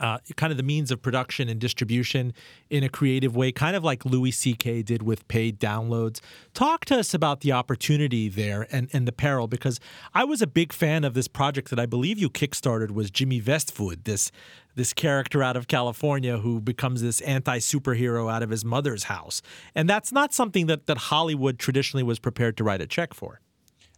uh, 0.00 0.18
kind 0.36 0.50
of 0.50 0.56
the 0.56 0.62
means 0.62 0.90
of 0.90 1.02
production 1.02 1.48
and 1.48 1.60
distribution 1.60 2.32
in 2.70 2.82
a 2.82 2.88
creative 2.88 3.36
way, 3.36 3.52
kind 3.52 3.76
of 3.76 3.84
like 3.84 4.04
Louis 4.04 4.30
C.K. 4.30 4.82
did 4.82 5.02
with 5.02 5.26
paid 5.28 5.60
downloads. 5.60 6.20
Talk 6.54 6.84
to 6.86 6.98
us 6.98 7.14
about 7.14 7.40
the 7.40 7.52
opportunity 7.52 8.28
there 8.28 8.66
and, 8.70 8.88
and 8.92 9.06
the 9.06 9.12
peril, 9.12 9.46
because 9.46 9.78
I 10.14 10.24
was 10.24 10.42
a 10.42 10.46
big 10.46 10.72
fan 10.72 11.04
of 11.04 11.14
this 11.14 11.28
project 11.28 11.70
that 11.70 11.78
I 11.78 11.86
believe 11.86 12.18
you 12.18 12.30
kickstarted 12.30 12.90
was 12.92 13.10
Jimmy 13.10 13.40
Vestwood, 13.40 14.04
this 14.04 14.32
this 14.74 14.94
character 14.94 15.42
out 15.42 15.54
of 15.54 15.68
California 15.68 16.38
who 16.38 16.58
becomes 16.58 17.02
this 17.02 17.20
anti 17.20 17.58
superhero 17.58 18.32
out 18.32 18.42
of 18.42 18.48
his 18.48 18.64
mother's 18.64 19.04
house. 19.04 19.42
And 19.74 19.86
that's 19.86 20.12
not 20.12 20.32
something 20.32 20.64
that, 20.66 20.86
that 20.86 20.96
Hollywood 20.96 21.58
traditionally 21.58 22.02
was 22.02 22.18
prepared 22.18 22.56
to 22.56 22.64
write 22.64 22.80
a 22.80 22.86
check 22.86 23.12
for. 23.12 23.41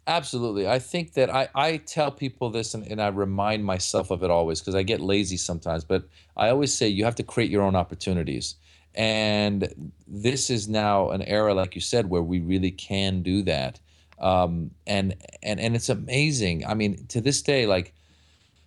Absolutely. 0.06 0.68
I 0.68 0.78
think 0.78 1.14
that 1.14 1.30
I, 1.34 1.48
I 1.54 1.76
tell 1.78 2.10
people 2.10 2.50
this 2.50 2.74
and, 2.74 2.86
and 2.86 3.00
I 3.00 3.08
remind 3.08 3.64
myself 3.64 4.10
of 4.10 4.22
it 4.22 4.30
always 4.30 4.60
because 4.60 4.74
I 4.74 4.82
get 4.82 5.00
lazy 5.00 5.38
sometimes, 5.38 5.82
but 5.82 6.04
I 6.36 6.50
always 6.50 6.74
say 6.74 6.88
you 6.88 7.04
have 7.04 7.14
to 7.16 7.22
create 7.22 7.50
your 7.50 7.62
own 7.62 7.74
opportunities. 7.74 8.56
And 8.94 9.92
this 10.06 10.50
is 10.50 10.68
now 10.68 11.10
an 11.10 11.22
era, 11.22 11.54
like 11.54 11.74
you 11.74 11.80
said, 11.80 12.10
where 12.10 12.22
we 12.22 12.40
really 12.40 12.70
can 12.70 13.22
do 13.22 13.42
that. 13.44 13.80
Um, 14.18 14.72
and, 14.86 15.16
and, 15.42 15.58
and 15.58 15.74
it's 15.74 15.88
amazing. 15.88 16.66
I 16.66 16.74
mean, 16.74 17.06
to 17.08 17.20
this 17.22 17.40
day, 17.40 17.66
like 17.66 17.94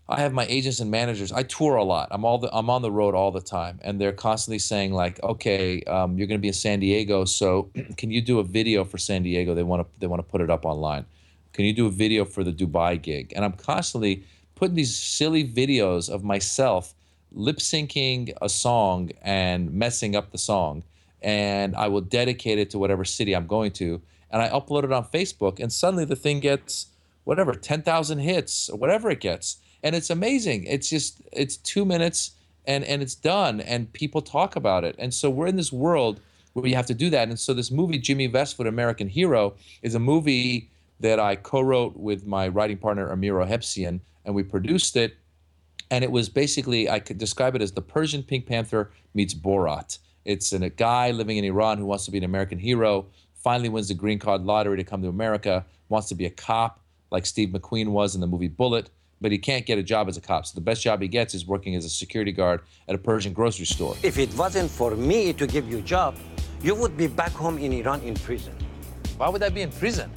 I 0.10 0.22
have 0.22 0.34
my 0.34 0.46
agents 0.48 0.80
and 0.80 0.90
managers. 0.90 1.32
I 1.32 1.44
tour 1.44 1.76
a 1.76 1.84
lot. 1.84 2.08
I'm 2.12 2.26
all 2.26 2.38
the, 2.40 2.50
I'm 2.56 2.70
on 2.70 2.82
the 2.82 2.92
road 2.92 3.14
all 3.14 3.32
the 3.32 3.42
time, 3.42 3.80
and 3.84 4.00
they're 4.00 4.14
constantly 4.14 4.60
saying 4.60 4.94
like, 4.94 5.22
"Okay, 5.22 5.82
um, 5.84 6.18
you're 6.18 6.28
going 6.28 6.40
to 6.40 6.42
be 6.42 6.48
in 6.48 6.54
San 6.54 6.80
Diego, 6.80 7.26
so 7.26 7.70
can 7.98 8.10
you 8.12 8.22
do 8.22 8.40
a 8.40 8.44
video 8.44 8.86
for 8.86 8.98
San 8.98 9.24
Diego? 9.24 9.54
They 9.54 9.64
want 9.64 9.82
to 9.86 10.00
they 10.00 10.08
want 10.08 10.22
to 10.22 10.24
put 10.32 10.40
it 10.42 10.50
up 10.50 10.66
online." 10.66 11.06
Can 11.58 11.66
you 11.66 11.74
do 11.74 11.88
a 11.88 11.90
video 11.90 12.24
for 12.24 12.44
the 12.44 12.54
Dubai 12.54 13.02
gig? 13.02 13.34
And 13.36 13.44
I'm 13.44 13.54
constantly 13.54 14.24
putting 14.54 14.76
these 14.76 14.96
silly 14.96 15.44
videos 15.44 16.08
of 16.08 16.24
myself 16.24 16.94
lip 17.32 17.58
syncing 17.58 18.32
a 18.44 18.48
song 18.48 19.10
and 19.24 19.74
messing 19.74 20.16
up 20.16 20.30
the 20.30 20.38
song. 20.38 20.84
And 21.20 21.76
I 21.76 21.88
will 21.88 22.02
dedicate 22.02 22.60
it 22.60 22.70
to 22.70 22.78
whatever 22.78 23.04
city 23.04 23.36
I'm 23.36 23.48
going 23.48 23.72
to. 23.72 24.00
And 24.30 24.40
I 24.40 24.50
upload 24.50 24.84
it 24.84 24.92
on 24.92 25.06
Facebook, 25.06 25.60
and 25.60 25.74
suddenly 25.74 26.06
the 26.06 26.16
thing 26.16 26.42
gets 26.42 26.88
whatever, 27.24 27.56
10,000 27.56 28.20
hits 28.20 28.70
or 28.70 28.78
whatever 28.78 29.10
it 29.10 29.20
gets. 29.20 29.58
And 29.82 29.96
it's 29.96 30.12
amazing. 30.12 30.66
It's 30.66 30.92
just, 30.92 31.24
it's 31.34 31.58
two 31.58 31.86
minutes 31.86 32.36
and, 32.66 32.84
and 32.84 33.02
it's 33.02 33.16
done, 33.16 33.62
and 33.62 33.92
people 33.94 34.22
talk 34.22 34.56
about 34.56 34.84
it. 34.84 34.96
And 35.00 35.12
so 35.12 35.32
we're 35.32 35.48
in 35.48 35.56
this 35.56 35.74
world 35.74 36.20
where 36.54 36.68
you 36.68 36.76
have 36.76 36.86
to 36.86 36.94
do 36.94 37.10
that. 37.10 37.30
And 37.30 37.40
so 37.40 37.56
this 37.56 37.72
movie, 37.72 37.98
Jimmy 37.98 38.28
Vestwood, 38.28 38.68
American 38.68 39.08
Hero, 39.08 39.56
is 39.82 39.96
a 39.96 40.00
movie 40.00 40.70
that 41.00 41.20
I 41.20 41.36
co-wrote 41.36 41.96
with 41.96 42.26
my 42.26 42.48
writing 42.48 42.78
partner 42.78 43.10
Amir 43.10 43.36
Ohebsion, 43.36 44.00
and 44.26 44.36
we 44.36 44.44
produced 44.44 44.96
it. 44.96 45.16
And 45.90 46.04
it 46.04 46.12
was 46.12 46.28
basically 46.28 46.90
I 46.90 47.00
could 47.00 47.18
describe 47.18 47.56
it 47.56 47.62
as 47.62 47.72
the 47.72 47.82
Persian 47.82 48.24
Pink 48.24 48.46
Panther 48.46 48.92
meets 49.14 49.34
Borat. 49.34 50.00
It's 50.26 50.52
an, 50.52 50.64
a 50.64 50.70
guy 50.70 51.12
living 51.12 51.38
in 51.38 51.46
Iran 51.46 51.78
who 51.78 51.86
wants 51.86 52.06
to 52.06 52.12
be 52.12 52.18
an 52.18 52.26
American 52.26 52.60
hero, 52.60 53.06
finally 53.36 53.70
wins 53.70 53.88
the 53.88 53.94
green 53.94 54.20
card 54.20 54.42
lottery 54.42 54.76
to 54.78 54.84
come 54.84 55.02
to 55.02 55.08
America, 55.08 55.66
wants 55.88 56.10
to 56.10 56.16
be 56.16 56.26
a 56.26 56.30
cop 56.30 56.82
like 57.12 57.26
Steve 57.26 57.50
McQueen 57.50 57.90
was 57.90 58.16
in 58.16 58.22
the 58.22 58.28
movie 58.28 58.50
Bullitt, 58.50 58.90
but 59.22 59.32
he 59.32 59.38
can't 59.38 59.66
get 59.66 59.78
a 59.78 59.84
job 59.84 60.10
as 60.10 60.18
a 60.18 60.22
cop. 60.22 60.46
So 60.46 60.56
the 60.56 60.62
best 60.62 60.82
job 60.82 61.02
he 61.02 61.08
gets 61.08 61.34
is 61.34 61.48
working 61.48 61.76
as 61.76 61.86
a 61.86 61.90
security 61.90 62.34
guard 62.34 62.62
at 62.90 62.96
a 62.96 62.98
Persian 62.98 63.32
grocery 63.32 63.66
store. 63.66 63.96
If 64.04 64.18
it 64.18 64.34
wasn't 64.36 64.70
for 64.70 64.92
me 64.96 65.32
to 65.34 65.48
give 65.48 65.70
you 65.70 65.78
a 65.78 65.82
job, 65.82 66.16
you 66.62 66.76
would 66.76 66.98
be 66.98 67.08
back 67.08 67.32
home 67.32 67.58
in 67.58 67.72
Iran 67.72 68.02
in 68.02 68.16
prison. 68.16 68.54
Why 69.18 69.30
would 69.30 69.42
I 69.42 69.50
be 69.50 69.62
in 69.62 69.72
prison? 69.72 70.12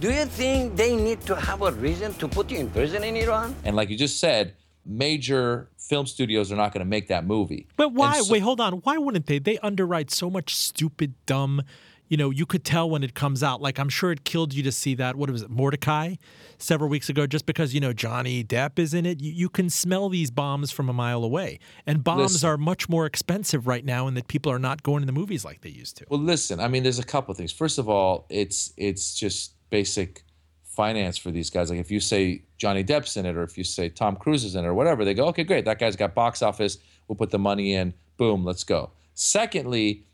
Do 0.00 0.10
you 0.10 0.24
think 0.24 0.76
they 0.76 0.96
need 0.96 1.20
to 1.26 1.36
have 1.36 1.60
a 1.60 1.72
reason 1.72 2.14
to 2.14 2.26
put 2.26 2.50
you 2.50 2.58
in 2.58 2.70
prison 2.70 3.04
in 3.04 3.16
Iran? 3.16 3.54
And 3.64 3.76
like 3.76 3.90
you 3.90 3.98
just 3.98 4.18
said, 4.18 4.54
major 4.86 5.68
film 5.76 6.06
studios 6.06 6.50
are 6.50 6.56
not 6.56 6.72
going 6.72 6.80
to 6.80 6.88
make 6.88 7.08
that 7.08 7.26
movie. 7.26 7.66
But 7.76 7.92
why? 7.92 8.18
So- 8.22 8.32
wait, 8.32 8.40
hold 8.40 8.62
on. 8.62 8.72
Why 8.78 8.96
wouldn't 8.96 9.26
they? 9.26 9.38
They 9.38 9.58
underwrite 9.58 10.10
so 10.10 10.30
much 10.30 10.54
stupid, 10.54 11.12
dumb. 11.26 11.60
You 12.08 12.16
know, 12.16 12.30
you 12.30 12.46
could 12.46 12.64
tell 12.64 12.88
when 12.88 13.02
it 13.04 13.12
comes 13.14 13.42
out. 13.42 13.60
Like, 13.60 13.78
I'm 13.78 13.90
sure 13.90 14.10
it 14.10 14.24
killed 14.24 14.54
you 14.54 14.62
to 14.62 14.72
see 14.72 14.94
that. 14.94 15.16
What 15.16 15.30
was 15.30 15.42
it, 15.42 15.50
Mortdecai, 15.50 16.16
several 16.56 16.88
weeks 16.88 17.10
ago? 17.10 17.26
Just 17.26 17.44
because 17.44 17.74
you 17.74 17.80
know 17.80 17.92
Johnny 17.92 18.42
Depp 18.42 18.78
is 18.78 18.94
in 18.94 19.04
it, 19.04 19.20
you, 19.20 19.30
you 19.30 19.48
can 19.50 19.68
smell 19.68 20.08
these 20.08 20.30
bombs 20.30 20.72
from 20.72 20.88
a 20.88 20.94
mile 20.94 21.22
away. 21.22 21.60
And 21.86 22.02
bombs 22.02 22.32
Listen. 22.32 22.48
are 22.48 22.56
much 22.56 22.88
more 22.88 23.04
expensive 23.04 23.66
right 23.66 23.84
now, 23.84 24.06
and 24.06 24.16
that 24.16 24.28
people 24.28 24.50
are 24.50 24.58
not 24.58 24.82
going 24.82 25.00
to 25.02 25.06
the 25.06 25.12
movies 25.12 25.44
like 25.44 25.60
they 25.60 25.68
used 25.68 25.98
to. 25.98 26.06
Well, 26.08 26.20
listen. 26.20 26.58
I 26.58 26.68
mean, 26.68 26.84
there's 26.84 26.98
a 26.98 27.04
couple 27.04 27.30
of 27.32 27.36
things. 27.36 27.52
First 27.52 27.78
of 27.78 27.86
all, 27.88 28.26
it's 28.30 28.72
it's 28.78 29.14
just 29.14 29.52
basic 29.70 30.24
finance 30.62 31.18
for 31.18 31.30
these 31.30 31.50
guys. 31.50 31.70
Like 31.70 31.80
if 31.80 31.90
you 31.90 32.00
say 32.00 32.44
Johnny 32.56 32.84
Depp's 32.84 33.16
in 33.16 33.26
it, 33.26 33.36
or 33.36 33.42
if 33.42 33.58
you 33.58 33.64
say 33.64 33.88
Tom 33.88 34.16
Cruise 34.16 34.44
is 34.44 34.54
in 34.54 34.64
it, 34.64 34.68
or 34.68 34.74
whatever, 34.74 35.04
they 35.04 35.14
go, 35.14 35.26
okay, 35.28 35.44
great. 35.44 35.64
That 35.64 35.78
guy's 35.78 35.96
got 35.96 36.14
box 36.14 36.42
office. 36.42 36.78
We'll 37.08 37.16
put 37.16 37.30
the 37.30 37.38
money 37.38 37.74
in. 37.74 37.94
Boom, 38.16 38.44
let's 38.44 38.64
go. 38.64 38.90
Secondly, 39.14 40.04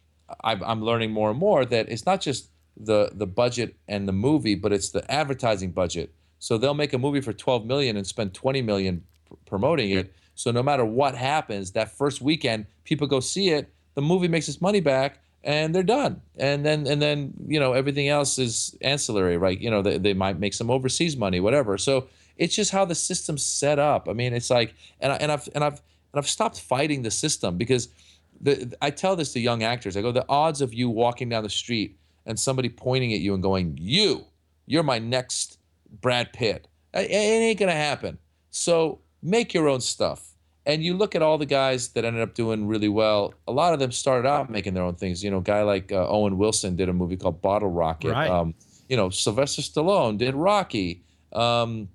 I'm 0.42 0.62
I'm 0.64 0.82
learning 0.82 1.12
more 1.12 1.30
and 1.30 1.38
more 1.38 1.64
that 1.64 1.88
it's 1.88 2.06
not 2.06 2.20
just 2.20 2.50
the 2.76 3.10
the 3.14 3.26
budget 3.26 3.76
and 3.88 4.08
the 4.08 4.12
movie, 4.12 4.54
but 4.54 4.72
it's 4.72 4.90
the 4.90 5.08
advertising 5.10 5.72
budget. 5.72 6.12
So 6.38 6.58
they'll 6.58 6.74
make 6.74 6.92
a 6.92 6.98
movie 6.98 7.20
for 7.20 7.32
12 7.32 7.64
million 7.66 7.96
and 7.96 8.06
spend 8.06 8.34
20 8.34 8.62
million 8.62 9.04
pr- 9.26 9.34
promoting 9.46 9.90
it. 9.90 10.12
So 10.34 10.50
no 10.50 10.62
matter 10.62 10.84
what 10.84 11.14
happens, 11.14 11.72
that 11.72 11.96
first 11.96 12.20
weekend, 12.20 12.66
people 12.84 13.06
go 13.06 13.20
see 13.20 13.50
it. 13.50 13.72
The 13.94 14.02
movie 14.02 14.28
makes 14.28 14.48
its 14.48 14.60
money 14.60 14.80
back, 14.80 15.22
and 15.46 15.72
they're 15.72 15.84
done. 15.84 16.20
And 16.36 16.66
then 16.66 16.86
and 16.86 17.00
then 17.00 17.32
you 17.46 17.58
know 17.58 17.72
everything 17.72 18.08
else 18.08 18.38
is 18.38 18.76
ancillary, 18.82 19.38
right? 19.38 19.58
You 19.58 19.70
know 19.70 19.80
they, 19.80 19.96
they 19.96 20.12
might 20.12 20.38
make 20.38 20.52
some 20.52 20.70
overseas 20.70 21.16
money, 21.16 21.40
whatever. 21.40 21.78
So 21.78 22.08
it's 22.36 22.54
just 22.54 22.72
how 22.72 22.84
the 22.84 22.96
system's 22.96 23.46
set 23.46 23.78
up. 23.78 24.08
I 24.08 24.12
mean, 24.12 24.34
it's 24.34 24.50
like 24.50 24.74
and 25.00 25.12
I, 25.12 25.16
and 25.16 25.32
I've 25.32 25.48
and 25.54 25.64
I've 25.64 25.80
and 26.12 26.18
I've 26.18 26.28
stopped 26.28 26.60
fighting 26.60 27.02
the 27.02 27.12
system 27.12 27.56
because 27.56 27.88
the 28.40 28.76
I 28.82 28.90
tell 28.90 29.14
this 29.16 29.32
to 29.32 29.40
young 29.40 29.62
actors. 29.62 29.96
I 29.96 30.02
go, 30.02 30.12
the 30.12 30.26
odds 30.28 30.60
of 30.60 30.74
you 30.74 30.90
walking 30.90 31.28
down 31.28 31.44
the 31.44 31.48
street 31.48 31.96
and 32.26 32.38
somebody 32.38 32.68
pointing 32.68 33.14
at 33.14 33.20
you 33.20 33.32
and 33.32 33.42
going, 33.42 33.78
"You, 33.80 34.24
you're 34.66 34.82
my 34.82 34.98
next 34.98 35.58
Brad 36.02 36.32
Pitt," 36.32 36.66
it, 36.92 37.08
it 37.08 37.14
ain't 37.14 37.58
gonna 37.58 37.72
happen. 37.72 38.18
So 38.50 39.00
make 39.22 39.54
your 39.54 39.68
own 39.68 39.80
stuff. 39.80 40.32
And 40.66 40.82
you 40.82 40.94
look 40.94 41.14
at 41.14 41.22
all 41.22 41.38
the 41.38 41.46
guys 41.46 41.88
that 41.90 42.04
ended 42.04 42.22
up 42.22 42.34
doing 42.34 42.66
really 42.66 42.88
well. 42.88 43.32
A 43.46 43.52
lot 43.52 43.72
of 43.72 43.78
them 43.78 43.92
started 43.92 44.28
out 44.28 44.50
making 44.50 44.74
their 44.74 44.82
own 44.82 44.96
things. 44.96 45.22
You 45.22 45.30
know, 45.30 45.38
a 45.38 45.42
guy 45.42 45.62
like 45.62 45.92
uh, 45.92 46.08
Owen 46.08 46.38
Wilson 46.38 46.74
did 46.74 46.88
a 46.88 46.92
movie 46.92 47.16
called 47.16 47.40
Bottle 47.40 47.70
Rocket. 47.70 48.10
Right. 48.10 48.28
Um, 48.28 48.52
you 48.88 48.96
know, 48.96 49.08
Sylvester 49.08 49.62
Stallone 49.62 50.18
did 50.18 50.34
Rocky. 50.34 51.04
Um, 51.32 51.88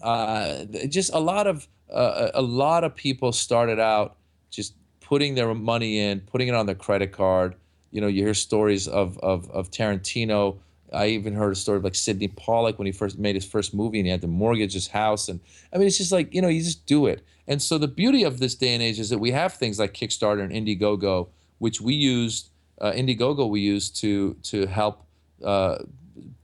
uh, 0.00 0.64
just 0.88 1.12
a 1.12 1.18
lot 1.18 1.46
of 1.46 1.68
uh, 1.92 2.30
a 2.34 2.42
lot 2.42 2.82
of 2.82 2.94
people 2.94 3.30
started 3.32 3.78
out 3.78 4.16
just 4.50 4.74
putting 5.00 5.34
their 5.34 5.54
money 5.54 5.98
in, 5.98 6.20
putting 6.20 6.48
it 6.48 6.54
on 6.54 6.66
their 6.66 6.74
credit 6.74 7.12
card. 7.12 7.56
You 7.90 8.00
know, 8.00 8.06
you 8.06 8.24
hear 8.24 8.34
stories 8.34 8.88
of 8.88 9.18
of, 9.18 9.50
of 9.50 9.70
Tarantino. 9.70 10.58
I 10.92 11.08
even 11.08 11.34
heard 11.34 11.52
a 11.52 11.56
story 11.56 11.78
of 11.78 11.84
like 11.84 11.94
Sydney 11.94 12.28
Pollack 12.28 12.78
when 12.78 12.86
he 12.86 12.92
first 12.92 13.18
made 13.18 13.34
his 13.34 13.44
first 13.44 13.74
movie 13.74 13.98
and 13.98 14.06
he 14.06 14.10
had 14.10 14.20
to 14.22 14.26
mortgage 14.26 14.72
his 14.72 14.88
house. 14.88 15.28
And 15.28 15.40
I 15.72 15.78
mean, 15.78 15.86
it's 15.86 15.98
just 15.98 16.12
like 16.12 16.34
you 16.34 16.42
know, 16.42 16.48
you 16.48 16.62
just 16.62 16.86
do 16.86 17.06
it. 17.06 17.22
And 17.46 17.62
so 17.62 17.78
the 17.78 17.88
beauty 17.88 18.24
of 18.24 18.40
this 18.40 18.54
day 18.54 18.74
and 18.74 18.82
age 18.82 18.98
is 18.98 19.10
that 19.10 19.18
we 19.18 19.30
have 19.30 19.54
things 19.54 19.78
like 19.78 19.94
Kickstarter 19.94 20.42
and 20.42 20.52
Indiegogo, 20.52 21.28
which 21.58 21.80
we 21.80 21.94
used. 21.94 22.50
Uh, 22.80 22.92
Indiegogo 22.92 23.50
we 23.50 23.60
used 23.60 23.96
to 23.96 24.34
to 24.44 24.66
help 24.66 25.04
uh, 25.44 25.78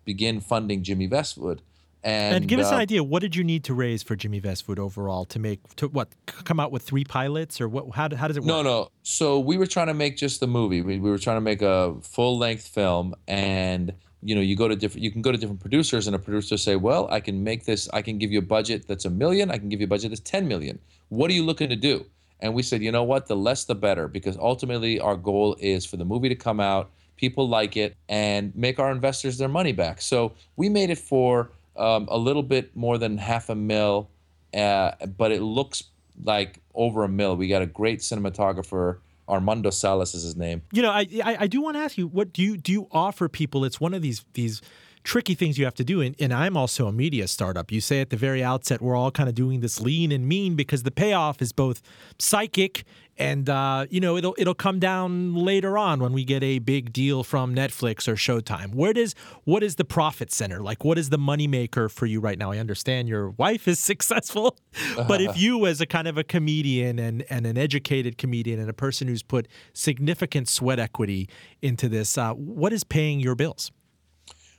begin 0.04 0.40
funding 0.40 0.82
Jimmy 0.82 1.06
Vestwood. 1.08 1.60
And, 2.02 2.36
And, 2.36 2.48
give 2.48 2.60
us 2.60 2.68
an 2.68 2.74
uh, 2.74 2.78
idea. 2.78 3.02
What 3.02 3.22
did 3.22 3.34
you 3.34 3.42
need 3.42 3.64
to 3.64 3.72
raise 3.72 4.02
for 4.02 4.14
Jimmy 4.14 4.38
Vestwood 4.38 4.78
overall 4.78 5.24
to 5.26 5.38
make 5.38 5.74
to 5.76 5.88
what 5.88 6.08
come 6.26 6.60
out 6.60 6.70
with 6.70 6.82
three 6.82 7.04
pilots 7.04 7.62
or 7.62 7.68
what? 7.68 7.94
How, 7.94 8.14
how 8.14 8.28
does 8.28 8.36
it 8.36 8.40
work? 8.40 8.48
No, 8.48 8.62
no. 8.62 8.88
So 9.04 9.38
we 9.38 9.56
were 9.56 9.66
trying 9.66 9.86
to 9.86 9.94
make 9.94 10.18
just 10.18 10.40
the 10.40 10.46
movie. 10.46 10.82
We, 10.82 10.98
we 10.98 11.08
were 11.08 11.18
trying 11.18 11.38
to 11.38 11.40
make 11.40 11.62
a 11.62 11.94
full 12.02 12.36
length 12.36 12.68
film, 12.68 13.14
and 13.26 13.94
you 14.24 14.34
know, 14.34 14.40
you 14.40 14.56
go 14.56 14.68
to 14.68 14.74
different. 14.74 15.04
You 15.04 15.10
can 15.10 15.20
go 15.20 15.30
to 15.30 15.38
different 15.38 15.60
producers, 15.60 16.06
and 16.06 16.16
a 16.16 16.18
producer 16.18 16.56
say, 16.56 16.76
"Well, 16.76 17.06
I 17.10 17.20
can 17.20 17.44
make 17.44 17.66
this. 17.66 17.88
I 17.92 18.00
can 18.00 18.16
give 18.18 18.32
you 18.32 18.38
a 18.38 18.48
budget 18.56 18.88
that's 18.88 19.04
a 19.04 19.10
million. 19.10 19.50
I 19.50 19.58
can 19.58 19.68
give 19.68 19.80
you 19.80 19.84
a 19.84 19.88
budget 19.88 20.10
that's 20.10 20.20
ten 20.20 20.48
million. 20.48 20.78
What 21.10 21.30
are 21.30 21.34
you 21.34 21.44
looking 21.44 21.68
to 21.68 21.76
do?" 21.76 22.06
And 22.40 22.54
we 22.54 22.62
said, 22.62 22.82
"You 22.82 22.90
know 22.90 23.04
what? 23.04 23.26
The 23.26 23.36
less, 23.36 23.64
the 23.64 23.74
better, 23.74 24.08
because 24.08 24.38
ultimately 24.38 24.98
our 24.98 25.16
goal 25.16 25.56
is 25.60 25.84
for 25.84 25.98
the 25.98 26.06
movie 26.06 26.30
to 26.30 26.34
come 26.34 26.58
out, 26.58 26.90
people 27.16 27.46
like 27.48 27.76
it, 27.76 27.96
and 28.08 28.54
make 28.56 28.78
our 28.78 28.90
investors 28.90 29.36
their 29.36 29.48
money 29.48 29.72
back." 29.72 30.00
So 30.00 30.32
we 30.56 30.70
made 30.70 30.88
it 30.88 30.98
for 30.98 31.50
um, 31.76 32.08
a 32.10 32.16
little 32.16 32.42
bit 32.42 32.74
more 32.74 32.96
than 32.96 33.18
half 33.18 33.50
a 33.50 33.54
mil, 33.54 34.08
uh, 34.54 34.92
but 35.18 35.32
it 35.32 35.42
looks 35.42 35.84
like 36.22 36.60
over 36.74 37.04
a 37.04 37.08
mil. 37.08 37.36
We 37.36 37.48
got 37.48 37.60
a 37.60 37.66
great 37.66 38.00
cinematographer. 38.00 38.98
Armando 39.28 39.70
Salas 39.70 40.14
is 40.14 40.22
his 40.22 40.36
name. 40.36 40.62
You 40.72 40.82
know, 40.82 40.90
I 40.90 41.06
I, 41.24 41.36
I 41.40 41.46
do 41.46 41.60
want 41.60 41.76
to 41.76 41.80
ask 41.80 41.96
you, 41.98 42.06
what 42.06 42.32
do 42.32 42.42
you 42.42 42.56
do 42.56 42.72
you 42.72 42.88
offer 42.90 43.28
people? 43.28 43.64
It's 43.64 43.80
one 43.80 43.94
of 43.94 44.02
these 44.02 44.24
these 44.34 44.60
tricky 45.04 45.34
things 45.34 45.58
you 45.58 45.64
have 45.66 45.74
to 45.74 45.84
do. 45.84 46.00
And, 46.00 46.16
and 46.18 46.32
I'm 46.32 46.56
also 46.56 46.86
a 46.86 46.92
media 46.92 47.28
startup. 47.28 47.70
You 47.70 47.80
say 47.80 48.00
at 48.00 48.10
the 48.10 48.16
very 48.16 48.42
outset, 48.42 48.80
we're 48.80 48.96
all 48.96 49.10
kind 49.10 49.28
of 49.28 49.34
doing 49.34 49.60
this 49.60 49.80
lean 49.80 50.10
and 50.10 50.26
mean 50.26 50.56
because 50.56 50.82
the 50.82 50.90
payoff 50.90 51.40
is 51.40 51.52
both 51.52 51.82
psychic 52.18 52.84
and 53.16 53.48
uh, 53.48 53.86
you 53.90 54.00
know 54.00 54.16
it'll 54.16 54.34
it'll 54.38 54.54
come 54.54 54.80
down 54.80 55.34
later 55.34 55.78
on 55.78 56.00
when 56.00 56.12
we 56.12 56.24
get 56.24 56.42
a 56.42 56.58
big 56.58 56.92
deal 56.92 57.22
from 57.22 57.54
Netflix 57.54 58.08
or 58.08 58.14
Showtime. 58.14 58.74
Where 58.74 58.92
does 58.92 59.14
what 59.44 59.62
is 59.62 59.76
the 59.76 59.84
profit 59.84 60.32
center? 60.32 60.60
Like 60.60 60.84
what 60.84 60.98
is 60.98 61.10
the 61.10 61.18
moneymaker 61.18 61.90
for 61.90 62.06
you 62.06 62.18
right 62.20 62.38
now? 62.38 62.50
I 62.50 62.58
understand 62.58 63.08
your 63.08 63.30
wife 63.30 63.68
is 63.68 63.78
successful, 63.94 64.56
but 64.96 65.20
if 65.20 65.36
you 65.40 65.66
as 65.66 65.80
a 65.80 65.86
kind 65.86 66.08
of 66.08 66.18
a 66.18 66.24
comedian 66.24 66.98
and 66.98 67.24
and 67.30 67.46
an 67.46 67.56
educated 67.56 68.18
comedian 68.18 68.58
and 68.58 68.68
a 68.68 68.74
person 68.74 69.06
who's 69.06 69.22
put 69.22 69.46
significant 69.72 70.48
sweat 70.48 70.80
equity 70.80 71.28
into 71.62 71.88
this, 71.88 72.18
uh, 72.18 72.32
what 72.32 72.72
is 72.72 72.82
paying 72.82 73.20
your 73.20 73.36
bills? 73.36 73.70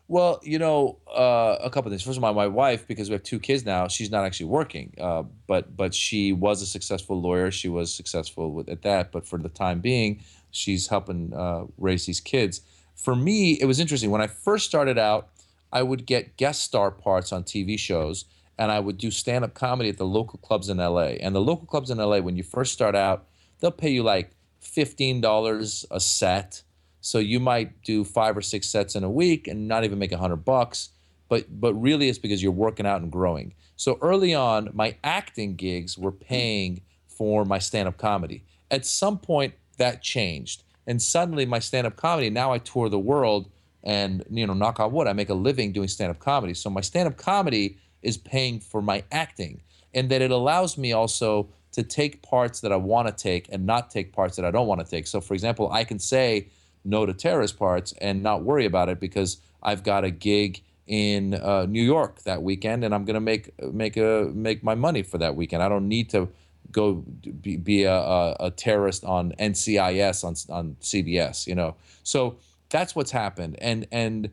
Well, 0.07 0.39
you 0.43 0.59
know, 0.59 0.99
uh, 1.07 1.57
a 1.61 1.69
couple 1.71 1.89
of 1.89 1.93
things. 1.93 2.03
First 2.03 2.17
of 2.17 2.23
all, 2.23 2.33
my 2.33 2.45
wife, 2.45 2.87
because 2.87 3.09
we 3.09 3.13
have 3.13 3.23
two 3.23 3.39
kids 3.39 3.65
now, 3.65 3.87
she's 3.87 4.11
not 4.11 4.23
actually 4.23 4.45
working, 4.47 4.93
uh, 4.99 5.23
but 5.47 5.75
but 5.75 5.95
she 5.95 6.31
was 6.31 6.61
a 6.61 6.67
successful 6.67 7.19
lawyer. 7.19 7.49
She 7.49 7.69
was 7.69 7.93
successful 7.93 8.51
with, 8.51 8.69
at 8.69 8.83
that. 8.83 9.11
But 9.11 9.27
for 9.27 9.39
the 9.39 9.49
time 9.49 9.79
being, 9.79 10.23
she's 10.51 10.87
helping 10.87 11.33
uh, 11.33 11.65
raise 11.77 12.05
these 12.05 12.19
kids. 12.19 12.61
For 12.95 13.15
me, 13.15 13.53
it 13.53 13.65
was 13.65 13.79
interesting 13.79 14.11
when 14.11 14.21
I 14.21 14.27
first 14.27 14.65
started 14.67 14.99
out. 14.99 15.29
I 15.73 15.81
would 15.81 16.05
get 16.05 16.37
guest 16.37 16.61
star 16.61 16.91
parts 16.91 17.33
on 17.33 17.43
TV 17.43 17.77
shows, 17.77 18.25
and 18.59 18.71
I 18.71 18.79
would 18.79 18.99
do 18.99 19.09
stand 19.09 19.43
up 19.43 19.55
comedy 19.55 19.89
at 19.89 19.97
the 19.97 20.05
local 20.05 20.37
clubs 20.37 20.69
in 20.69 20.77
LA. 20.77 21.17
And 21.19 21.35
the 21.35 21.41
local 21.41 21.65
clubs 21.65 21.89
in 21.89 21.97
LA, 21.97 22.19
when 22.19 22.37
you 22.37 22.43
first 22.43 22.73
start 22.73 22.95
out, 22.95 23.25
they'll 23.59 23.71
pay 23.71 23.89
you 23.89 24.03
like 24.03 24.35
fifteen 24.59 25.19
dollars 25.19 25.83
a 25.89 25.99
set 25.99 26.61
so 27.05 27.19
you 27.19 27.39
might 27.39 27.83
do 27.83 28.03
five 28.03 28.35
or 28.35 28.41
six 28.41 28.67
sets 28.67 28.95
in 28.95 29.03
a 29.03 29.09
week 29.11 29.47
and 29.47 29.67
not 29.67 29.83
even 29.83 29.99
make 29.99 30.11
a 30.11 30.17
hundred 30.17 30.37
bucks, 30.37 30.89
but 31.29 31.45
but 31.61 31.75
really 31.75 32.09
it's 32.09 32.17
because 32.17 32.41
you're 32.41 32.51
working 32.51 32.87
out 32.87 32.99
and 32.99 33.11
growing. 33.11 33.53
So 33.75 33.99
early 34.01 34.33
on, 34.33 34.71
my 34.73 34.95
acting 35.03 35.55
gigs 35.55 35.99
were 35.99 36.11
paying 36.11 36.81
for 37.05 37.45
my 37.45 37.59
stand-up 37.59 37.99
comedy. 37.99 38.43
At 38.71 38.87
some 38.87 39.19
point, 39.19 39.53
that 39.77 40.01
changed, 40.01 40.63
and 40.87 40.99
suddenly 40.99 41.45
my 41.45 41.59
stand-up 41.59 41.95
comedy. 41.95 42.31
Now 42.31 42.51
I 42.51 42.57
tour 42.57 42.89
the 42.89 42.97
world, 42.97 43.51
and 43.83 44.23
you 44.31 44.47
know, 44.47 44.53
knock 44.53 44.79
on 44.79 44.91
wood, 44.91 45.05
I 45.05 45.13
make 45.13 45.29
a 45.29 45.35
living 45.35 45.73
doing 45.73 45.87
stand-up 45.87 46.17
comedy. 46.17 46.55
So 46.55 46.71
my 46.71 46.81
stand-up 46.81 47.17
comedy 47.17 47.77
is 48.01 48.17
paying 48.17 48.59
for 48.59 48.81
my 48.81 49.03
acting, 49.11 49.61
and 49.93 50.09
that 50.09 50.23
it 50.23 50.31
allows 50.31 50.75
me 50.75 50.91
also 50.91 51.49
to 51.73 51.83
take 51.83 52.23
parts 52.23 52.61
that 52.61 52.71
I 52.71 52.77
want 52.77 53.07
to 53.09 53.13
take 53.13 53.47
and 53.51 53.67
not 53.67 53.91
take 53.91 54.11
parts 54.11 54.37
that 54.37 54.45
I 54.45 54.49
don't 54.49 54.65
want 54.65 54.81
to 54.83 54.87
take. 54.89 55.05
So, 55.05 55.21
for 55.21 55.35
example, 55.35 55.71
I 55.71 55.83
can 55.83 55.99
say 55.99 56.47
no 56.85 57.05
to 57.05 57.13
terrorist 57.13 57.57
parts 57.57 57.93
and 57.99 58.23
not 58.23 58.43
worry 58.43 58.65
about 58.65 58.89
it 58.89 58.99
because 58.99 59.37
I've 59.63 59.83
got 59.83 60.03
a 60.03 60.11
gig 60.11 60.61
in 60.87 61.33
uh, 61.33 61.65
New 61.67 61.81
York 61.81 62.21
that 62.23 62.43
weekend 62.43 62.83
and 62.83 62.93
I'm 62.93 63.05
gonna 63.05 63.19
make 63.19 63.51
make 63.73 63.97
a 63.97 64.29
make 64.33 64.63
my 64.63 64.75
money 64.75 65.03
for 65.03 65.17
that 65.17 65.35
weekend. 65.35 65.63
I 65.63 65.69
don't 65.69 65.87
need 65.87 66.09
to 66.11 66.29
go 66.71 66.95
be, 67.41 67.57
be 67.57 67.83
a, 67.83 67.95
a, 67.95 68.35
a, 68.39 68.51
terrorist 68.51 69.03
on 69.05 69.33
NCIS 69.39 70.23
on 70.23 70.55
on 70.55 70.75
CBS. 70.81 71.47
You 71.47 71.55
know, 71.55 71.75
so 72.03 72.37
that's 72.69 72.95
what's 72.95 73.11
happened 73.11 73.57
and 73.59 73.87
and 73.91 74.29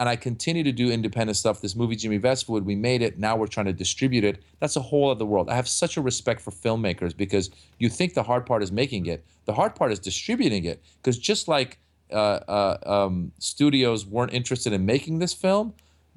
and 0.00 0.08
I 0.08 0.16
continue 0.16 0.64
to 0.64 0.72
do 0.72 0.90
independent 0.90 1.36
stuff. 1.36 1.60
This 1.60 1.76
movie, 1.76 1.94
Jimmy 1.94 2.18
Vestwood, 2.18 2.64
we 2.64 2.74
made 2.74 3.02
it. 3.02 3.18
Now 3.18 3.36
we're 3.36 3.46
trying 3.46 3.66
to 3.66 3.72
distribute 3.74 4.24
it. 4.24 4.42
That's 4.58 4.76
a 4.76 4.80
whole 4.80 5.10
other 5.10 5.26
world. 5.26 5.50
I 5.50 5.54
have 5.54 5.68
such 5.68 5.98
a 5.98 6.00
respect 6.00 6.40
for 6.40 6.50
filmmakers 6.50 7.14
because 7.14 7.50
you 7.78 7.90
think 7.90 8.14
the 8.14 8.22
hard 8.22 8.46
part 8.46 8.62
is 8.62 8.72
making 8.72 9.04
it. 9.04 9.22
The 9.44 9.52
hard 9.52 9.74
part 9.74 9.92
is 9.92 9.98
distributing 9.98 10.64
it. 10.64 10.82
Because 10.96 11.18
just 11.18 11.48
like 11.48 11.78
uh, 12.12 12.40
uh, 12.48 12.78
um, 13.06 13.32
studios 13.38 14.06
weren't 14.06 14.32
interested 14.32 14.72
in 14.72 14.86
making 14.86 15.18
this 15.18 15.34
film, 15.34 15.74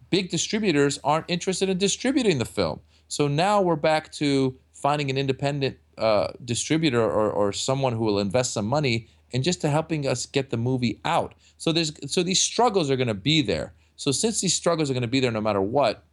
big 0.10 0.30
distributors 0.30 1.00
aren't 1.04 1.26
interested 1.28 1.70
in 1.70 1.78
distributing 1.78 2.40
the 2.40 2.46
film. 2.46 2.80
So 3.08 3.28
now 3.28 3.62
we're 3.62 3.76
back 3.76 4.12
to 4.14 4.58
finding 4.74 5.10
an 5.10 5.18
independent 5.18 5.78
uh, 5.98 6.28
distributor 6.44 7.02
or, 7.02 7.32
or 7.32 7.54
someone 7.54 7.94
who 7.94 8.04
will 8.04 8.20
invest 8.20 8.54
some 8.54 8.66
money 8.66 9.08
and 9.34 9.44
just 9.44 9.62
to 9.62 9.70
helping 9.70 10.08
us 10.08 10.26
get 10.26 10.50
the 10.50 10.58
movie 10.58 11.00
out. 11.06 11.34
So 11.58 11.72
there's 11.72 11.92
so 12.12 12.24
these 12.24 12.42
struggles 12.42 12.92
are 12.92 12.96
going 12.96 13.08
to 13.08 13.14
be 13.14 13.42
there. 13.42 13.74
So 13.96 14.12
since 14.12 14.42
these 14.42 14.54
struggles 14.54 14.90
are 14.90 14.94
going 14.94 15.02
to 15.02 15.08
be 15.08 15.20
there 15.20 15.32
no 15.32 15.42
matter 15.42 15.62
what, 15.62 16.04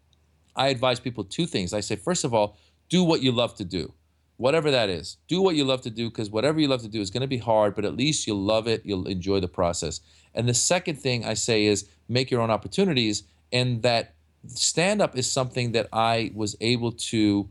I 0.57 0.69
advise 0.69 1.01
people 1.01 1.25
two 1.25 1.47
things. 1.47 1.73
I 1.73 1.81
say 1.81 1.97
first 1.97 2.25
of 2.25 2.35
all, 2.35 2.57
do 2.89 3.05
what 3.05 3.23
you 3.23 3.33
love 3.33 3.55
to 3.57 3.65
do 3.65 3.93
whatever 4.41 4.71
that 4.71 4.89
is. 4.89 5.19
Do 5.29 5.43
what 5.43 5.55
you 5.55 5.67
love 5.67 5.83
to 5.83 5.91
do 5.91 6.09
because 6.09 6.31
whatever 6.31 6.59
you 6.59 6.67
love 6.67 6.81
to 6.81 6.89
do 6.89 7.03
is 7.03 7.11
going 7.11 7.21
to 7.21 7.27
be 7.27 7.37
hard, 7.37 7.75
but 7.75 7.85
at 7.85 7.95
least 7.95 8.27
you'll 8.27 8.43
love 8.43 8.67
it. 8.67 8.81
You'll 8.87 9.07
enjoy 9.07 9.39
the 9.39 9.49
process. 9.49 10.01
And 10.35 10.49
the 10.49 10.55
second 10.55 10.97
thing 10.97 11.27
I 11.27 11.35
say 11.35 11.67
is 11.67 11.87
make 12.09 12.31
your 12.31 12.41
own 12.41 12.51
opportunities. 12.51 13.23
And 13.53 13.83
that 13.83 14.15
stand 14.47 15.03
up 15.03 15.15
is 15.15 15.31
something 15.31 15.73
that 15.73 15.89
I 15.93 16.33
was 16.35 16.57
able 16.63 16.93
to 16.93 17.51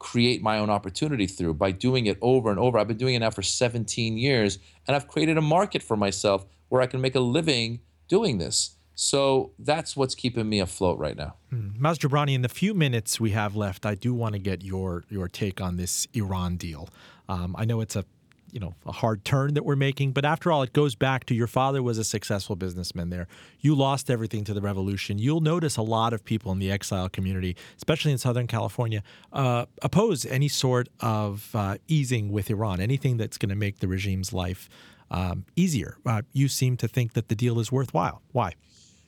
create 0.00 0.42
my 0.42 0.58
own 0.58 0.70
opportunity 0.70 1.28
through 1.28 1.54
by 1.54 1.70
doing 1.70 2.06
it 2.06 2.18
over 2.20 2.50
and 2.50 2.58
over. 2.58 2.78
I've 2.78 2.88
been 2.88 2.96
doing 2.96 3.14
it 3.14 3.20
now 3.20 3.30
for 3.30 3.42
17 3.42 4.18
years, 4.18 4.58
and 4.88 4.96
I've 4.96 5.06
created 5.06 5.38
a 5.38 5.40
market 5.40 5.84
for 5.84 5.96
myself 5.96 6.44
where 6.68 6.82
I 6.82 6.86
can 6.86 7.00
make 7.00 7.14
a 7.14 7.20
living 7.20 7.78
doing 8.08 8.38
this. 8.38 8.74
So 8.94 9.52
that's 9.58 9.96
what's 9.96 10.14
keeping 10.14 10.48
me 10.48 10.60
afloat 10.60 10.98
right 10.98 11.16
now. 11.16 11.34
Mm. 11.52 11.78
Maz 11.78 11.98
Jobrani, 11.98 12.34
in 12.34 12.42
the 12.42 12.48
few 12.48 12.74
minutes 12.74 13.18
we 13.18 13.30
have 13.30 13.56
left, 13.56 13.84
I 13.84 13.94
do 13.94 14.14
want 14.14 14.34
to 14.34 14.38
get 14.38 14.62
your 14.62 15.04
your 15.08 15.28
take 15.28 15.60
on 15.60 15.76
this 15.76 16.06
Iran 16.14 16.56
deal. 16.56 16.88
Um, 17.28 17.56
I 17.58 17.64
know 17.64 17.80
it's 17.80 17.96
a 17.96 18.04
you 18.52 18.60
know 18.60 18.74
a 18.86 18.92
hard 18.92 19.24
turn 19.24 19.54
that 19.54 19.64
we're 19.64 19.74
making, 19.74 20.12
but 20.12 20.24
after 20.24 20.52
all, 20.52 20.62
it 20.62 20.72
goes 20.72 20.94
back 20.94 21.24
to 21.26 21.34
your 21.34 21.48
father 21.48 21.82
was 21.82 21.98
a 21.98 22.04
successful 22.04 22.54
businessman 22.54 23.10
there. 23.10 23.26
You 23.58 23.74
lost 23.74 24.10
everything 24.10 24.44
to 24.44 24.54
the 24.54 24.60
revolution. 24.60 25.18
You'll 25.18 25.40
notice 25.40 25.76
a 25.76 25.82
lot 25.82 26.12
of 26.12 26.24
people 26.24 26.52
in 26.52 26.60
the 26.60 26.70
exile 26.70 27.08
community, 27.08 27.56
especially 27.76 28.12
in 28.12 28.18
Southern 28.18 28.46
California, 28.46 29.02
uh, 29.32 29.66
oppose 29.82 30.24
any 30.24 30.46
sort 30.46 30.88
of 31.00 31.50
uh, 31.54 31.78
easing 31.88 32.30
with 32.30 32.48
Iran, 32.48 32.80
anything 32.80 33.16
that's 33.16 33.38
going 33.38 33.50
to 33.50 33.56
make 33.56 33.80
the 33.80 33.88
regime's 33.88 34.32
life 34.32 34.68
um, 35.10 35.46
easier. 35.56 35.96
Uh, 36.06 36.22
you 36.32 36.46
seem 36.46 36.76
to 36.76 36.86
think 36.86 37.14
that 37.14 37.28
the 37.28 37.34
deal 37.34 37.58
is 37.58 37.72
worthwhile. 37.72 38.22
Why? 38.30 38.54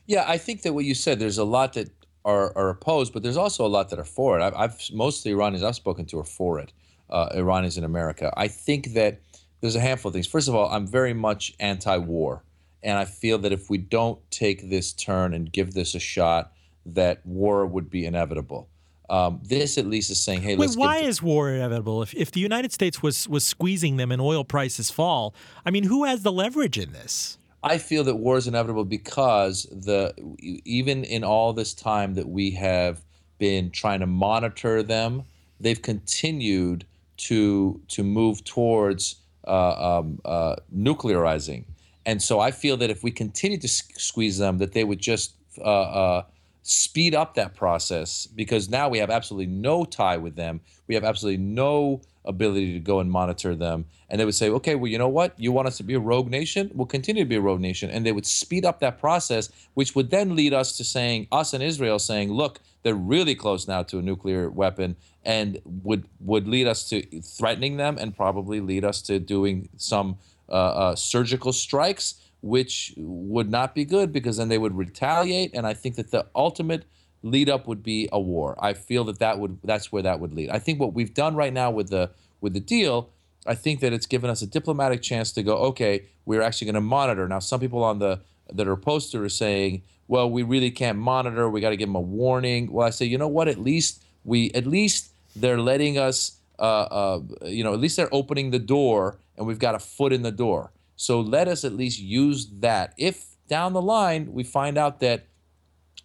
Yeah, 0.06 0.24
I 0.26 0.38
think 0.38 0.62
that 0.62 0.72
what 0.72 0.84
you 0.84 0.94
said, 0.94 1.18
there's 1.18 1.38
a 1.38 1.44
lot 1.44 1.72
that 1.74 1.90
are, 2.24 2.56
are 2.56 2.70
opposed, 2.70 3.12
but 3.12 3.22
there's 3.22 3.36
also 3.36 3.64
a 3.64 3.68
lot 3.68 3.90
that 3.90 3.98
are 3.98 4.04
for 4.04 4.38
it. 4.38 4.42
I've, 4.42 4.54
I've 4.54 4.80
most 4.92 5.18
of 5.18 5.24
the 5.24 5.30
Iranians 5.30 5.62
I've 5.62 5.76
spoken 5.76 6.04
to 6.06 6.18
are 6.18 6.24
for 6.24 6.58
it. 6.58 6.72
Uh, 7.08 7.28
Iranians 7.34 7.78
in 7.78 7.84
America. 7.84 8.32
I 8.36 8.48
think 8.48 8.94
that 8.94 9.20
there's 9.60 9.76
a 9.76 9.80
handful 9.80 10.08
of 10.08 10.12
things. 10.14 10.26
First 10.26 10.48
of 10.48 10.56
all, 10.56 10.68
I'm 10.68 10.88
very 10.88 11.14
much 11.14 11.54
anti-war, 11.60 12.42
and 12.82 12.98
I 12.98 13.04
feel 13.04 13.38
that 13.38 13.52
if 13.52 13.70
we 13.70 13.78
don't 13.78 14.18
take 14.32 14.68
this 14.70 14.92
turn 14.92 15.32
and 15.32 15.52
give 15.52 15.72
this 15.72 15.94
a 15.94 16.00
shot, 16.00 16.52
that 16.84 17.24
war 17.24 17.64
would 17.64 17.90
be 17.90 18.04
inevitable. 18.04 18.68
Um, 19.08 19.40
this 19.44 19.78
at 19.78 19.86
least 19.86 20.10
is 20.10 20.20
saying, 20.20 20.42
"Hey, 20.42 20.56
Wait, 20.56 20.74
why 20.74 20.98
is 20.98 21.22
war 21.22 21.50
inevitable? 21.50 22.02
If 22.02 22.12
if 22.14 22.32
the 22.32 22.40
United 22.40 22.72
States 22.72 23.02
was 23.02 23.28
was 23.28 23.46
squeezing 23.46 23.98
them 23.98 24.10
and 24.10 24.20
oil 24.20 24.44
prices 24.44 24.90
fall, 24.90 25.32
I 25.64 25.70
mean, 25.70 25.84
who 25.84 26.02
has 26.04 26.24
the 26.24 26.32
leverage 26.32 26.76
in 26.76 26.90
this? 26.92 27.38
I 27.62 27.78
feel 27.78 28.04
that 28.04 28.16
war 28.16 28.36
is 28.36 28.46
inevitable 28.46 28.84
because 28.84 29.64
the 29.70 30.14
even 30.64 31.04
in 31.04 31.24
all 31.24 31.52
this 31.52 31.74
time 31.74 32.14
that 32.14 32.28
we 32.28 32.52
have 32.52 33.02
been 33.38 33.70
trying 33.70 34.00
to 34.00 34.06
monitor 34.06 34.82
them, 34.82 35.24
they've 35.60 35.80
continued 35.80 36.84
to 37.16 37.80
to 37.88 38.02
move 38.02 38.44
towards 38.44 39.16
uh, 39.46 39.98
um, 39.98 40.20
uh, 40.24 40.56
nuclearizing. 40.74 41.64
And 42.04 42.22
so 42.22 42.38
I 42.40 42.50
feel 42.50 42.76
that 42.76 42.90
if 42.90 43.02
we 43.02 43.10
continue 43.10 43.58
to 43.58 43.68
squeeze 43.68 44.38
them, 44.38 44.58
that 44.58 44.72
they 44.72 44.84
would 44.84 45.00
just 45.00 45.34
uh, 45.58 45.62
uh, 45.62 46.22
speed 46.68 47.14
up 47.14 47.34
that 47.34 47.54
process 47.54 48.26
because 48.26 48.68
now 48.68 48.88
we 48.88 48.98
have 48.98 49.08
absolutely 49.08 49.46
no 49.46 49.84
tie 49.84 50.16
with 50.16 50.34
them. 50.34 50.60
We 50.88 50.96
have 50.96 51.04
absolutely 51.04 51.42
no 51.42 52.00
ability 52.24 52.72
to 52.72 52.80
go 52.80 52.98
and 52.98 53.08
monitor 53.08 53.54
them. 53.54 53.84
And 54.10 54.20
they 54.20 54.24
would 54.24 54.34
say, 54.34 54.50
okay, 54.50 54.74
well, 54.74 54.90
you 54.90 54.98
know 54.98 55.08
what? 55.08 55.38
You 55.38 55.52
want 55.52 55.68
us 55.68 55.76
to 55.76 55.84
be 55.84 55.94
a 55.94 56.00
rogue 56.00 56.28
nation? 56.28 56.72
We'll 56.74 56.86
continue 56.86 57.22
to 57.22 57.28
be 57.28 57.36
a 57.36 57.40
rogue 57.40 57.60
nation. 57.60 57.88
And 57.90 58.04
they 58.04 58.10
would 58.10 58.26
speed 58.26 58.64
up 58.64 58.80
that 58.80 58.98
process, 58.98 59.48
which 59.74 59.94
would 59.94 60.10
then 60.10 60.34
lead 60.34 60.52
us 60.52 60.76
to 60.78 60.84
saying, 60.84 61.28
us 61.30 61.52
and 61.52 61.62
Israel 61.62 62.00
saying, 62.00 62.32
look, 62.32 62.60
they're 62.82 62.94
really 62.94 63.36
close 63.36 63.68
now 63.68 63.84
to 63.84 63.98
a 63.98 64.02
nuclear 64.02 64.50
weapon 64.50 64.96
and 65.24 65.60
would 65.64 66.08
would 66.20 66.46
lead 66.46 66.66
us 66.66 66.88
to 66.88 67.02
threatening 67.20 67.76
them 67.76 67.96
and 67.98 68.16
probably 68.16 68.60
lead 68.60 68.84
us 68.84 69.02
to 69.02 69.18
doing 69.18 69.68
some 69.76 70.18
uh, 70.48 70.52
uh, 70.52 70.96
surgical 70.96 71.52
strikes, 71.52 72.14
which 72.40 72.94
would 72.96 73.50
not 73.50 73.74
be 73.74 73.84
good 73.84 74.12
because 74.12 74.36
then 74.36 74.48
they 74.48 74.58
would 74.58 74.76
retaliate. 74.76 75.54
And 75.54 75.66
I 75.66 75.74
think 75.74 75.96
that 75.96 76.10
the 76.10 76.26
ultimate 76.34 76.84
lead 77.22 77.48
up 77.48 77.66
would 77.66 77.82
be 77.82 78.08
a 78.12 78.20
war. 78.20 78.56
I 78.58 78.74
feel 78.74 79.04
that 79.04 79.18
that 79.18 79.38
would 79.38 79.58
that's 79.64 79.90
where 79.90 80.02
that 80.02 80.20
would 80.20 80.32
lead. 80.32 80.50
I 80.50 80.58
think 80.58 80.80
what 80.80 80.94
we've 80.94 81.14
done 81.14 81.34
right 81.34 81.52
now 81.52 81.70
with 81.70 81.88
the 81.88 82.10
with 82.40 82.54
the 82.54 82.60
deal, 82.60 83.10
I 83.46 83.54
think 83.54 83.80
that 83.80 83.92
it's 83.92 84.06
given 84.06 84.30
us 84.30 84.42
a 84.42 84.46
diplomatic 84.46 85.02
chance 85.02 85.32
to 85.32 85.42
go. 85.42 85.56
Okay, 85.56 86.04
we're 86.24 86.42
actually 86.42 86.66
going 86.66 86.74
to 86.74 86.80
monitor. 86.80 87.26
Now, 87.28 87.38
some 87.38 87.60
people 87.60 87.82
on 87.82 87.98
the 87.98 88.20
that 88.52 88.68
are 88.68 88.76
to 88.76 89.22
are 89.22 89.28
saying, 89.28 89.82
well, 90.08 90.30
we 90.30 90.42
really 90.42 90.70
can't 90.70 90.98
monitor. 90.98 91.48
We 91.50 91.60
got 91.60 91.70
to 91.70 91.76
give 91.76 91.88
them 91.88 91.96
a 91.96 92.00
warning. 92.00 92.70
Well, 92.70 92.86
I 92.86 92.90
say, 92.90 93.06
you 93.06 93.18
know 93.18 93.28
what? 93.28 93.48
At 93.48 93.58
least 93.58 94.04
we 94.24 94.50
at 94.52 94.66
least 94.66 95.12
they're 95.34 95.60
letting 95.60 95.98
us. 95.98 96.32
Uh, 96.58 96.62
uh, 96.62 97.20
you 97.42 97.62
know, 97.62 97.74
at 97.74 97.80
least 97.80 97.98
they're 97.98 98.12
opening 98.14 98.50
the 98.50 98.58
door, 98.58 99.18
and 99.36 99.46
we've 99.46 99.58
got 99.58 99.74
a 99.74 99.78
foot 99.78 100.10
in 100.10 100.22
the 100.22 100.32
door. 100.32 100.72
So 100.96 101.20
let 101.20 101.46
us 101.48 101.64
at 101.64 101.72
least 101.72 102.00
use 102.00 102.48
that. 102.60 102.94
If 102.98 103.36
down 103.48 103.72
the 103.72 103.82
line 103.82 104.32
we 104.32 104.42
find 104.42 104.76
out 104.76 105.00
that 105.00 105.26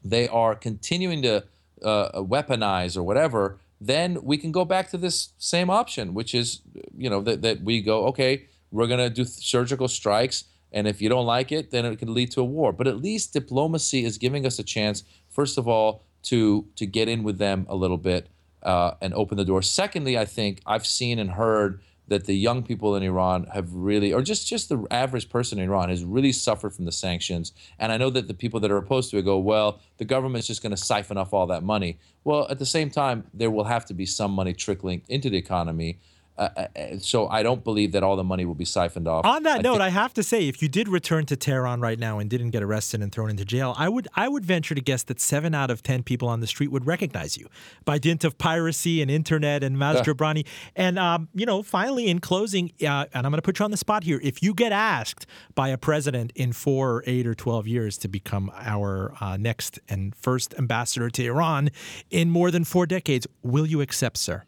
they 0.03 0.27
are 0.27 0.55
continuing 0.55 1.21
to 1.23 1.43
uh, 1.83 2.21
weaponize 2.21 2.97
or 2.97 3.03
whatever, 3.03 3.59
then 3.79 4.23
we 4.23 4.37
can 4.37 4.51
go 4.51 4.63
back 4.63 4.89
to 4.91 4.97
this 4.97 5.29
same 5.37 5.69
option, 5.69 6.13
which 6.13 6.35
is, 6.35 6.61
you 6.95 7.09
know, 7.09 7.21
that, 7.21 7.41
that 7.41 7.63
we 7.63 7.81
go, 7.81 8.05
okay, 8.05 8.45
we're 8.71 8.87
going 8.87 8.99
to 8.99 9.09
do 9.09 9.25
surgical 9.25 9.87
strikes. 9.87 10.43
And 10.71 10.87
if 10.87 11.01
you 11.01 11.09
don't 11.09 11.25
like 11.25 11.51
it, 11.51 11.71
then 11.71 11.85
it 11.85 11.97
could 11.97 12.09
lead 12.09 12.31
to 12.31 12.41
a 12.41 12.45
war. 12.45 12.71
But 12.71 12.87
at 12.87 13.01
least 13.01 13.33
diplomacy 13.33 14.05
is 14.05 14.17
giving 14.17 14.45
us 14.45 14.59
a 14.59 14.63
chance, 14.63 15.03
first 15.29 15.57
of 15.57 15.67
all, 15.67 16.03
to 16.23 16.67
to 16.75 16.85
get 16.85 17.07
in 17.07 17.23
with 17.23 17.39
them 17.39 17.65
a 17.67 17.75
little 17.75 17.97
bit 17.97 18.27
uh, 18.63 18.93
and 19.01 19.13
open 19.13 19.37
the 19.37 19.45
door. 19.45 19.61
Secondly, 19.61 20.17
I 20.17 20.25
think 20.25 20.61
I've 20.65 20.85
seen 20.85 21.19
and 21.19 21.31
heard 21.31 21.81
that 22.11 22.25
the 22.25 22.35
young 22.35 22.61
people 22.61 22.93
in 22.97 23.03
Iran 23.03 23.47
have 23.53 23.73
really, 23.73 24.11
or 24.11 24.21
just 24.21 24.45
just 24.45 24.67
the 24.67 24.85
average 24.91 25.29
person 25.29 25.59
in 25.59 25.69
Iran 25.69 25.87
has 25.87 26.03
really 26.03 26.33
suffered 26.33 26.75
from 26.75 26.83
the 26.83 26.91
sanctions. 26.91 27.53
And 27.79 27.89
I 27.89 27.97
know 27.97 28.09
that 28.09 28.27
the 28.27 28.33
people 28.33 28.59
that 28.59 28.69
are 28.69 28.75
opposed 28.75 29.11
to 29.11 29.17
it 29.17 29.21
go, 29.23 29.39
well, 29.39 29.79
the 29.97 30.03
government's 30.03 30.47
just 30.47 30.61
going 30.61 30.75
to 30.75 30.77
siphon 30.77 31.17
off 31.17 31.33
all 31.33 31.47
that 31.47 31.63
money. 31.63 31.99
Well, 32.25 32.47
at 32.49 32.59
the 32.59 32.65
same 32.65 32.89
time, 32.89 33.23
there 33.33 33.49
will 33.49 33.63
have 33.63 33.85
to 33.85 33.93
be 33.93 34.05
some 34.05 34.31
money 34.31 34.53
trickling 34.53 35.03
into 35.07 35.29
the 35.29 35.37
economy. 35.37 35.99
Uh, 36.41 36.67
uh, 36.75 36.97
so 36.97 37.27
I 37.27 37.43
don't 37.43 37.63
believe 37.63 37.91
that 37.91 38.01
all 38.01 38.15
the 38.15 38.23
money 38.23 38.45
will 38.45 38.55
be 38.55 38.65
siphoned 38.65 39.07
off. 39.07 39.25
On 39.27 39.43
that 39.43 39.59
I 39.59 39.61
note, 39.61 39.73
think- 39.73 39.83
I 39.83 39.89
have 39.89 40.11
to 40.15 40.23
say, 40.23 40.47
if 40.47 40.59
you 40.63 40.67
did 40.67 40.87
return 40.87 41.27
to 41.27 41.35
Tehran 41.35 41.81
right 41.81 41.99
now 41.99 42.17
and 42.17 42.27
didn't 42.27 42.49
get 42.49 42.63
arrested 42.63 43.03
and 43.03 43.11
thrown 43.11 43.29
into 43.29 43.45
jail, 43.45 43.75
I 43.77 43.87
would 43.87 44.07
I 44.15 44.27
would 44.27 44.43
venture 44.43 44.73
to 44.73 44.81
guess 44.81 45.03
that 45.03 45.19
seven 45.19 45.53
out 45.53 45.69
of 45.69 45.83
ten 45.83 46.01
people 46.01 46.27
on 46.27 46.39
the 46.39 46.47
street 46.47 46.71
would 46.71 46.87
recognize 46.87 47.37
you 47.37 47.47
by 47.85 47.99
dint 47.99 48.23
of 48.23 48.39
piracy 48.39 49.03
and 49.03 49.11
internet 49.11 49.63
and 49.63 49.77
Maz 49.77 50.01
Jobrani. 50.03 50.47
And 50.75 50.97
um, 50.97 51.29
you 51.35 51.45
know, 51.45 51.61
finally, 51.61 52.07
in 52.07 52.17
closing, 52.17 52.71
uh, 52.81 53.05
and 53.13 53.27
I'm 53.27 53.31
going 53.31 53.33
to 53.33 53.43
put 53.43 53.59
you 53.59 53.65
on 53.65 53.69
the 53.69 53.77
spot 53.77 54.03
here. 54.03 54.19
If 54.23 54.41
you 54.41 54.55
get 54.55 54.71
asked 54.71 55.27
by 55.53 55.69
a 55.69 55.77
president 55.77 56.31
in 56.33 56.53
four 56.53 56.89
or 56.89 57.03
eight 57.05 57.27
or 57.27 57.35
twelve 57.35 57.67
years 57.67 57.99
to 57.99 58.07
become 58.07 58.51
our 58.55 59.13
uh, 59.21 59.37
next 59.37 59.79
and 59.87 60.15
first 60.15 60.55
ambassador 60.57 61.11
to 61.11 61.23
Iran 61.23 61.69
in 62.09 62.31
more 62.31 62.49
than 62.49 62.63
four 62.63 62.87
decades, 62.87 63.27
will 63.43 63.67
you 63.67 63.81
accept, 63.81 64.17
sir? 64.17 64.43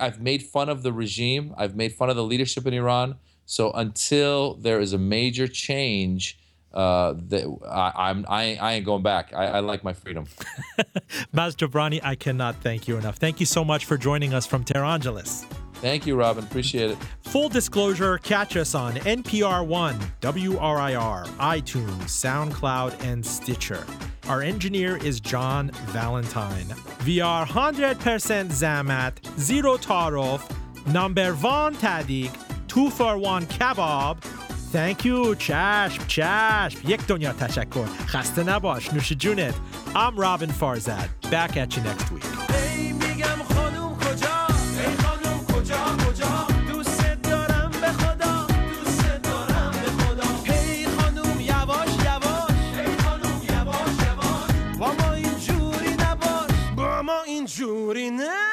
I've 0.00 0.20
made 0.20 0.42
fun 0.42 0.68
of 0.68 0.82
the 0.82 0.92
regime. 0.92 1.54
I've 1.56 1.76
made 1.76 1.92
fun 1.92 2.10
of 2.10 2.16
the 2.16 2.24
leadership 2.24 2.66
in 2.66 2.74
Iran. 2.74 3.16
So 3.46 3.72
until 3.72 4.54
there 4.54 4.80
is 4.80 4.92
a 4.92 4.98
major 4.98 5.48
change, 5.48 6.38
uh, 6.72 7.14
that 7.28 7.44
I, 7.66 7.92
I'm 8.10 8.26
I, 8.28 8.56
I 8.60 8.72
ain't 8.74 8.84
going 8.84 9.02
back. 9.02 9.32
I, 9.34 9.46
I 9.46 9.60
like 9.60 9.82
my 9.82 9.94
freedom. 9.94 10.26
Maz 11.34 11.56
Jobrani, 11.56 12.00
I 12.02 12.14
cannot 12.14 12.56
thank 12.56 12.86
you 12.86 12.98
enough. 12.98 13.16
Thank 13.16 13.40
you 13.40 13.46
so 13.46 13.64
much 13.64 13.86
for 13.86 13.96
joining 13.96 14.34
us 14.34 14.46
from 14.46 14.64
Tehrangeles. 14.64 15.46
Thank 15.80 16.06
you, 16.06 16.16
Roben. 16.16 16.42
Appreciate 16.42 16.90
it. 16.90 16.98
Full 17.22 17.48
disclosure 17.48 18.18
catch 18.18 18.56
us 18.56 18.74
on 18.74 18.94
NPR 18.94 19.64
One, 19.64 19.98
WRIR, 20.20 21.26
iTunes, 21.38 22.08
SoundCloud, 22.08 23.00
and 23.04 23.24
Stitcher. 23.24 23.86
Our 24.28 24.42
engineer 24.42 24.96
is 24.96 25.20
John 25.20 25.70
Valentine. 25.86 26.74
We 27.06 27.20
are 27.20 27.46
100% 27.46 27.96
Zamat, 27.96 29.38
Zero 29.38 29.76
Taarof, 29.76 30.42
Number 30.92 31.32
One 31.34 31.76
Tahdig, 31.76 32.36
Two 32.66 32.90
for 32.90 33.16
One 33.16 33.46
Kebab. 33.46 34.18
Thank 34.70 35.04
you. 35.04 35.34
چشم 35.34 36.06
چشم 36.06 36.78
یک 36.88 37.06
دنیا 37.06 37.32
تشکر 37.32 37.86
خسته 38.06 38.42
نباش 38.42 38.92
نوش 38.92 39.12
جونت 39.12 39.54
I'm 39.94 40.16
Roben 40.16 40.50
Farzad 40.50 41.08
back 41.30 41.56
at 41.56 41.76
you 41.76 41.82
next 41.82 42.10
week 42.10 42.48
Jurina. 57.58 58.47